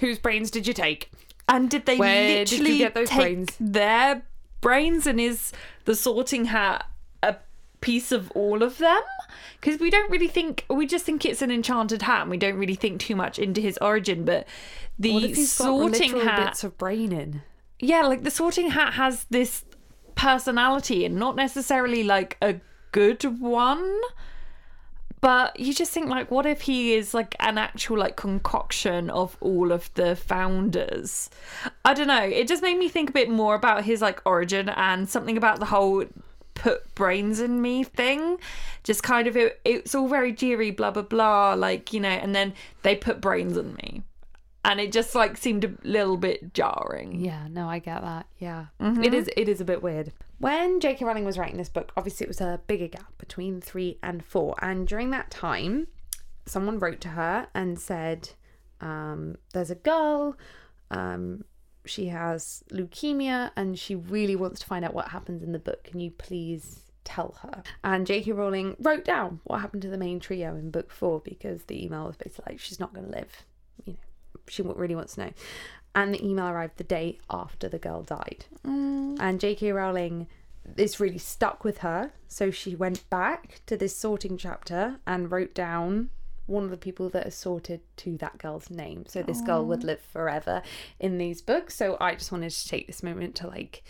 Whose 0.00 0.18
brains 0.18 0.50
did 0.50 0.66
you 0.66 0.72
take? 0.72 1.10
And 1.50 1.68
did 1.68 1.84
they 1.86 1.96
Where 1.96 2.44
did 2.44 2.52
literally 2.52 2.78
get 2.78 2.94
those 2.94 3.08
take 3.08 3.20
brains? 3.20 3.48
their 3.60 4.22
brains 4.60 5.06
and 5.06 5.20
is 5.20 5.52
the 5.84 5.94
sorting 5.94 6.46
hat 6.46 6.86
a 7.22 7.36
piece 7.80 8.12
of 8.12 8.30
all 8.32 8.62
of 8.62 8.78
them? 8.78 9.00
Because 9.60 9.80
we 9.80 9.90
don't 9.90 10.10
really 10.10 10.28
think 10.28 10.64
we 10.70 10.86
just 10.86 11.04
think 11.04 11.24
it's 11.24 11.42
an 11.42 11.50
enchanted 11.50 12.02
hat 12.02 12.22
and 12.22 12.30
we 12.30 12.36
don't 12.36 12.56
really 12.56 12.74
think 12.76 13.00
too 13.00 13.16
much 13.16 13.38
into 13.38 13.60
his 13.60 13.76
origin, 13.78 14.24
but 14.24 14.46
the 14.98 15.12
What 15.12 15.24
if 15.24 15.36
he's 15.36 15.58
got 15.58 15.64
sorting 15.64 16.20
hat 16.20 16.46
bits 16.46 16.64
of 16.64 16.78
brain 16.78 17.12
in? 17.12 17.42
yeah, 17.78 18.02
like 18.02 18.22
the 18.22 18.30
sorting 18.30 18.70
hat 18.70 18.94
has 18.94 19.24
this 19.30 19.64
personality 20.14 21.04
and 21.04 21.16
not 21.16 21.34
necessarily 21.36 22.04
like 22.04 22.36
a 22.42 22.56
good 22.92 23.22
one. 23.40 23.98
But 25.20 25.60
you 25.60 25.74
just 25.74 25.92
think 25.92 26.08
like 26.08 26.30
what 26.30 26.46
if 26.46 26.62
he 26.62 26.94
is 26.94 27.12
like 27.12 27.34
an 27.40 27.58
actual 27.58 27.98
like 27.98 28.16
concoction 28.16 29.10
of 29.10 29.36
all 29.40 29.70
of 29.70 29.92
the 29.94 30.16
founders? 30.16 31.28
I 31.84 31.94
don't 31.94 32.06
know. 32.06 32.22
It 32.22 32.48
just 32.48 32.62
made 32.62 32.78
me 32.78 32.88
think 32.88 33.10
a 33.10 33.12
bit 33.12 33.28
more 33.28 33.54
about 33.54 33.84
his 33.84 34.00
like 34.00 34.22
origin 34.24 34.68
and 34.70 35.08
something 35.08 35.36
about 35.36 35.58
the 35.60 35.66
whole 35.66 36.04
put 36.54 36.94
brains 36.94 37.40
in 37.40 37.60
me 37.60 37.84
thing. 37.84 38.38
Just 38.82 39.02
kind 39.02 39.26
of 39.26 39.36
it, 39.36 39.60
it's 39.64 39.94
all 39.94 40.08
very 40.08 40.32
jeery 40.32 40.74
blah 40.74 40.90
blah 40.90 41.02
blah 41.02 41.54
like, 41.54 41.92
you 41.92 42.00
know, 42.00 42.08
and 42.08 42.34
then 42.34 42.54
they 42.82 42.96
put 42.96 43.20
brains 43.20 43.56
in 43.56 43.74
me. 43.74 44.02
And 44.64 44.80
it 44.80 44.92
just 44.92 45.14
like 45.14 45.36
seemed 45.36 45.64
a 45.64 45.72
little 45.84 46.16
bit 46.16 46.54
jarring. 46.54 47.16
Yeah, 47.20 47.46
no, 47.48 47.68
I 47.68 47.78
get 47.78 48.02
that. 48.02 48.26
Yeah, 48.38 48.66
Mm-hmm. 48.80 49.04
It 49.04 49.14
is. 49.14 49.30
It 49.36 49.48
is 49.48 49.60
a 49.60 49.64
bit 49.64 49.82
weird. 49.82 50.12
When 50.40 50.80
J.K. 50.80 51.04
Rowling 51.04 51.26
was 51.26 51.36
writing 51.36 51.58
this 51.58 51.68
book, 51.68 51.92
obviously 51.98 52.24
it 52.24 52.28
was 52.28 52.40
a 52.40 52.62
bigger 52.66 52.88
gap 52.88 53.12
between 53.18 53.60
three 53.60 53.98
and 54.02 54.24
four, 54.24 54.54
and 54.62 54.88
during 54.88 55.10
that 55.10 55.30
time, 55.30 55.86
someone 56.46 56.78
wrote 56.78 57.02
to 57.02 57.08
her 57.08 57.48
and 57.54 57.78
said, 57.78 58.30
um, 58.80 59.36
"There's 59.52 59.70
a 59.70 59.74
girl. 59.74 60.38
Um, 60.90 61.44
she 61.84 62.06
has 62.06 62.64
leukemia, 62.72 63.50
and 63.54 63.78
she 63.78 63.94
really 63.94 64.34
wants 64.34 64.60
to 64.60 64.66
find 64.66 64.82
out 64.82 64.94
what 64.94 65.08
happens 65.08 65.42
in 65.42 65.52
the 65.52 65.58
book. 65.58 65.84
Can 65.84 66.00
you 66.00 66.10
please?" 66.10 66.80
Tell 67.02 67.34
her. 67.42 67.62
And 67.82 68.06
J.K. 68.06 68.32
Rowling 68.32 68.76
wrote 68.78 69.04
down 69.04 69.40
what 69.44 69.60
happened 69.62 69.82
to 69.82 69.88
the 69.88 69.98
main 69.98 70.20
trio 70.20 70.54
in 70.54 70.70
book 70.70 70.92
four 70.92 71.20
because 71.20 71.64
the 71.64 71.82
email 71.82 72.06
was 72.06 72.16
basically 72.16 72.52
like, 72.52 72.60
she's 72.60 72.78
not 72.78 72.94
going 72.94 73.06
to 73.06 73.10
live. 73.10 73.44
You 73.84 73.94
know, 73.94 73.98
she 74.46 74.62
really 74.62 74.94
wants 74.94 75.14
to 75.14 75.24
know. 75.24 75.32
And 75.94 76.14
the 76.14 76.24
email 76.24 76.46
arrived 76.46 76.76
the 76.76 76.84
day 76.84 77.18
after 77.28 77.68
the 77.68 77.78
girl 77.78 78.02
died. 78.02 78.44
And 79.20 79.40
J.K. 79.40 79.72
Rowling, 79.72 80.28
this 80.64 81.00
really 81.00 81.18
stuck 81.18 81.64
with 81.64 81.78
her. 81.78 82.12
So 82.28 82.50
she 82.50 82.76
went 82.76 83.08
back 83.10 83.60
to 83.66 83.76
this 83.76 83.96
sorting 83.96 84.36
chapter 84.36 85.00
and 85.06 85.30
wrote 85.30 85.54
down 85.54 86.10
one 86.46 86.64
of 86.64 86.70
the 86.70 86.76
people 86.76 87.08
that 87.10 87.32
sorted 87.32 87.80
to 87.96 88.18
that 88.18 88.38
girl's 88.38 88.70
name. 88.70 89.04
So 89.06 89.22
this 89.22 89.40
girl 89.40 89.64
would 89.66 89.84
live 89.84 90.00
forever 90.00 90.62
in 90.98 91.18
these 91.18 91.40
books. 91.40 91.76
So 91.76 91.96
I 92.00 92.14
just 92.14 92.32
wanted 92.32 92.50
to 92.50 92.68
take 92.68 92.86
this 92.86 93.02
moment 93.02 93.34
to 93.36 93.46
like 93.46 93.82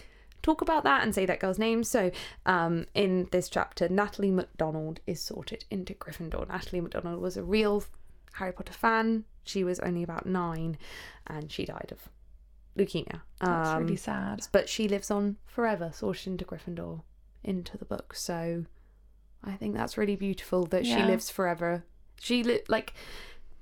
talk 0.42 0.60
about 0.60 0.84
that 0.84 1.02
and 1.02 1.14
say 1.14 1.26
that 1.26 1.40
girl's 1.40 1.58
name. 1.58 1.82
So 1.84 2.10
um, 2.46 2.86
in 2.94 3.28
this 3.30 3.48
chapter, 3.48 3.88
Natalie 3.88 4.30
McDonald 4.30 5.00
is 5.06 5.20
sorted 5.20 5.64
into 5.70 5.94
Gryffindor. 5.94 6.48
Natalie 6.48 6.80
McDonald 6.80 7.20
was 7.20 7.36
a 7.36 7.42
real 7.42 7.84
Harry 8.34 8.52
Potter 8.52 8.72
fan. 8.72 9.24
She 9.44 9.64
was 9.64 9.80
only 9.80 10.02
about 10.02 10.26
nine 10.26 10.78
and 11.26 11.50
she 11.50 11.64
died 11.64 11.90
of 11.92 12.08
leukemia. 12.76 13.22
That's 13.40 13.68
Um, 13.70 13.82
really 13.84 13.96
sad. 13.96 14.46
but 14.52 14.68
she 14.68 14.86
lives 14.88 15.10
on 15.10 15.36
forever, 15.46 15.90
sorted 15.92 16.26
into 16.28 16.44
Gryffindor, 16.44 17.02
into 17.42 17.76
the 17.78 17.84
book. 17.84 18.14
So 18.14 18.64
I 19.42 19.52
think 19.52 19.74
that's 19.74 19.96
really 19.98 20.16
beautiful 20.16 20.66
that 20.66 20.86
she 20.86 21.02
lives 21.02 21.30
forever. 21.30 21.84
She 22.20 22.42
li- 22.44 22.62
like 22.68 22.92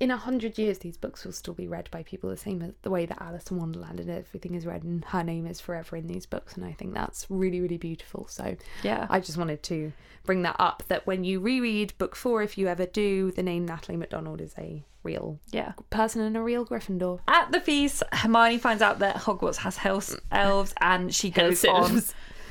in 0.01 0.11
a 0.13 0.17
hundred 0.17 0.59
years, 0.59 0.79
these 0.79 0.97
books 0.97 1.25
will 1.25 1.33
still 1.33 1.55
be 1.55 1.67
read 1.67 1.91
by 1.91 2.05
people 2.05 2.31
the 2.31 2.37
same 2.37 2.63
as 2.63 2.73
the 2.83 2.91
way 2.91 3.05
that 3.07 3.21
Alice 3.21 3.51
in 3.51 3.57
Wonderland 3.57 3.99
and 3.99 4.09
everything 4.09 4.55
is 4.55 4.65
read, 4.65 4.85
and 4.85 5.05
her 5.07 5.25
name 5.25 5.47
is 5.47 5.61
forever 5.61 5.97
in 5.97 6.07
these 6.07 6.25
books. 6.25 6.55
And 6.55 6.65
I 6.65 6.73
think 6.73 6.95
that's 6.95 7.27
really, 7.29 7.61
really 7.61 7.79
beautiful. 7.79 8.27
So 8.29 8.57
Yeah. 8.83 9.07
I 9.11 9.19
just 9.19 9.37
wanted 9.37 9.63
to 9.65 9.93
bring 10.25 10.43
that 10.43 10.57
up. 10.59 10.85
That 10.89 11.07
when 11.07 11.25
you 11.25 11.41
reread 11.41 11.97
book 11.99 12.15
four, 12.15 12.43
if 12.43 12.57
you 12.57 12.69
ever 12.69 12.87
do, 12.87 13.33
the 13.33 13.43
name 13.43 13.67
Natalie 13.67 13.97
McDonald 13.97 14.41
is 14.41 14.55
a 14.57 14.85
real 15.03 15.41
yeah. 15.51 15.73
person 15.91 16.21
and 16.21 16.37
a 16.37 16.43
real 16.43 16.65
Gryffindor. 16.65 17.21
At 17.27 17.51
the 17.51 17.61
feast, 17.61 18.03
Hermione 18.13 18.59
finds 18.59 18.83
out 18.83 19.01
that 19.01 19.17
Hogwarts 19.17 19.57
has 19.57 19.79
house 19.79 20.15
elves 20.31 20.75
and 20.81 21.13
she 21.13 21.31
goes 21.31 21.65
on 21.65 22.03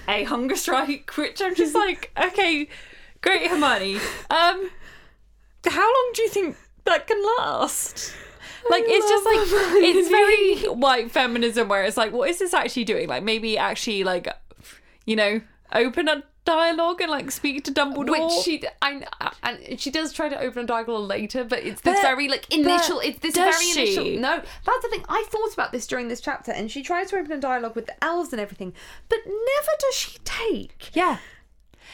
a 0.09 0.23
hunger 0.25 0.55
strike, 0.55 1.15
which 1.15 1.41
I'm 1.41 1.55
just 1.55 1.75
like, 1.75 2.11
okay, 2.21 2.67
great 3.21 3.47
Hermione. 3.47 3.95
Um 4.29 4.69
how 5.69 5.81
long 5.85 6.11
do 6.13 6.21
you 6.21 6.29
think 6.29 6.55
that 6.87 7.07
can 7.07 7.23
last? 7.37 8.13
Like 8.69 8.83
it's 8.85 9.07
just 9.07 9.25
like 9.25 9.39
it's 9.83 10.09
very 10.09 10.73
white 10.73 11.11
feminism 11.11 11.69
where 11.69 11.83
it's 11.83 11.97
like, 11.97 12.11
what 12.11 12.29
is 12.29 12.39
this 12.39 12.53
actually 12.53 12.83
doing? 12.83 13.07
Like 13.07 13.23
maybe 13.23 13.57
actually 13.57 14.03
like 14.03 14.27
you 15.05 15.15
know, 15.15 15.41
open 15.73 16.07
a 16.09 16.23
dialogue 16.47 17.01
and 17.01 17.11
like 17.11 17.29
speak 17.31 17.63
to 17.65 17.71
Dumbledore. 17.71 18.09
Which 18.09 18.43
she, 18.43 18.63
I, 18.81 19.05
and 19.43 19.79
she 19.79 19.91
does 19.91 20.13
try 20.13 20.29
to 20.29 20.39
open 20.39 20.63
a 20.63 20.67
dialogue 20.67 21.09
later, 21.09 21.43
but 21.43 21.59
it's 21.59 21.81
this 21.81 21.95
But- 21.97 22.01
very 22.01 22.27
like 22.27 22.51
initial. 22.53 22.99
It's 22.99 23.19
this 23.19 23.35
very 23.35 23.53
she? 23.53 23.81
initial. 23.81 24.21
No, 24.21 24.41
that's 24.65 24.81
the 24.83 24.89
thing. 24.89 25.05
I 25.09 25.25
thought 25.29 25.53
about 25.53 25.71
this 25.71 25.85
during 25.87 26.07
this 26.07 26.21
chapter, 26.21 26.51
and 26.51 26.71
she 26.71 26.81
tries 26.83 27.09
to 27.11 27.17
open 27.17 27.31
a 27.31 27.39
dialogue 27.39 27.75
with 27.75 27.85
the 27.85 28.03
elves 28.03 28.31
and 28.31 28.41
everything, 28.41 28.73
but 29.09 29.19
never 29.25 29.71
does 29.79 29.95
she 29.95 30.17
take. 30.23 30.89
Yeah. 30.93 31.17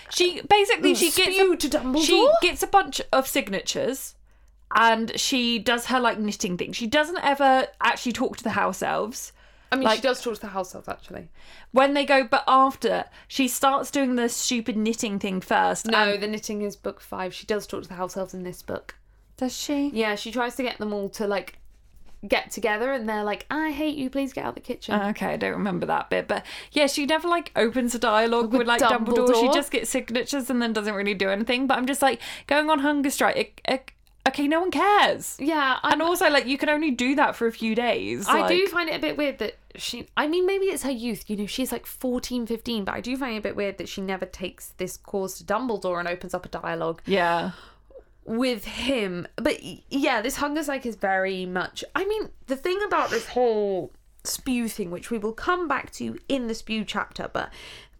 She 0.10 0.42
basically 0.42 0.94
mm, 0.94 0.98
she 0.98 1.12
gets 1.12 1.40
a, 1.40 1.70
to 1.70 1.78
Dumbledore? 1.78 2.06
she 2.06 2.30
gets 2.42 2.62
a 2.62 2.68
bunch 2.68 3.02
of 3.12 3.28
signatures 3.28 4.16
and 4.76 5.18
she 5.20 5.60
does 5.60 5.88
her 5.88 6.00
like 6.00 6.20
knitting 6.20 6.58
thing. 6.58 6.72
She 6.74 6.88
doesn't 6.88 7.20
ever 7.24 7.68
actually 7.82 8.14
talk 8.14 8.38
to 8.38 8.44
the 8.44 8.52
house 8.52 8.82
elves. 8.82 9.32
I 9.72 9.76
mean, 9.76 9.86
Like- 9.86 9.96
she 9.98 10.02
does 10.04 10.22
talk 10.22 10.36
to 10.36 10.42
the 10.42 10.48
house 10.48 10.76
elves 10.76 10.88
actually. 10.88 11.30
When 11.72 11.94
they 11.96 12.06
go 12.06 12.24
but 12.24 12.44
after 12.48 13.06
she 13.28 13.48
starts 13.48 13.90
doing 13.90 14.16
the 14.16 14.30
stupid 14.30 14.78
knitting 14.78 15.18
thing 15.20 15.42
first. 15.42 15.88
No, 15.88 16.16
the 16.18 16.28
knitting 16.28 16.62
is 16.62 16.76
book 16.76 17.02
five. 17.02 17.34
She 17.34 17.46
does 17.48 17.66
talk 17.66 17.82
to 17.84 17.90
the 17.90 17.96
house 17.96 18.16
elves 18.16 18.34
in 18.34 18.44
this 18.44 18.62
book. 18.62 18.96
does 19.38 19.58
she? 19.58 19.90
Yeah, 19.94 20.14
she 20.16 20.32
tries 20.32 20.56
to 20.58 20.64
get 20.64 20.78
them 20.78 20.94
all 20.94 21.10
to 21.10 21.26
like 21.26 21.58
get 22.26 22.52
together, 22.52 22.94
and 22.94 23.10
they're 23.10 23.24
like, 23.24 23.46
"I 23.50 23.72
hate 23.72 23.98
you. 23.98 24.10
Please 24.10 24.32
get 24.32 24.46
out 24.46 24.50
of 24.50 24.56
the 24.56 24.62
kitchen." 24.62 24.94
Oh, 24.94 25.10
okay, 25.10 25.34
I 25.34 25.38
don't 25.38 25.52
remember 25.54 25.88
that 25.88 26.10
bit, 26.12 26.28
but 26.28 26.46
yeah, 26.72 26.86
she 26.88 27.06
never 27.08 27.28
like 27.28 27.52
opens 27.56 27.94
a 27.96 28.00
dialogue 28.00 28.52
with, 28.52 28.60
With 28.60 28.68
like 28.68 28.82
Dumbledore. 28.82 29.34
She 29.42 29.48
just 29.52 29.72
gets 29.72 29.90
signatures 29.90 30.50
and 30.52 30.62
then 30.62 30.72
doesn't 30.72 30.94
really 30.94 31.16
do 31.16 31.30
anything. 31.30 31.66
But 31.68 31.80
I'm 31.80 31.88
just 31.88 32.02
like 32.04 32.22
going 32.48 32.70
on 32.70 32.80
hunger 32.80 33.10
strike. 33.10 33.36
it- 33.36 33.62
it- 33.68 33.92
okay, 34.28 34.48
no 34.48 34.60
one 34.62 34.72
cares. 34.72 35.36
yeah, 35.40 35.78
I'm, 35.84 35.94
And 35.94 36.02
also, 36.02 36.30
like, 36.30 36.46
you 36.46 36.58
can 36.58 36.70
only 36.70 36.92
do 36.92 37.16
that 37.16 37.36
for 37.36 37.48
a 37.48 37.52
few 37.52 37.76
days. 37.76 38.28
I 38.28 38.48
do 38.48 38.68
find 38.68 38.90
it 38.90 38.96
a 38.96 39.00
bit 39.00 39.18
weird 39.18 39.40
that 39.40 39.56
she 39.76 40.08
I 40.16 40.28
mean 40.28 40.46
maybe 40.46 40.66
it's 40.66 40.84
her 40.84 40.92
youth, 40.92 41.28
you 41.30 41.36
know, 41.36 41.48
she's 41.48 41.72
like 41.72 41.86
14, 41.88 42.46
15, 42.46 42.86
but 42.86 42.94
I 42.94 43.02
do 43.02 43.18
find 43.18 43.34
it 43.36 43.40
a 43.40 43.42
bit 43.42 43.56
weird 43.56 43.78
that 43.80 43.90
she 43.90 44.02
never 44.02 44.26
takes 44.26 44.70
this 44.78 44.98
course 44.98 45.40
to 45.40 45.44
Dumbledore 45.44 45.98
and 46.00 46.08
opens 46.08 46.34
up 46.36 46.46
a 46.46 46.50
dialogue 46.50 47.02
Yeah. 47.08 47.52
with 48.26 48.66
him. 48.66 49.28
But 49.36 49.58
yeah, 49.90 50.22
this 50.22 50.36
hunger 50.38 50.62
strike 50.64 50.86
is 50.86 50.96
very 50.96 51.46
much 51.48 51.84
I 51.96 52.06
mean, 52.06 52.30
the 52.48 52.56
thing 52.56 52.80
about 52.86 53.10
this 53.10 53.28
whole 53.30 53.92
spew 54.24 54.68
thing, 54.70 54.92
which 54.92 55.10
we 55.10 55.18
will 55.18 55.34
come 55.34 55.68
back 55.68 55.92
to 55.94 56.18
in 56.30 56.48
the 56.48 56.54
spew 56.56 56.86
chapter, 56.86 57.30
but 57.34 57.50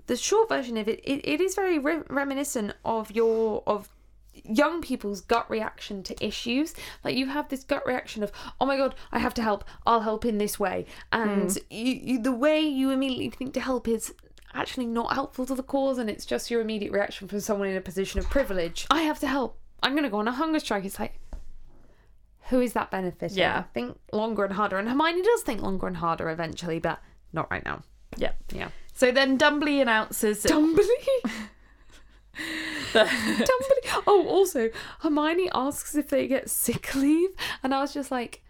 the 0.06 0.16
short 0.16 0.50
version 0.50 0.78
of 0.78 0.88
it, 0.88 1.00
it, 1.04 1.22
it 1.28 1.42
is 1.42 1.56
very 1.56 1.80
re- 1.80 2.04
reminiscent 2.10 2.74
of 2.86 3.10
your 3.12 3.64
of 3.66 3.90
young 4.34 4.82
people's 4.82 5.22
gut 5.22 5.50
reaction 5.50 6.04
to 6.04 6.26
issues. 6.26 6.74
Like 7.04 7.16
you 7.16 7.28
have 7.28 7.50
this 7.50 7.64
gut 7.64 7.86
reaction 7.86 8.24
of 8.24 8.32
oh 8.60 8.66
my 8.66 8.78
god 8.78 8.96
i 9.12 9.20
have 9.20 9.34
to 9.36 9.42
help. 9.42 9.64
I'll 9.86 10.02
help 10.02 10.26
in 10.26 10.38
this 10.38 10.60
way. 10.60 10.86
And 11.12 11.52
hmm. 11.52 11.58
you, 11.70 11.94
you, 11.94 12.22
the 12.22 12.32
way 12.32 12.60
you 12.62 12.90
immediately 12.92 13.30
think 13.30 13.54
to 13.56 13.62
help 13.62 13.88
is 13.88 14.14
actually 14.54 14.86
not 14.86 15.14
helpful 15.14 15.46
to 15.48 15.56
the 15.56 15.64
cause 15.64 15.98
and 15.98 16.10
it's 16.10 16.26
just 16.26 16.52
your 16.52 16.62
immediate 16.62 16.92
reaction 16.92 17.28
from 17.28 17.40
someone 17.40 17.68
in 17.68 17.78
a 17.78 17.82
position 17.82 18.20
of 18.20 18.30
privilege. 18.30 18.86
I 18.92 19.02
have 19.02 19.20
to 19.20 19.28
help. 19.28 19.58
I'm 19.82 19.94
going 19.94 20.04
to 20.04 20.10
go 20.10 20.18
on 20.18 20.28
a 20.28 20.32
hunger 20.32 20.60
strike. 20.60 20.86
It's 20.86 21.00
like 21.00 21.20
who 22.50 22.60
is 22.60 22.74
that 22.74 22.92
benefiting? 22.92 23.38
Yeah. 23.38 23.64
think 23.74 23.98
longer 24.12 24.44
and 24.44 24.54
harder. 24.54 24.78
And 24.78 24.88
hermione 24.88 25.22
does 25.22 25.42
think 25.44 25.62
longer 25.62 25.88
and 25.88 25.98
harder 25.98 26.30
eventually 26.30 26.80
but 26.80 27.00
not 27.32 27.50
right 27.50 27.64
now. 27.66 27.82
Yeah. 28.18 28.34
yeah. 28.52 28.70
So 28.94 29.12
then 29.12 29.38
Dumbly 29.38 29.82
announces 29.82 30.44
Dumbly. 30.44 30.84
Oh, 34.06 34.26
also, 34.28 34.70
Hermione 35.00 35.50
asks 35.54 35.96
if 35.96 36.10
they 36.10 36.28
get 36.28 36.50
sick 36.50 36.94
leave, 36.96 37.30
and 37.62 37.74
I 37.74 37.82
was 37.82 37.94
just 37.94 38.12
like, 38.12 38.44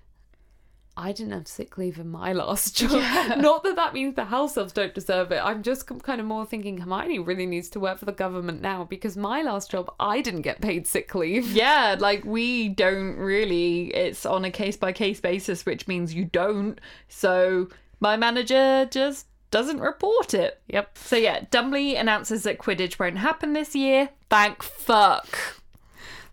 I 0.95 1.11
didn't 1.11 1.33
have 1.33 1.47
sick 1.47 1.77
leave 1.77 1.97
in 1.97 2.09
my 2.09 2.33
last 2.33 2.77
job. 2.77 2.91
Not 3.37 3.63
that 3.63 3.75
that 3.75 3.93
means 3.93 4.15
the 4.15 4.25
house 4.25 4.57
elves 4.57 4.73
don't 4.73 4.93
deserve 4.93 5.31
it. 5.31 5.41
I'm 5.43 5.63
just 5.63 5.87
kind 6.03 6.21
of 6.21 6.27
more 6.27 6.45
thinking 6.45 6.77
Hermione 6.77 7.19
really 7.19 7.47
needs 7.47 7.69
to 7.69 7.79
work 7.79 7.97
for 7.97 8.05
the 8.05 8.11
government 8.11 8.61
now 8.61 8.83
because 8.83 9.17
my 9.17 9.41
last 9.41 9.71
job 9.71 9.91
I 9.99 10.21
didn't 10.21 10.41
get 10.43 10.61
paid 10.61 10.85
sick 10.85 11.15
leave. 11.15 11.51
yeah, 11.51 11.95
like 11.99 12.23
we 12.23 12.69
don't 12.69 13.17
really. 13.17 13.87
It's 13.95 14.25
on 14.25 14.45
a 14.45 14.51
case 14.51 14.77
by 14.77 14.91
case 14.91 15.19
basis, 15.19 15.65
which 15.65 15.87
means 15.87 16.13
you 16.13 16.25
don't. 16.25 16.79
So 17.07 17.69
my 17.99 18.15
manager 18.15 18.87
just 18.91 19.25
doesn't 19.53 19.81
report 19.81 20.33
it. 20.33 20.59
Yep. 20.67 20.97
So 20.97 21.15
yeah, 21.15 21.45
Dumbly 21.51 21.95
announces 21.95 22.41
that 22.41 22.57
Quidditch 22.57 22.97
won't 22.97 23.19
happen 23.19 23.53
this 23.53 23.75
year. 23.75 24.09
Thank 24.27 24.63
fuck. 24.63 25.61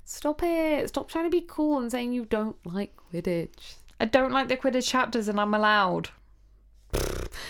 Stop 0.07 0.43
it. 0.43 0.89
Stop 0.89 1.11
trying 1.11 1.27
to 1.27 1.31
be 1.31 1.45
cool 1.47 1.79
and 1.79 1.91
saying 1.91 2.15
you 2.15 2.25
don't 2.25 2.57
like 2.65 2.97
Quidditch. 2.97 3.75
I 4.01 4.07
don't 4.07 4.33
like 4.33 4.49
the 4.49 4.57
Quidditch 4.57 4.89
chapters, 4.89 5.29
and 5.29 5.39
I'm 5.39 5.53
allowed. 5.53 6.09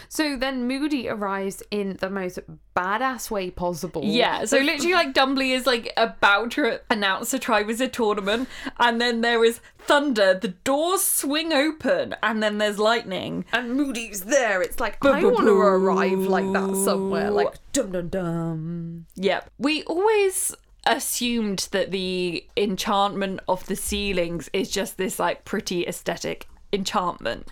So 0.09 0.37
then 0.37 0.67
Moody 0.67 1.09
arrives 1.09 1.63
in 1.71 1.97
the 2.01 2.11
most 2.11 2.41
badass 2.77 3.31
way 3.31 3.51
possible. 3.51 4.03
Yeah, 4.05 4.45
so 4.45 4.59
literally, 4.59 4.93
like 4.93 5.15
Dumbly 5.15 5.53
is 5.53 5.67
like 5.67 5.93
about 5.97 6.51
to 6.53 6.81
announce 6.91 7.31
the 7.31 7.39
Triwizard 7.39 7.93
tournament, 7.93 8.49
and 8.79 9.01
then 9.01 9.21
there 9.21 9.45
is 9.45 9.61
thunder. 9.79 10.35
The 10.35 10.49
doors 10.49 11.05
swing 11.05 11.53
open, 11.53 12.17
and 12.23 12.43
then 12.43 12.59
there's 12.59 12.79
lightning. 12.79 13.45
and 13.53 13.75
Moody's 13.75 14.23
there. 14.23 14.61
It's 14.63 14.81
like 14.81 15.05
I 15.05 15.25
want 15.25 15.47
to 15.47 15.61
arrive 15.61 16.19
like 16.19 16.53
that 16.53 16.75
somewhere. 16.85 17.31
Like 17.31 17.55
dum 17.73 17.93
dum 17.93 18.09
dum. 18.09 19.07
Yep. 19.15 19.51
We 19.59 19.85
always 19.85 20.55
assumed 20.87 21.69
that 21.73 21.91
the 21.93 22.45
enchantment 22.57 23.41
of 23.49 23.67
the 23.67 23.77
ceilings 23.77 24.51
is 24.53 24.71
just 24.71 24.97
this 24.97 25.19
like 25.19 25.45
pretty 25.45 25.87
aesthetic 25.87 26.49
enchantment. 26.73 27.47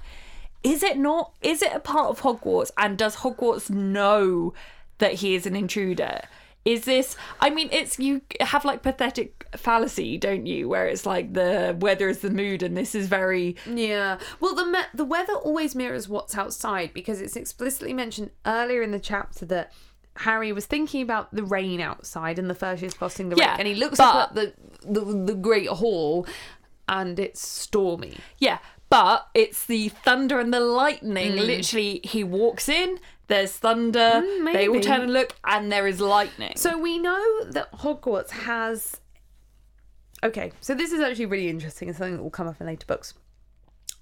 Is 0.62 0.82
it 0.82 0.98
not? 0.98 1.32
Is 1.42 1.62
it 1.62 1.72
a 1.72 1.80
part 1.80 2.09
of 2.11 2.20
Hogwarts? 2.20 2.70
And 2.76 2.98
does 2.98 3.16
Hogwarts 3.16 3.70
know 3.70 4.52
that 4.98 5.14
he 5.14 5.34
is 5.34 5.46
an 5.46 5.54
intruder? 5.56 6.20
Is 6.64 6.84
this? 6.84 7.16
I 7.40 7.50
mean, 7.50 7.68
it's 7.72 7.98
you 7.98 8.20
have 8.40 8.64
like 8.64 8.82
pathetic 8.82 9.46
fallacy, 9.56 10.18
don't 10.18 10.46
you? 10.46 10.68
Where 10.68 10.86
it's 10.86 11.06
like 11.06 11.32
the 11.32 11.76
weather 11.78 12.09
is 12.09 12.18
the 12.18 12.30
mood, 12.30 12.62
and 12.62 12.76
this 12.76 12.94
is 12.94 13.06
very 13.09 13.56
Yeah. 13.66 14.18
Well, 14.40 14.54
the 14.54 14.66
me- 14.66 14.90
the 14.92 15.04
weather 15.04 15.34
always 15.34 15.74
mirrors 15.74 16.09
what's 16.09 16.36
outside 16.36 16.92
because 16.92 17.20
it's 17.20 17.36
explicitly 17.36 17.94
mentioned 17.94 18.30
earlier 18.44 18.82
in 18.82 18.90
the 18.90 19.00
chapter 19.00 19.46
that 19.46 19.72
Harry 20.16 20.52
was 20.52 20.66
thinking 20.66 21.00
about 21.00 21.32
the 21.32 21.44
rain 21.44 21.80
outside 21.80 22.38
and 22.38 22.50
the 22.50 22.54
first 22.54 22.82
year's 22.82 22.92
crossing 22.92 23.28
the 23.28 23.36
Yeah, 23.36 23.52
lake, 23.52 23.61
and 23.61 23.68
he 23.68 23.74
looks 23.76 24.00
up 24.00 24.30
at 24.30 24.34
the, 24.34 24.52
the 24.84 25.00
the 25.00 25.34
Great 25.34 25.68
Hall, 25.68 26.26
and 26.88 27.18
it's 27.18 27.46
stormy. 27.46 28.16
Yeah, 28.38 28.59
but 28.91 29.28
it's 29.34 29.66
the 29.66 29.89
thunder 29.91 30.39
and 30.41 30.53
the 30.53 30.61
lightning. 30.61 31.32
Mm. 31.32 31.47
Literally, 31.47 32.01
he 32.05 32.24
walks 32.24 32.68
in, 32.68 32.99
there's 33.26 33.53
thunder, 33.53 34.22
they 34.53 34.68
all 34.68 34.80
turn 34.80 35.03
and 35.03 35.12
look, 35.12 35.34
and 35.45 35.70
there 35.70 35.86
is 35.86 36.01
lightning. 36.01 36.53
So 36.57 36.78
we 36.78 36.99
know 36.99 37.45
that 37.51 37.70
Hogwarts 37.72 38.30
has. 38.30 39.01
Okay, 40.24 40.53
so 40.61 40.74
this 40.74 40.93
is 40.93 41.01
actually 41.01 41.26
really 41.26 41.49
interesting 41.49 41.89
and 41.89 41.97
something 41.97 42.16
that 42.16 42.22
will 42.22 42.30
come 42.30 42.49
up 42.49 42.61
in 42.61 42.66
later 42.66 42.86
books. 42.86 43.14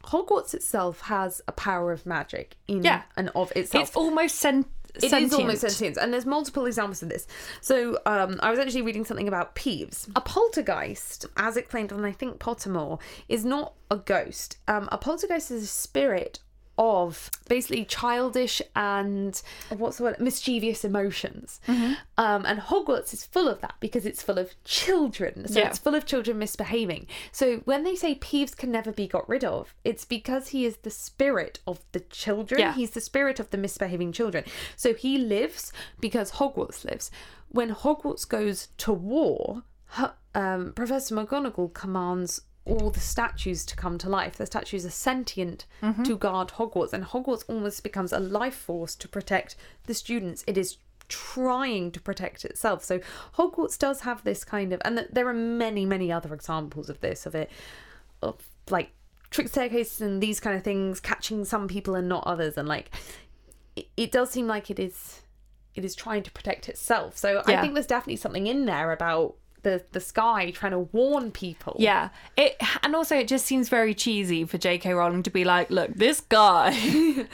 Hogwarts 0.05 0.55
itself 0.55 1.01
has 1.03 1.43
a 1.49 1.53
power 1.53 1.91
of 1.91 2.07
magic 2.07 2.57
in 2.69 2.85
Yeah. 2.85 3.03
and 3.17 3.29
of 3.35 3.51
itself. 3.57 3.89
it's 3.89 3.97
almost 3.97 4.37
sen- 4.37 4.67
It 4.97 5.05
is 5.05 5.11
sentient. 5.11 5.41
almost 5.41 5.61
sentient, 5.61 5.97
and 5.97 6.13
there's 6.13 6.27
multiple 6.27 6.67
examples 6.67 7.03
of 7.03 7.09
this. 7.09 7.27
So, 7.61 7.99
um, 8.07 8.39
I 8.43 8.51
was 8.51 8.59
actually 8.59 8.83
reading 8.83 9.05
something 9.05 9.29
about 9.29 9.55
Peeves. 9.55 10.09
A 10.17 10.21
poltergeist, 10.21 11.27
as 11.37 11.57
explained 11.57 11.93
on 11.93 12.05
I 12.05 12.13
think 12.13 12.39
Pottermore, 12.39 13.01
is 13.29 13.45
not 13.45 13.75
a 13.91 13.97
ghost. 13.97 14.59
Um, 14.69 14.89
a 14.93 14.99
poltergeist 14.99 15.51
is 15.51 15.63
a 15.65 15.67
spirit 15.67 16.41
of 16.79 17.31
basically 17.49 17.85
childish 17.85 18.61
and 18.75 19.41
what's 19.77 19.97
the 19.99 20.03
word 20.05 20.21
mischievous 20.21 20.85
emotions. 20.85 21.61
Um, 21.69 22.45
and 22.45 22.61
Hogwarts 22.61 23.13
is 23.15 23.25
full 23.25 23.49
of 23.49 23.61
that 23.63 23.75
because 23.81 24.05
it's 24.05 24.23
full 24.23 24.39
of 24.39 24.53
children. 24.65 25.49
So 25.49 25.61
Yeah. 25.61 25.69
it's 25.69 25.79
full 25.79 25.95
of 25.95 26.05
children 26.07 26.39
misbehaving. 26.39 27.07
So 27.33 27.59
when 27.65 27.85
they 27.85 27.95
say 27.95 28.15
Peeves 28.15 28.57
can 28.57 28.71
never 28.71 28.93
be 28.93 29.07
got 29.07 29.29
rid 29.29 29.45
of, 29.45 29.75
it's 29.85 30.05
because 30.05 30.49
he 30.49 30.65
is 30.67 30.79
the 30.79 30.91
spirit 30.91 31.61
of 31.67 31.81
the 31.93 32.01
children. 32.01 32.61
Yeah. 32.61 32.75
He's 32.75 32.91
the 32.91 33.01
spirit 33.01 33.41
of 33.41 33.51
the 33.51 33.59
misbehaving 33.59 34.13
children. 34.13 34.45
So 34.77 34.93
he 34.95 35.19
lives 35.19 35.73
because 36.01 36.33
Hogwarts 36.33 36.85
lives. 36.85 37.11
When 37.49 37.75
Hogwarts 37.75 38.29
goes 38.29 38.69
to 38.79 38.93
war, 38.93 39.63
hu- 39.91 40.07
um, 40.35 40.73
Professor 40.75 41.15
McGonagall 41.15 41.73
commands 41.73 42.43
all 42.67 42.91
the 42.91 43.01
statues 43.01 43.65
to 43.65 43.77
come 43.77 43.97
to 43.99 44.09
life. 44.09 44.37
The 44.37 44.47
statues 44.47 44.85
are 44.85 44.91
sentient 44.91 45.67
mm-hmm. 45.83 46.03
to 46.03 46.17
guard 46.17 46.49
Hogwarts, 46.49 46.93
and 46.93 47.05
Hogwarts 47.05 47.45
almost 47.49 47.83
becomes 47.83 48.13
a 48.13 48.19
life 48.21 48.57
force 48.57 48.95
to 48.97 49.09
protect 49.09 49.57
the 49.85 49.95
students. 49.95 50.45
It 50.47 50.59
is 50.59 50.79
trying 51.09 51.93
to 51.93 52.01
protect 52.01 52.45
itself. 52.45 52.83
So 52.85 53.01
Hogwarts 53.37 53.79
does 53.79 54.01
have 54.01 54.25
this 54.25 54.45
kind 54.45 54.73
of, 54.73 54.83
and 54.85 55.07
there 55.11 55.29
are 55.29 55.35
many, 55.35 55.87
many 55.87 56.11
other 56.11 56.35
examples 56.35 56.91
of 56.91 57.01
this, 57.01 57.25
of 57.27 57.35
it, 57.35 57.51
of 58.21 58.49
like 58.69 58.91
trick 59.31 59.49
staircases 59.49 60.01
and 60.01 60.21
these 60.21 60.41
kind 60.41 60.57
of 60.57 60.65
things, 60.65 60.99
catching 60.99 61.45
some 61.45 61.69
people 61.69 61.95
and 61.95 62.09
not 62.09 62.27
others, 62.27 62.59
and 62.59 62.67
like 62.67 62.91
it, 63.77 63.87
it 63.97 64.11
does 64.11 64.31
seem 64.31 64.49
like 64.49 64.71
it 64.71 64.81
is, 64.81 65.23
it 65.77 65.85
is 65.85 65.95
trying 65.95 66.25
to 66.25 66.33
protect 66.33 66.69
itself. 66.69 67.17
So 67.17 67.43
I 67.47 67.61
think 67.61 67.75
there's 67.75 67.87
definitely 67.87 68.17
something 68.17 68.49
in 68.49 68.65
there 68.65 68.91
about 68.91 69.37
the 69.67 69.83
the 69.91 70.01
sky 70.01 70.51
trying 70.53 70.71
to 70.71 70.79
warn 70.79 71.33
people. 71.33 71.75
Yeah, 71.79 72.11
it 72.37 72.57
and 72.85 72.95
also 72.95 73.17
it 73.17 73.27
just 73.27 73.45
seems 73.47 73.69
very 73.69 73.95
cheesy 73.95 74.45
for 74.45 74.59
J.K. 74.59 74.93
Rowling 74.95 75.25
to 75.25 75.31
be 75.31 75.45
like, 75.45 75.69
"Look, 75.71 75.93
this 75.95 76.21
guy, 76.21 76.71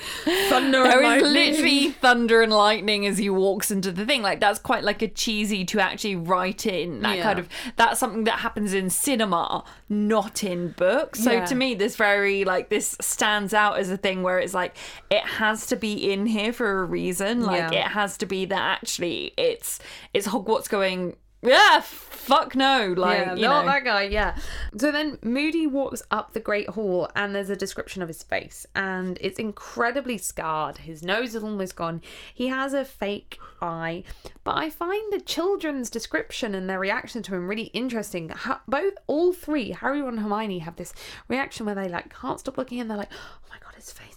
thunder 0.49 0.83
there 0.85 1.03
and 1.03 1.23
is 1.23 1.31
literally 1.33 1.91
thunder 1.91 2.41
and 2.43 2.51
lightning 2.53 3.07
as 3.07 3.19
he 3.19 3.29
walks 3.29 3.71
into 3.71 3.93
the 3.93 4.07
thing." 4.07 4.23
Like 4.23 4.41
that's 4.41 4.59
quite 4.59 4.83
like 4.83 5.03
a 5.03 5.09
cheesy 5.09 5.65
to 5.67 5.81
actually 5.81 6.17
write 6.17 6.65
in 6.67 7.03
that 7.03 7.19
Yeah. 7.19 7.23
kind 7.23 7.39
of 7.39 7.49
that's 7.77 8.01
something 8.01 8.25
that 8.25 8.39
happens 8.41 8.73
in 8.73 8.89
cinema, 8.91 9.65
not 9.91 10.43
in 10.43 10.69
books. 10.73 11.23
So 11.23 11.33
Yeah. 11.33 11.45
to 11.45 11.55
me, 11.55 11.75
this 11.75 11.97
very 11.97 12.45
like 12.45 12.71
this 12.71 12.97
stands 13.01 13.53
out 13.53 13.79
as 13.79 13.91
a 13.91 13.97
thing 13.99 14.23
where 14.23 14.39
it's 14.39 14.55
like 14.55 14.75
it 15.11 15.23
has 15.23 15.67
to 15.67 15.77
be 15.77 16.11
in 16.13 16.25
here 16.27 16.53
for 16.55 16.81
a 16.81 16.85
reason. 16.85 17.43
Like 17.45 17.73
Yeah. 17.73 17.81
it 17.87 17.89
has 17.89 18.17
to 18.19 18.27
be 18.27 18.47
that 18.47 18.79
actually 18.83 19.35
it's 19.37 19.79
it's 20.15 20.27
Hogwarts 20.29 20.69
going. 20.69 21.17
Yeah, 21.45 21.81
fuck 21.81 22.55
no. 22.55 22.95
Like, 22.97 23.19
yeah, 23.19 23.35
you 23.35 23.43
not 23.43 23.65
know. 23.65 23.73
that 23.73 23.85
guy. 23.85 24.03
Yeah. 24.05 24.37
So 24.77 24.93
then 24.93 25.19
Moody 25.23 25.67
walks 25.67 26.01
up 26.11 26.33
the 26.33 26.41
Great 26.41 26.69
Hall, 26.71 27.11
and 27.17 27.35
there's 27.35 27.51
a 27.51 27.57
description 27.57 28.01
of 28.01 28.07
his 28.09 28.23
face, 28.23 28.65
and 28.77 29.19
it's 29.21 29.41
incredibly 29.41 30.19
scarred. 30.19 30.79
His 30.79 31.03
nose 31.03 31.35
is 31.35 31.43
almost 31.43 31.75
gone. 31.75 32.01
He 32.33 32.47
has 32.47 32.75
a 32.75 32.85
fake 32.85 33.39
eye, 33.61 34.05
but 34.45 34.57
I 34.57 34.71
find 34.71 35.13
the 35.13 35.21
children's 35.21 35.91
description 35.91 36.55
and 36.55 36.71
their 36.71 36.79
reaction 36.79 37.23
to 37.25 37.35
him 37.35 37.49
really 37.49 37.71
interesting. 37.75 38.29
Ha- 38.29 38.63
Both, 38.69 38.95
all 39.09 39.33
three, 39.33 39.71
Harry, 39.73 39.99
and 40.01 40.21
Hermione, 40.21 40.61
have 40.61 40.77
this 40.77 40.95
reaction 41.27 41.67
where 41.67 41.75
they 41.75 41.89
like 41.89 42.15
can't 42.15 42.39
stop 42.39 42.57
looking, 42.57 42.79
and 42.79 42.89
they're 42.89 42.97
like, 42.99 43.13
"Oh 43.13 43.39
my 43.51 43.57
god, 43.61 43.75
his 43.75 43.91
face!" 43.91 44.17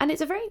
And 0.00 0.10
it's 0.10 0.20
a 0.20 0.26
very 0.26 0.48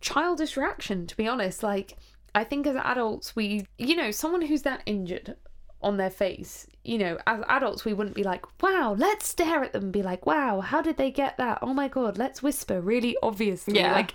childish 0.00 0.56
reaction, 0.56 1.06
to 1.06 1.16
be 1.16 1.26
honest. 1.26 1.62
Like, 1.62 1.96
I 2.34 2.44
think 2.44 2.66
as 2.66 2.76
adults, 2.76 3.34
we, 3.34 3.66
you 3.78 3.96
know, 3.96 4.10
someone 4.10 4.42
who's 4.42 4.62
that 4.62 4.82
injured 4.86 5.36
on 5.82 5.96
their 5.96 6.10
face, 6.10 6.66
you 6.84 6.98
know, 6.98 7.18
as 7.26 7.42
adults, 7.48 7.84
we 7.84 7.92
wouldn't 7.92 8.14
be 8.14 8.22
like, 8.22 8.44
wow, 8.62 8.94
let's 8.98 9.26
stare 9.26 9.64
at 9.64 9.72
them 9.72 9.84
and 9.84 9.92
be 9.92 10.02
like, 10.02 10.26
wow, 10.26 10.60
how 10.60 10.82
did 10.82 10.96
they 10.96 11.10
get 11.10 11.36
that? 11.38 11.58
Oh 11.62 11.72
my 11.74 11.88
God, 11.88 12.18
let's 12.18 12.42
whisper 12.42 12.80
really 12.80 13.16
obviously. 13.22 13.76
Yeah. 13.76 13.92
Like, 13.92 14.12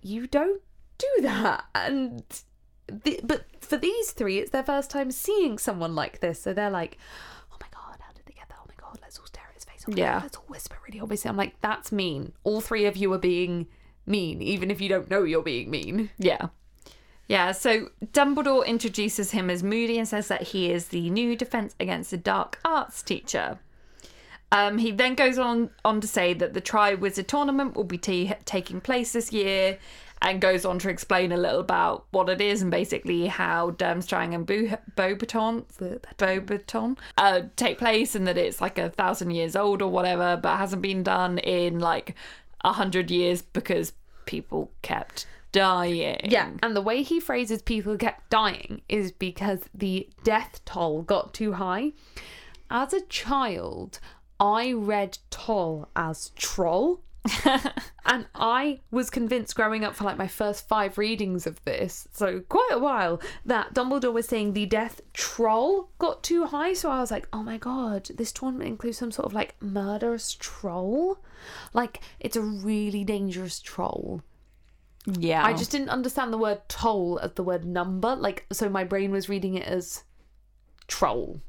you 0.00 0.26
don't 0.26 0.62
do 0.96 1.08
that. 1.22 1.64
And, 1.74 2.24
the, 2.86 3.20
but 3.22 3.44
for 3.60 3.76
these 3.76 4.12
three, 4.12 4.38
it's 4.38 4.50
their 4.50 4.64
first 4.64 4.90
time 4.90 5.10
seeing 5.10 5.58
someone 5.58 5.94
like 5.94 6.20
this. 6.20 6.40
So 6.40 6.54
they're 6.54 6.70
like, 6.70 6.96
oh 7.52 7.56
my 7.60 7.66
God, 7.72 7.98
how 8.00 8.12
did 8.12 8.24
they 8.26 8.34
get 8.34 8.48
that? 8.48 8.56
Oh 8.60 8.66
my 8.68 8.74
God, 8.80 8.98
let's 9.02 9.18
all 9.18 9.26
stare 9.26 9.44
at 9.48 9.54
his 9.54 9.64
face. 9.64 9.84
Oh 9.86 9.92
Yeah. 9.94 10.14
God, 10.14 10.22
let's 10.22 10.36
all 10.36 10.44
whisper 10.48 10.76
really 10.86 11.00
obviously. 11.00 11.28
I'm 11.28 11.36
like, 11.36 11.60
that's 11.60 11.92
mean. 11.92 12.32
All 12.42 12.60
three 12.60 12.86
of 12.86 12.96
you 12.96 13.12
are 13.12 13.18
being 13.18 13.66
mean, 14.08 14.42
even 14.42 14.70
if 14.70 14.80
you 14.80 14.88
don't 14.88 15.10
know 15.10 15.22
you're 15.22 15.42
being 15.42 15.70
mean. 15.70 16.10
Yeah. 16.18 16.48
Yeah, 17.28 17.52
so 17.52 17.90
Dumbledore 18.12 18.66
introduces 18.66 19.32
him 19.32 19.50
as 19.50 19.62
Moody 19.62 19.98
and 19.98 20.08
says 20.08 20.28
that 20.28 20.42
he 20.42 20.72
is 20.72 20.88
the 20.88 21.10
new 21.10 21.36
Defense 21.36 21.74
Against 21.78 22.10
the 22.10 22.16
Dark 22.16 22.58
Arts 22.64 23.02
teacher. 23.02 23.58
Um, 24.50 24.78
he 24.78 24.92
then 24.92 25.14
goes 25.14 25.38
on 25.38 25.70
on 25.84 26.00
to 26.00 26.08
say 26.08 26.32
that 26.32 26.54
the 26.54 26.62
Triwizard 26.62 27.26
Tournament 27.26 27.76
will 27.76 27.84
be 27.84 27.98
ta 27.98 28.34
taking 28.46 28.80
place 28.80 29.12
this 29.12 29.30
year 29.30 29.78
and 30.22 30.40
goes 30.40 30.64
on 30.64 30.78
to 30.80 30.88
explain 30.88 31.32
a 31.32 31.36
little 31.36 31.60
about 31.60 32.06
what 32.10 32.28
it 32.28 32.40
is 32.40 32.62
and 32.62 32.70
basically 32.70 33.26
how 33.26 33.70
Durmstrang 33.72 34.34
and 34.34 34.46
Beauxbaton, 34.46 35.64
Beauxbaton 36.16 36.98
uh, 37.16 37.42
take 37.56 37.78
place 37.78 38.14
and 38.14 38.26
that 38.26 38.36
it's 38.36 38.60
like 38.60 38.78
a 38.78 38.90
thousand 38.90 39.30
years 39.30 39.54
old 39.54 39.80
or 39.80 39.90
whatever, 39.90 40.36
but 40.42 40.56
hasn't 40.56 40.82
been 40.82 41.02
done 41.02 41.38
in 41.38 41.78
like 41.78 42.14
a 42.62 42.72
hundred 42.72 43.10
years 43.10 43.42
because 43.42 43.92
people 44.26 44.70
kept 44.82 45.26
dying. 45.52 46.20
Yeah, 46.24 46.50
and 46.62 46.76
the 46.76 46.82
way 46.82 47.02
he 47.02 47.20
phrases 47.20 47.62
people 47.62 47.96
kept 47.96 48.30
dying 48.30 48.82
is 48.88 49.12
because 49.12 49.60
the 49.74 50.08
death 50.24 50.60
toll 50.64 51.02
got 51.02 51.34
too 51.34 51.54
high. 51.54 51.92
As 52.70 52.92
a 52.92 53.00
child, 53.02 53.98
I 54.38 54.72
read 54.72 55.18
toll 55.30 55.88
as 55.96 56.30
troll. 56.36 57.00
And 58.06 58.26
I 58.34 58.80
was 58.90 59.10
convinced 59.10 59.54
growing 59.54 59.84
up 59.84 59.94
for 59.94 60.04
like 60.04 60.16
my 60.16 60.28
first 60.28 60.66
five 60.66 60.96
readings 60.96 61.46
of 61.46 61.62
this, 61.64 62.08
so 62.12 62.40
quite 62.48 62.70
a 62.72 62.78
while, 62.78 63.20
that 63.44 63.74
Dumbledore 63.74 64.12
was 64.12 64.26
saying 64.26 64.52
the 64.52 64.66
death 64.66 65.00
troll 65.12 65.90
got 65.98 66.22
too 66.22 66.46
high. 66.46 66.72
So 66.72 66.90
I 66.90 67.00
was 67.00 67.10
like, 67.10 67.28
oh 67.32 67.42
my 67.42 67.58
god, 67.58 68.08
this 68.14 68.32
tournament 68.32 68.68
includes 68.68 68.98
some 68.98 69.10
sort 69.10 69.26
of 69.26 69.34
like 69.34 69.56
murderous 69.60 70.34
troll? 70.38 71.18
Like, 71.74 72.00
it's 72.20 72.36
a 72.36 72.42
really 72.42 73.04
dangerous 73.04 73.60
troll. 73.60 74.22
Yeah. 75.06 75.44
I 75.44 75.52
just 75.52 75.70
didn't 75.70 75.90
understand 75.90 76.32
the 76.32 76.38
word 76.38 76.62
toll 76.68 77.18
as 77.22 77.32
the 77.32 77.42
word 77.42 77.64
number. 77.64 78.14
Like, 78.14 78.46
so 78.52 78.68
my 78.68 78.84
brain 78.84 79.10
was 79.10 79.28
reading 79.28 79.54
it 79.54 79.66
as 79.66 80.04
troll. 80.86 81.40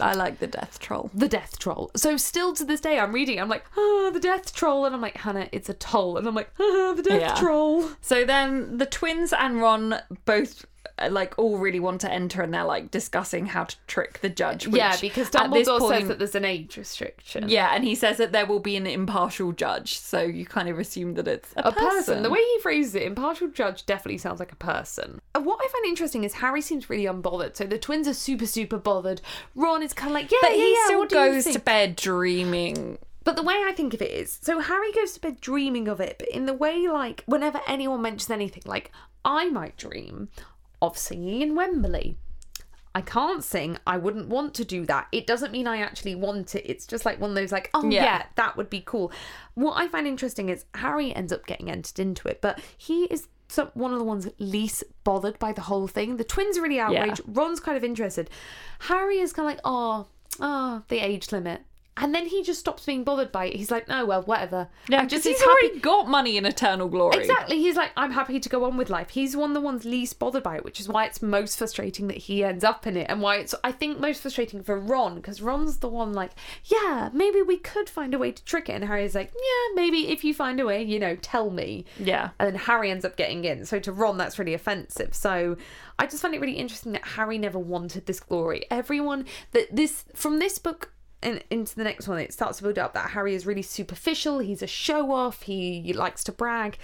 I 0.00 0.14
like 0.14 0.40
the 0.40 0.46
death 0.48 0.78
troll. 0.80 1.10
the 1.14 1.28
death 1.28 1.58
troll. 1.58 1.90
So 1.94 2.16
still 2.16 2.52
to 2.54 2.64
this 2.64 2.80
day, 2.80 2.98
I'm 2.98 3.12
reading. 3.12 3.40
I'm 3.40 3.48
like, 3.48 3.64
ah, 3.76 4.10
the 4.12 4.18
death 4.20 4.52
troll, 4.54 4.84
and 4.86 4.94
I'm 4.94 5.00
like, 5.00 5.16
Hannah, 5.18 5.48
it's 5.52 5.68
a 5.68 5.74
toll, 5.74 6.16
and 6.16 6.26
I'm 6.26 6.34
like, 6.34 6.50
ah, 6.58 6.92
the 6.96 7.02
death 7.02 7.20
Yeah. 7.20 7.34
troll. 7.34 7.88
So 8.00 8.24
then 8.24 8.78
the 8.78 8.86
twins 8.86 9.32
and 9.32 9.60
Ron 9.60 10.00
both 10.24 10.66
like 11.10 11.34
all 11.38 11.58
really 11.58 11.80
want 11.80 12.00
to 12.02 12.10
enter 12.10 12.42
and 12.42 12.54
they're 12.54 12.64
like 12.64 12.90
discussing 12.90 13.46
how 13.46 13.64
to 13.64 13.76
trick 13.86 14.20
the 14.20 14.28
judge. 14.28 14.66
Yeah, 14.66 14.96
because 15.00 15.28
Dumbledore 15.30 15.80
point, 15.80 16.00
says 16.00 16.08
that 16.08 16.18
there's 16.18 16.34
an 16.34 16.44
age 16.44 16.76
restriction. 16.76 17.48
Yeah, 17.48 17.74
and 17.74 17.84
he 17.84 17.94
says 17.94 18.16
that 18.18 18.32
there 18.32 18.46
will 18.46 18.60
be 18.60 18.76
an 18.76 18.86
impartial 18.86 19.52
judge, 19.52 19.98
so 19.98 20.22
you 20.22 20.46
kind 20.46 20.68
of 20.68 20.78
assume 20.78 21.14
that 21.14 21.26
it's 21.26 21.52
a, 21.56 21.68
a 21.68 21.72
person. 21.72 22.22
The 22.22 22.30
way 22.30 22.40
he 22.40 22.58
phrases 22.60 22.94
it, 22.94 23.02
impartial 23.02 23.48
judge 23.48 23.86
definitely 23.86 24.18
sounds 24.18 24.38
like 24.38 24.52
a 24.52 24.56
person. 24.56 25.20
Uh, 25.34 25.40
What 25.40 25.60
I 25.62 25.68
find 25.68 25.86
interesting 25.86 26.24
is 26.24 26.34
Harry 26.34 26.60
seems 26.60 26.88
really 26.88 27.04
unbothered. 27.04 27.56
So 27.56 27.64
the 27.64 27.78
twins 27.78 28.06
are 28.06 28.14
super, 28.14 28.46
super 28.46 28.78
bothered. 28.78 29.20
Ron 29.54 29.82
is 29.82 29.92
kind 29.92 30.10
of 30.10 30.14
like, 30.14 30.30
yeah, 30.30 30.38
but 30.42 30.52
yeah, 30.52 30.56
he 30.56 30.72
yeah, 30.72 30.84
still 30.86 31.06
goes 31.06 31.44
to 31.44 31.58
bed 31.58 31.96
dreaming. 31.96 32.98
But 33.24 33.36
the 33.36 33.42
way 33.42 33.54
I 33.66 33.72
think 33.72 33.94
of 33.94 34.02
it 34.02 34.10
is, 34.10 34.38
so 34.42 34.60
Harry 34.60 34.92
goes 34.92 35.12
to 35.14 35.20
bed 35.20 35.40
dreaming 35.40 35.88
of 35.88 35.98
it, 35.98 36.16
but 36.18 36.28
in 36.28 36.44
the 36.46 36.52
way 36.52 36.86
like 36.86 37.24
whenever 37.26 37.60
anyone 37.66 38.02
mentions 38.02 38.30
anything, 38.30 38.62
like 38.66 38.92
I 39.24 39.48
might 39.48 39.76
dream 39.78 40.28
of 40.86 40.98
singing 40.98 41.42
in 41.42 41.54
Wembley. 41.54 42.16
I 42.96 43.00
can't 43.00 43.42
sing. 43.42 43.76
I 43.86 43.96
wouldn't 43.96 44.28
want 44.28 44.54
to 44.54 44.64
do 44.64 44.86
that. 44.86 45.08
It 45.10 45.26
doesn't 45.26 45.50
mean 45.50 45.66
I 45.66 45.78
actually 45.78 46.14
want 46.14 46.54
it. 46.54 46.70
It's 46.70 46.86
just 46.86 47.04
like 47.04 47.20
one 47.20 47.30
of 47.30 47.36
those 47.36 47.50
like, 47.50 47.68
oh 47.74 47.88
Yeah. 47.90 48.04
yeah, 48.04 48.26
that 48.36 48.56
would 48.56 48.70
be 48.70 48.82
cool. 48.86 49.10
What 49.54 49.72
I 49.76 49.88
find 49.88 50.06
interesting 50.06 50.48
is 50.48 50.64
Harry 50.74 51.12
ends 51.14 51.32
up 51.32 51.44
getting 51.46 51.70
entered 51.70 51.98
into 51.98 52.28
it, 52.28 52.40
but 52.40 52.60
he 52.78 53.04
is 53.06 53.26
some, 53.48 53.70
one 53.74 53.92
of 53.92 53.98
the 53.98 54.04
ones 54.04 54.28
least 54.38 54.84
bothered 55.02 55.38
by 55.40 55.52
the 55.52 55.62
whole 55.62 55.88
thing. 55.88 56.18
The 56.18 56.24
twins 56.24 56.56
are 56.56 56.62
really 56.62 56.78
outraged. 56.78 57.20
Ron's 57.26 57.58
kind 57.58 57.76
of 57.76 57.82
interested. 57.82 58.30
Harry 58.80 59.18
is 59.18 59.32
kind 59.32 59.48
of 59.48 59.54
like, 59.56 59.60
oh, 59.64 60.06
oh, 60.38 60.82
the 60.88 60.98
age 61.00 61.32
limit. 61.32 61.62
And 61.96 62.12
then 62.12 62.26
he 62.26 62.42
just 62.42 62.58
stops 62.58 62.84
being 62.84 63.04
bothered 63.04 63.30
by 63.30 63.46
it. 63.46 63.56
He's 63.56 63.70
like, 63.70 63.86
no, 63.86 64.04
well, 64.04 64.22
whatever. 64.22 64.68
Yeah, 64.88 65.02
because 65.02 65.22
just 65.22 65.24
he's 65.28 65.36
he's 65.36 65.46
happy. 65.46 65.66
already 65.66 65.78
got 65.78 66.08
money 66.08 66.36
in 66.36 66.44
eternal 66.44 66.88
glory. 66.88 67.18
Exactly. 67.18 67.58
He's 67.58 67.76
like, 67.76 67.92
I'm 67.96 68.10
happy 68.10 68.40
to 68.40 68.48
go 68.48 68.64
on 68.64 68.76
with 68.76 68.90
life. 68.90 69.10
He's 69.10 69.36
one 69.36 69.50
of 69.50 69.54
the 69.54 69.60
ones 69.60 69.84
least 69.84 70.18
bothered 70.18 70.42
by 70.42 70.56
it, 70.56 70.64
which 70.64 70.80
is 70.80 70.88
why 70.88 71.04
it's 71.04 71.22
most 71.22 71.56
frustrating 71.56 72.08
that 72.08 72.16
he 72.16 72.42
ends 72.42 72.64
up 72.64 72.88
in 72.88 72.96
it, 72.96 73.06
and 73.08 73.22
why 73.22 73.36
it's 73.36 73.54
I 73.62 73.70
think 73.70 74.00
most 74.00 74.22
frustrating 74.22 74.62
for 74.64 74.78
Ron 74.78 75.14
because 75.14 75.40
Ron's 75.40 75.76
the 75.76 75.88
one 75.88 76.12
like, 76.12 76.32
yeah, 76.64 77.10
maybe 77.12 77.42
we 77.42 77.58
could 77.58 77.88
find 77.88 78.12
a 78.12 78.18
way 78.18 78.32
to 78.32 78.44
trick 78.44 78.68
it, 78.68 78.72
and 78.72 78.84
Harry's 78.84 79.14
like, 79.14 79.32
yeah, 79.32 79.74
maybe 79.76 80.08
if 80.08 80.24
you 80.24 80.34
find 80.34 80.58
a 80.58 80.66
way, 80.66 80.82
you 80.82 80.98
know, 80.98 81.14
tell 81.16 81.50
me. 81.50 81.84
Yeah. 82.00 82.30
And 82.40 82.48
then 82.48 82.60
Harry 82.60 82.90
ends 82.90 83.04
up 83.04 83.16
getting 83.16 83.44
in. 83.44 83.64
So 83.66 83.78
to 83.78 83.92
Ron, 83.92 84.16
that's 84.16 84.38
really 84.38 84.54
offensive. 84.54 85.14
So 85.14 85.56
I 85.98 86.06
just 86.06 86.22
find 86.22 86.34
it 86.34 86.40
really 86.40 86.56
interesting 86.56 86.92
that 86.92 87.06
Harry 87.06 87.38
never 87.38 87.58
wanted 87.58 88.06
this 88.06 88.18
glory. 88.18 88.64
Everyone 88.68 89.26
that 89.52 89.74
this 89.74 90.04
from 90.14 90.40
this 90.40 90.58
book 90.58 90.90
and 91.24 91.42
into 91.50 91.74
the 91.74 91.84
next 91.84 92.06
one, 92.06 92.18
it 92.18 92.32
starts 92.32 92.58
to 92.58 92.64
build 92.64 92.78
up 92.78 92.94
that 92.94 93.10
Harry 93.10 93.34
is 93.34 93.46
really 93.46 93.62
superficial. 93.62 94.38
He's 94.38 94.62
a 94.62 94.66
show 94.66 95.10
off. 95.12 95.42
He 95.42 95.92
likes 95.94 96.22
to 96.24 96.32
brag. 96.32 96.78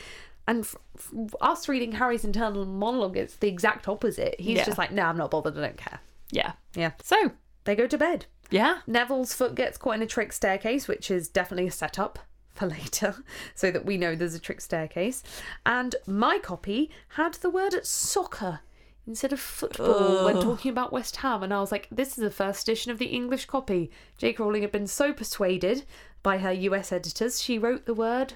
And 0.48 0.64
f- 0.64 0.74
f- 0.96 1.34
us 1.40 1.68
reading 1.68 1.92
Harry's 1.92 2.24
internal 2.24 2.64
monologue, 2.66 3.16
it's 3.16 3.36
the 3.36 3.46
exact 3.48 3.86
opposite. 3.86 4.34
He's 4.40 4.56
Yeah. 4.56 4.64
just 4.64 4.78
like, 4.78 4.90
no, 4.90 5.04
I'm 5.04 5.16
not 5.16 5.30
bothered. 5.30 5.56
I 5.56 5.60
don't 5.60 5.76
care. 5.76 6.00
Yeah. 6.32 6.52
Yeah. 6.74 6.92
So, 7.02 7.32
They 7.64 7.76
go 7.76 7.86
to 7.86 7.98
bed. 7.98 8.26
yeah. 8.50 8.78
Neville's 8.86 9.32
foot 9.34 9.54
gets 9.54 9.78
caught 9.78 9.94
in 9.96 10.02
a 10.02 10.06
trick 10.06 10.32
staircase, 10.32 10.88
which 10.88 11.10
is 11.10 11.28
definitely 11.28 11.68
a 11.68 11.70
setup 11.70 12.18
for 12.52 12.66
later, 12.78 13.14
so 13.54 13.70
that 13.70 13.84
we 13.84 13.96
know 13.96 14.16
there's 14.16 14.34
a 14.34 14.40
trick 14.40 14.60
staircase. 14.60 15.22
And 15.64 15.94
my 16.06 16.38
copy 16.38 16.90
had 17.10 17.34
the 17.34 17.50
word 17.50 17.74
soccer 17.86 18.60
instead 19.06 19.32
of 19.32 19.40
football 19.40 20.24
when 20.24 20.40
talking 20.40 20.70
about 20.70 20.92
West 20.92 21.16
Ham, 21.16 21.42
and 21.42 21.52
I 21.52 21.60
was 21.60 21.72
like, 21.72 21.88
this 21.90 22.10
is 22.10 22.22
the 22.24 22.30
first 22.30 22.68
edition 22.68 22.92
of 22.92 22.98
the 22.98 23.06
English 23.06 23.46
copy. 23.46 23.90
J. 24.18 24.34
Rowling 24.38 24.62
had 24.62 24.72
been 24.72 24.86
so 24.86 25.12
persuaded 25.12 25.84
by 26.22 26.38
her 26.38 26.52
US 26.52 26.92
editors, 26.92 27.40
she 27.42 27.58
wrote 27.58 27.86
the 27.86 27.94
word 27.94 28.34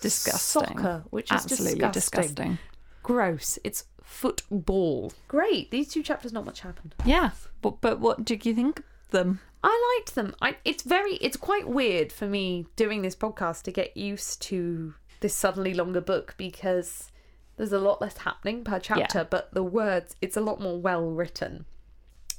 Disgusting. 0.00 0.66
soccer, 0.66 1.04
which 1.10 1.30
is 1.30 1.42
Absolutely 1.44 1.80
disgusting. 1.80 2.20
disgusting. 2.20 2.58
Gross. 3.02 3.58
It's 3.64 3.84
football. 4.02 5.12
Great. 5.28 5.70
These 5.70 5.88
two 5.88 6.02
chapters, 6.02 6.32
not 6.32 6.44
much 6.44 6.60
happened. 6.60 6.94
Yeah. 7.04 7.30
But, 7.62 7.80
but 7.80 8.00
what 8.00 8.24
did 8.24 8.44
you 8.44 8.54
think 8.54 8.78
of 8.80 8.84
them? 9.10 9.40
I 9.62 9.96
liked 9.98 10.14
them. 10.14 10.34
I 10.42 10.56
it's 10.66 10.82
very 10.82 11.14
it's 11.14 11.38
quite 11.38 11.66
weird 11.66 12.12
for 12.12 12.26
me 12.26 12.66
doing 12.76 13.00
this 13.00 13.16
podcast 13.16 13.62
to 13.62 13.72
get 13.72 13.96
used 13.96 14.42
to 14.42 14.92
this 15.20 15.34
suddenly 15.34 15.72
longer 15.72 16.02
book 16.02 16.34
because 16.36 17.10
there's 17.56 17.72
a 17.72 17.78
lot 17.78 18.00
less 18.00 18.18
happening 18.18 18.64
per 18.64 18.78
chapter, 18.78 19.26
but 19.28 19.52
the 19.54 19.62
words 19.62 20.16
it's 20.20 20.36
a 20.36 20.40
lot 20.40 20.60
more 20.60 20.78
well 20.78 21.10
written. 21.10 21.64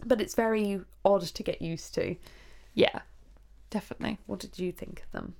But 0.05 0.21
it's 0.21 0.35
very 0.35 0.81
odd 1.03 1.21
to 1.21 1.43
get 1.43 1.61
used 1.61 1.93
to. 1.95 2.15
Yeah. 2.73 2.99
Definitely. 3.69 4.19
What 4.25 4.39
did 4.39 4.59
you 4.59 4.71
think 4.71 5.03
of 5.03 5.11
them? 5.11 5.33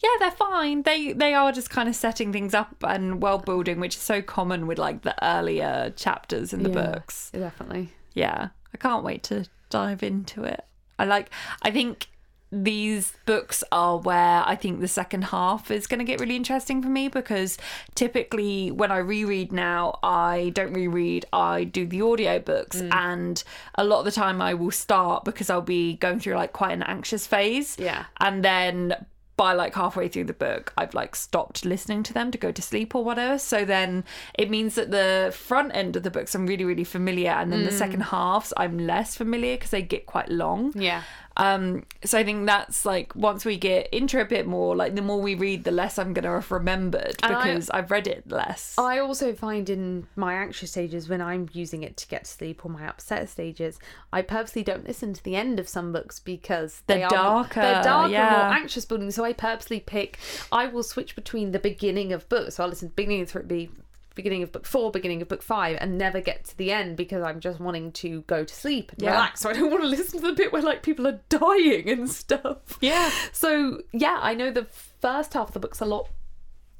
Yeah, 0.00 0.10
they're 0.18 0.30
fine. 0.30 0.82
They 0.82 1.12
they 1.12 1.34
are 1.34 1.50
just 1.50 1.70
kind 1.70 1.88
of 1.88 1.96
setting 1.96 2.32
things 2.32 2.54
up 2.54 2.76
and 2.86 3.22
world 3.22 3.44
building, 3.44 3.80
which 3.80 3.96
is 3.96 4.02
so 4.02 4.20
common 4.22 4.66
with 4.66 4.78
like 4.78 5.02
the 5.02 5.14
earlier 5.24 5.92
chapters 5.96 6.52
in 6.52 6.62
the 6.62 6.70
Yeah, 6.70 6.92
books. 6.92 7.30
Definitely. 7.32 7.92
Yeah. 8.12 8.48
I 8.74 8.76
can't 8.76 9.02
wait 9.02 9.22
to 9.24 9.46
dive 9.70 10.02
into 10.02 10.44
it. 10.44 10.64
I 10.98 11.04
like 11.04 11.30
I 11.62 11.70
think 11.70 12.09
these 12.52 13.12
books 13.26 13.62
are 13.70 13.98
where 13.98 14.42
I 14.44 14.56
think 14.56 14.80
the 14.80 14.88
second 14.88 15.22
half 15.22 15.70
is 15.70 15.86
going 15.86 15.98
to 15.98 16.04
get 16.04 16.20
really 16.20 16.36
interesting 16.36 16.82
for 16.82 16.88
me 16.88 17.08
because 17.08 17.58
typically 17.94 18.70
when 18.70 18.90
I 18.90 18.98
reread 18.98 19.52
now, 19.52 19.98
I 20.02 20.50
don't 20.54 20.72
reread, 20.72 21.26
I 21.32 21.64
do 21.64 21.86
the 21.86 22.00
audiobooks 22.00 22.82
mm. 22.82 22.92
and 22.92 23.42
a 23.76 23.84
lot 23.84 24.00
of 24.00 24.04
the 24.04 24.12
time 24.12 24.42
I 24.42 24.54
will 24.54 24.72
start 24.72 25.24
because 25.24 25.48
I'll 25.48 25.60
be 25.62 25.94
going 25.96 26.18
through 26.18 26.34
like 26.34 26.52
quite 26.52 26.72
an 26.72 26.82
anxious 26.82 27.26
phase. 27.26 27.76
Yeah. 27.78 28.06
And 28.20 28.44
then 28.44 29.06
by 29.40 29.54
like 29.54 29.74
halfway 29.74 30.06
through 30.06 30.24
the 30.24 30.34
book, 30.34 30.70
I've 30.76 30.92
like 30.92 31.16
stopped 31.16 31.64
listening 31.64 32.02
to 32.02 32.12
them 32.12 32.30
to 32.30 32.36
go 32.36 32.52
to 32.52 32.60
sleep 32.60 32.94
or 32.94 33.02
whatever. 33.02 33.38
So 33.38 33.64
then 33.64 34.04
it 34.34 34.50
means 34.50 34.74
that 34.74 34.90
the 34.90 35.32
front 35.34 35.74
end 35.74 35.96
of 35.96 36.02
the 36.02 36.10
books 36.10 36.34
I'm 36.34 36.46
really, 36.46 36.66
really 36.66 36.84
familiar, 36.84 37.30
and 37.30 37.50
then 37.50 37.62
the 37.62 37.70
mm. 37.70 37.78
second 37.78 38.00
halves 38.02 38.52
I'm 38.58 38.76
less 38.76 39.16
familiar 39.16 39.56
because 39.56 39.70
they 39.70 39.80
get 39.80 40.04
quite 40.04 40.28
long. 40.28 40.74
Yeah. 40.74 41.04
Um, 41.40 41.84
so 42.04 42.18
I 42.18 42.24
think 42.24 42.46
that's 42.46 42.84
like 42.84 43.14
once 43.16 43.44
we 43.46 43.56
get 43.56 43.88
into 43.92 44.20
a 44.20 44.24
bit 44.26 44.46
more, 44.46 44.76
like 44.76 44.94
the 44.94 45.00
more 45.02 45.20
we 45.20 45.34
read, 45.34 45.64
the 45.64 45.70
less 45.70 45.98
I'm 45.98 46.12
gonna 46.12 46.32
have 46.32 46.50
remembered 46.50 47.16
And 47.22 47.34
I- 47.34 47.42
because 47.52 47.70
I've 47.70 47.90
read 47.90 48.06
it 48.06 48.30
less. 48.30 48.74
I 48.76 48.98
also 48.98 49.32
find 49.34 49.68
in 49.70 50.06
my 50.16 50.34
anxious 50.34 50.70
stages 50.72 51.08
when 51.08 51.22
I'm 51.22 51.48
using 51.52 51.82
it 51.82 51.96
to 51.96 52.06
get 52.08 52.24
to 52.24 52.30
sleep 52.30 52.64
or 52.64 52.70
my 52.70 52.86
upset 52.86 53.28
stages, 53.30 53.78
I 54.12 54.20
purposely 54.22 54.62
don't 54.62 54.86
listen 54.86 55.14
to 55.14 55.24
the 55.24 55.34
end 55.34 55.58
of 55.58 55.66
some 55.68 55.92
books 55.92 56.20
because 56.20 56.82
They're 56.86 56.98
they 56.98 57.02
are 57.04 57.10
darker, 57.10 57.60
they're 57.62 57.82
darker, 57.82 58.12
yeah. 58.12 58.30
more 58.30 58.56
anxious 58.58 58.84
building. 58.84 59.10
So 59.10 59.24
I 59.24 59.32
purposely 59.32 59.80
pick. 59.80 60.18
I 60.52 60.66
will 60.66 60.82
switch 60.82 61.14
between 61.16 61.52
the 61.52 61.58
beginning 61.58 62.12
of 62.12 62.28
books. 62.28 62.56
So 62.56 62.64
I'll 62.64 62.68
listen 62.68 62.88
to 62.88 62.94
the 62.94 63.02
beginning 63.02 63.22
of 63.22 63.48
be 63.48 63.70
beginning 64.14 64.42
of 64.42 64.52
book 64.52 64.66
four, 64.66 64.90
beginning 64.90 65.22
of 65.22 65.28
book 65.28 65.42
five, 65.42 65.78
and 65.80 65.96
never 65.98 66.20
get 66.20 66.44
to 66.46 66.56
the 66.58 66.72
end 66.72 66.96
because 66.96 67.22
I'm 67.22 67.40
just 67.40 67.60
wanting 67.60 67.92
to 67.92 68.22
go 68.22 68.44
to 68.44 68.54
sleep 68.54 68.92
and 68.92 69.02
Yeah. 69.02 69.12
relax. 69.12 69.40
So 69.40 69.50
I 69.50 69.52
don't 69.54 69.70
want 69.70 69.82
to 69.82 69.88
listen 69.88 70.20
to 70.20 70.26
the 70.26 70.32
bit 70.34 70.52
where 70.52 70.62
like 70.62 70.82
people 70.82 71.06
are 71.06 71.20
dying 71.28 71.88
and 71.88 72.10
stuff. 72.10 72.78
yeah. 72.80 73.10
So 73.32 73.82
yeah, 73.92 74.18
I 74.20 74.34
know 74.34 74.50
the 74.50 74.66
first 75.00 75.34
half 75.34 75.48
of 75.48 75.54
the 75.54 75.60
book's 75.60 75.80
a 75.80 75.86
lot 75.86 76.08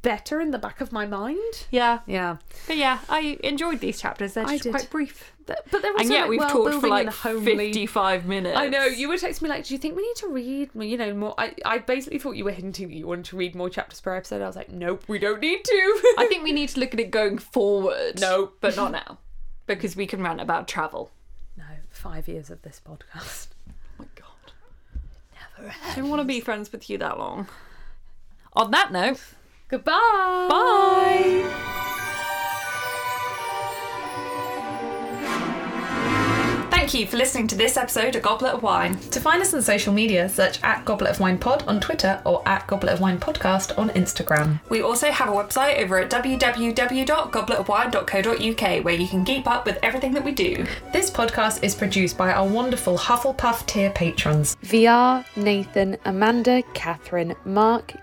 better 0.02 0.40
in 0.40 0.50
the 0.50 0.58
back 0.58 0.80
of 0.80 0.92
my 0.92 1.06
mind. 1.06 1.66
Yeah. 1.70 2.00
Yeah. 2.06 2.36
But 2.66 2.76
yeah, 2.76 2.98
I 3.08 3.38
enjoyed 3.44 3.80
these 3.80 4.00
chapters. 4.00 4.34
They're 4.34 4.46
I 4.46 4.52
just 4.52 4.62
did. 4.64 4.70
quite 4.72 4.90
brief. 4.90 5.32
But 5.46 5.82
they're 5.82 5.90
also 5.92 5.98
And 6.04 6.10
yet 6.10 6.20
like, 6.22 6.30
we've 6.30 6.38
well 6.40 6.50
talked 6.50 6.80
for 6.80 6.88
like. 6.88 7.12
55 7.12 8.24
minutes. 8.26 8.56
I 8.56 8.68
know 8.68 8.84
you 8.84 9.08
were 9.08 9.16
texting 9.16 9.42
me 9.42 9.48
like, 9.48 9.64
do 9.66 9.74
you 9.74 9.78
think 9.78 9.96
we 9.96 10.02
need 10.02 10.16
to 10.16 10.28
read, 10.28 10.70
you 10.74 10.96
know, 10.96 11.12
more? 11.14 11.34
I, 11.38 11.54
I 11.64 11.78
basically 11.78 12.18
thought 12.20 12.36
you 12.36 12.44
were 12.44 12.52
hinting 12.52 12.88
that 12.88 12.94
you 12.94 13.06
wanted 13.06 13.24
to 13.26 13.36
read 13.36 13.54
more 13.54 13.68
chapters 13.68 14.00
per 14.00 14.14
episode. 14.14 14.42
I 14.42 14.46
was 14.46 14.54
like, 14.56 14.70
nope, 14.70 15.02
we 15.08 15.18
don't 15.18 15.40
need 15.40 15.64
to. 15.64 16.14
I 16.18 16.26
think 16.28 16.44
we 16.44 16.52
need 16.52 16.68
to 16.70 16.80
look 16.80 16.94
at 16.94 17.00
it 17.00 17.10
going 17.10 17.38
forward. 17.38 18.20
No. 18.20 18.52
But 18.60 18.76
not 18.76 18.92
now. 18.92 19.18
Because 19.66 19.96
we 19.96 20.06
can 20.06 20.22
rant 20.22 20.40
about 20.40 20.68
travel. 20.68 21.10
no, 21.56 21.64
five 21.90 22.28
years 22.28 22.50
of 22.50 22.62
this 22.62 22.80
podcast. 22.86 23.48
Oh 23.68 23.72
my 23.98 24.06
god. 24.14 24.52
Never 25.58 25.74
I 25.88 25.94
don't 25.96 26.08
want 26.08 26.20
to 26.20 26.24
be 26.24 26.40
friends 26.40 26.70
with 26.72 26.88
you 26.88 26.96
that 26.98 27.18
long. 27.18 27.48
On 28.54 28.70
that 28.70 28.92
note, 28.92 29.20
Goodbye. 29.70 30.48
bye. 30.50 31.70
Thank 36.90 37.02
you 37.02 37.06
for 37.06 37.18
listening 37.18 37.46
to 37.46 37.54
this 37.54 37.76
episode 37.76 38.16
of 38.16 38.22
Goblet 38.22 38.54
of 38.54 38.64
Wine. 38.64 38.98
To 39.10 39.20
find 39.20 39.40
us 39.40 39.54
on 39.54 39.62
social 39.62 39.92
media, 39.92 40.28
search 40.28 40.60
at 40.64 40.84
Goblet 40.84 41.12
of 41.12 41.20
Wine 41.20 41.38
Pod 41.38 41.62
on 41.68 41.78
Twitter 41.78 42.20
or 42.26 42.42
at 42.48 42.66
Goblet 42.66 42.94
of 42.94 43.00
Wine 43.00 43.20
Podcast 43.20 43.78
on 43.78 43.90
Instagram. 43.90 44.58
We 44.70 44.82
also 44.82 45.12
have 45.12 45.28
a 45.28 45.32
website 45.32 45.78
over 45.78 46.00
at 46.00 46.10
www.gobletofwine.co.uk 46.10 48.84
where 48.84 48.94
you 48.94 49.06
can 49.06 49.24
keep 49.24 49.46
up 49.46 49.66
with 49.66 49.78
everything 49.84 50.12
that 50.14 50.24
we 50.24 50.32
do. 50.32 50.66
This 50.92 51.12
podcast 51.12 51.62
is 51.62 51.76
produced 51.76 52.18
by 52.18 52.32
our 52.32 52.48
wonderful 52.48 52.98
Hufflepuff 52.98 53.66
tier 53.66 53.90
patrons 53.90 54.56
VR, 54.64 55.24
Nathan, 55.36 55.96
Amanda, 56.06 56.60
Catherine, 56.74 57.36
Mark, 57.44 57.94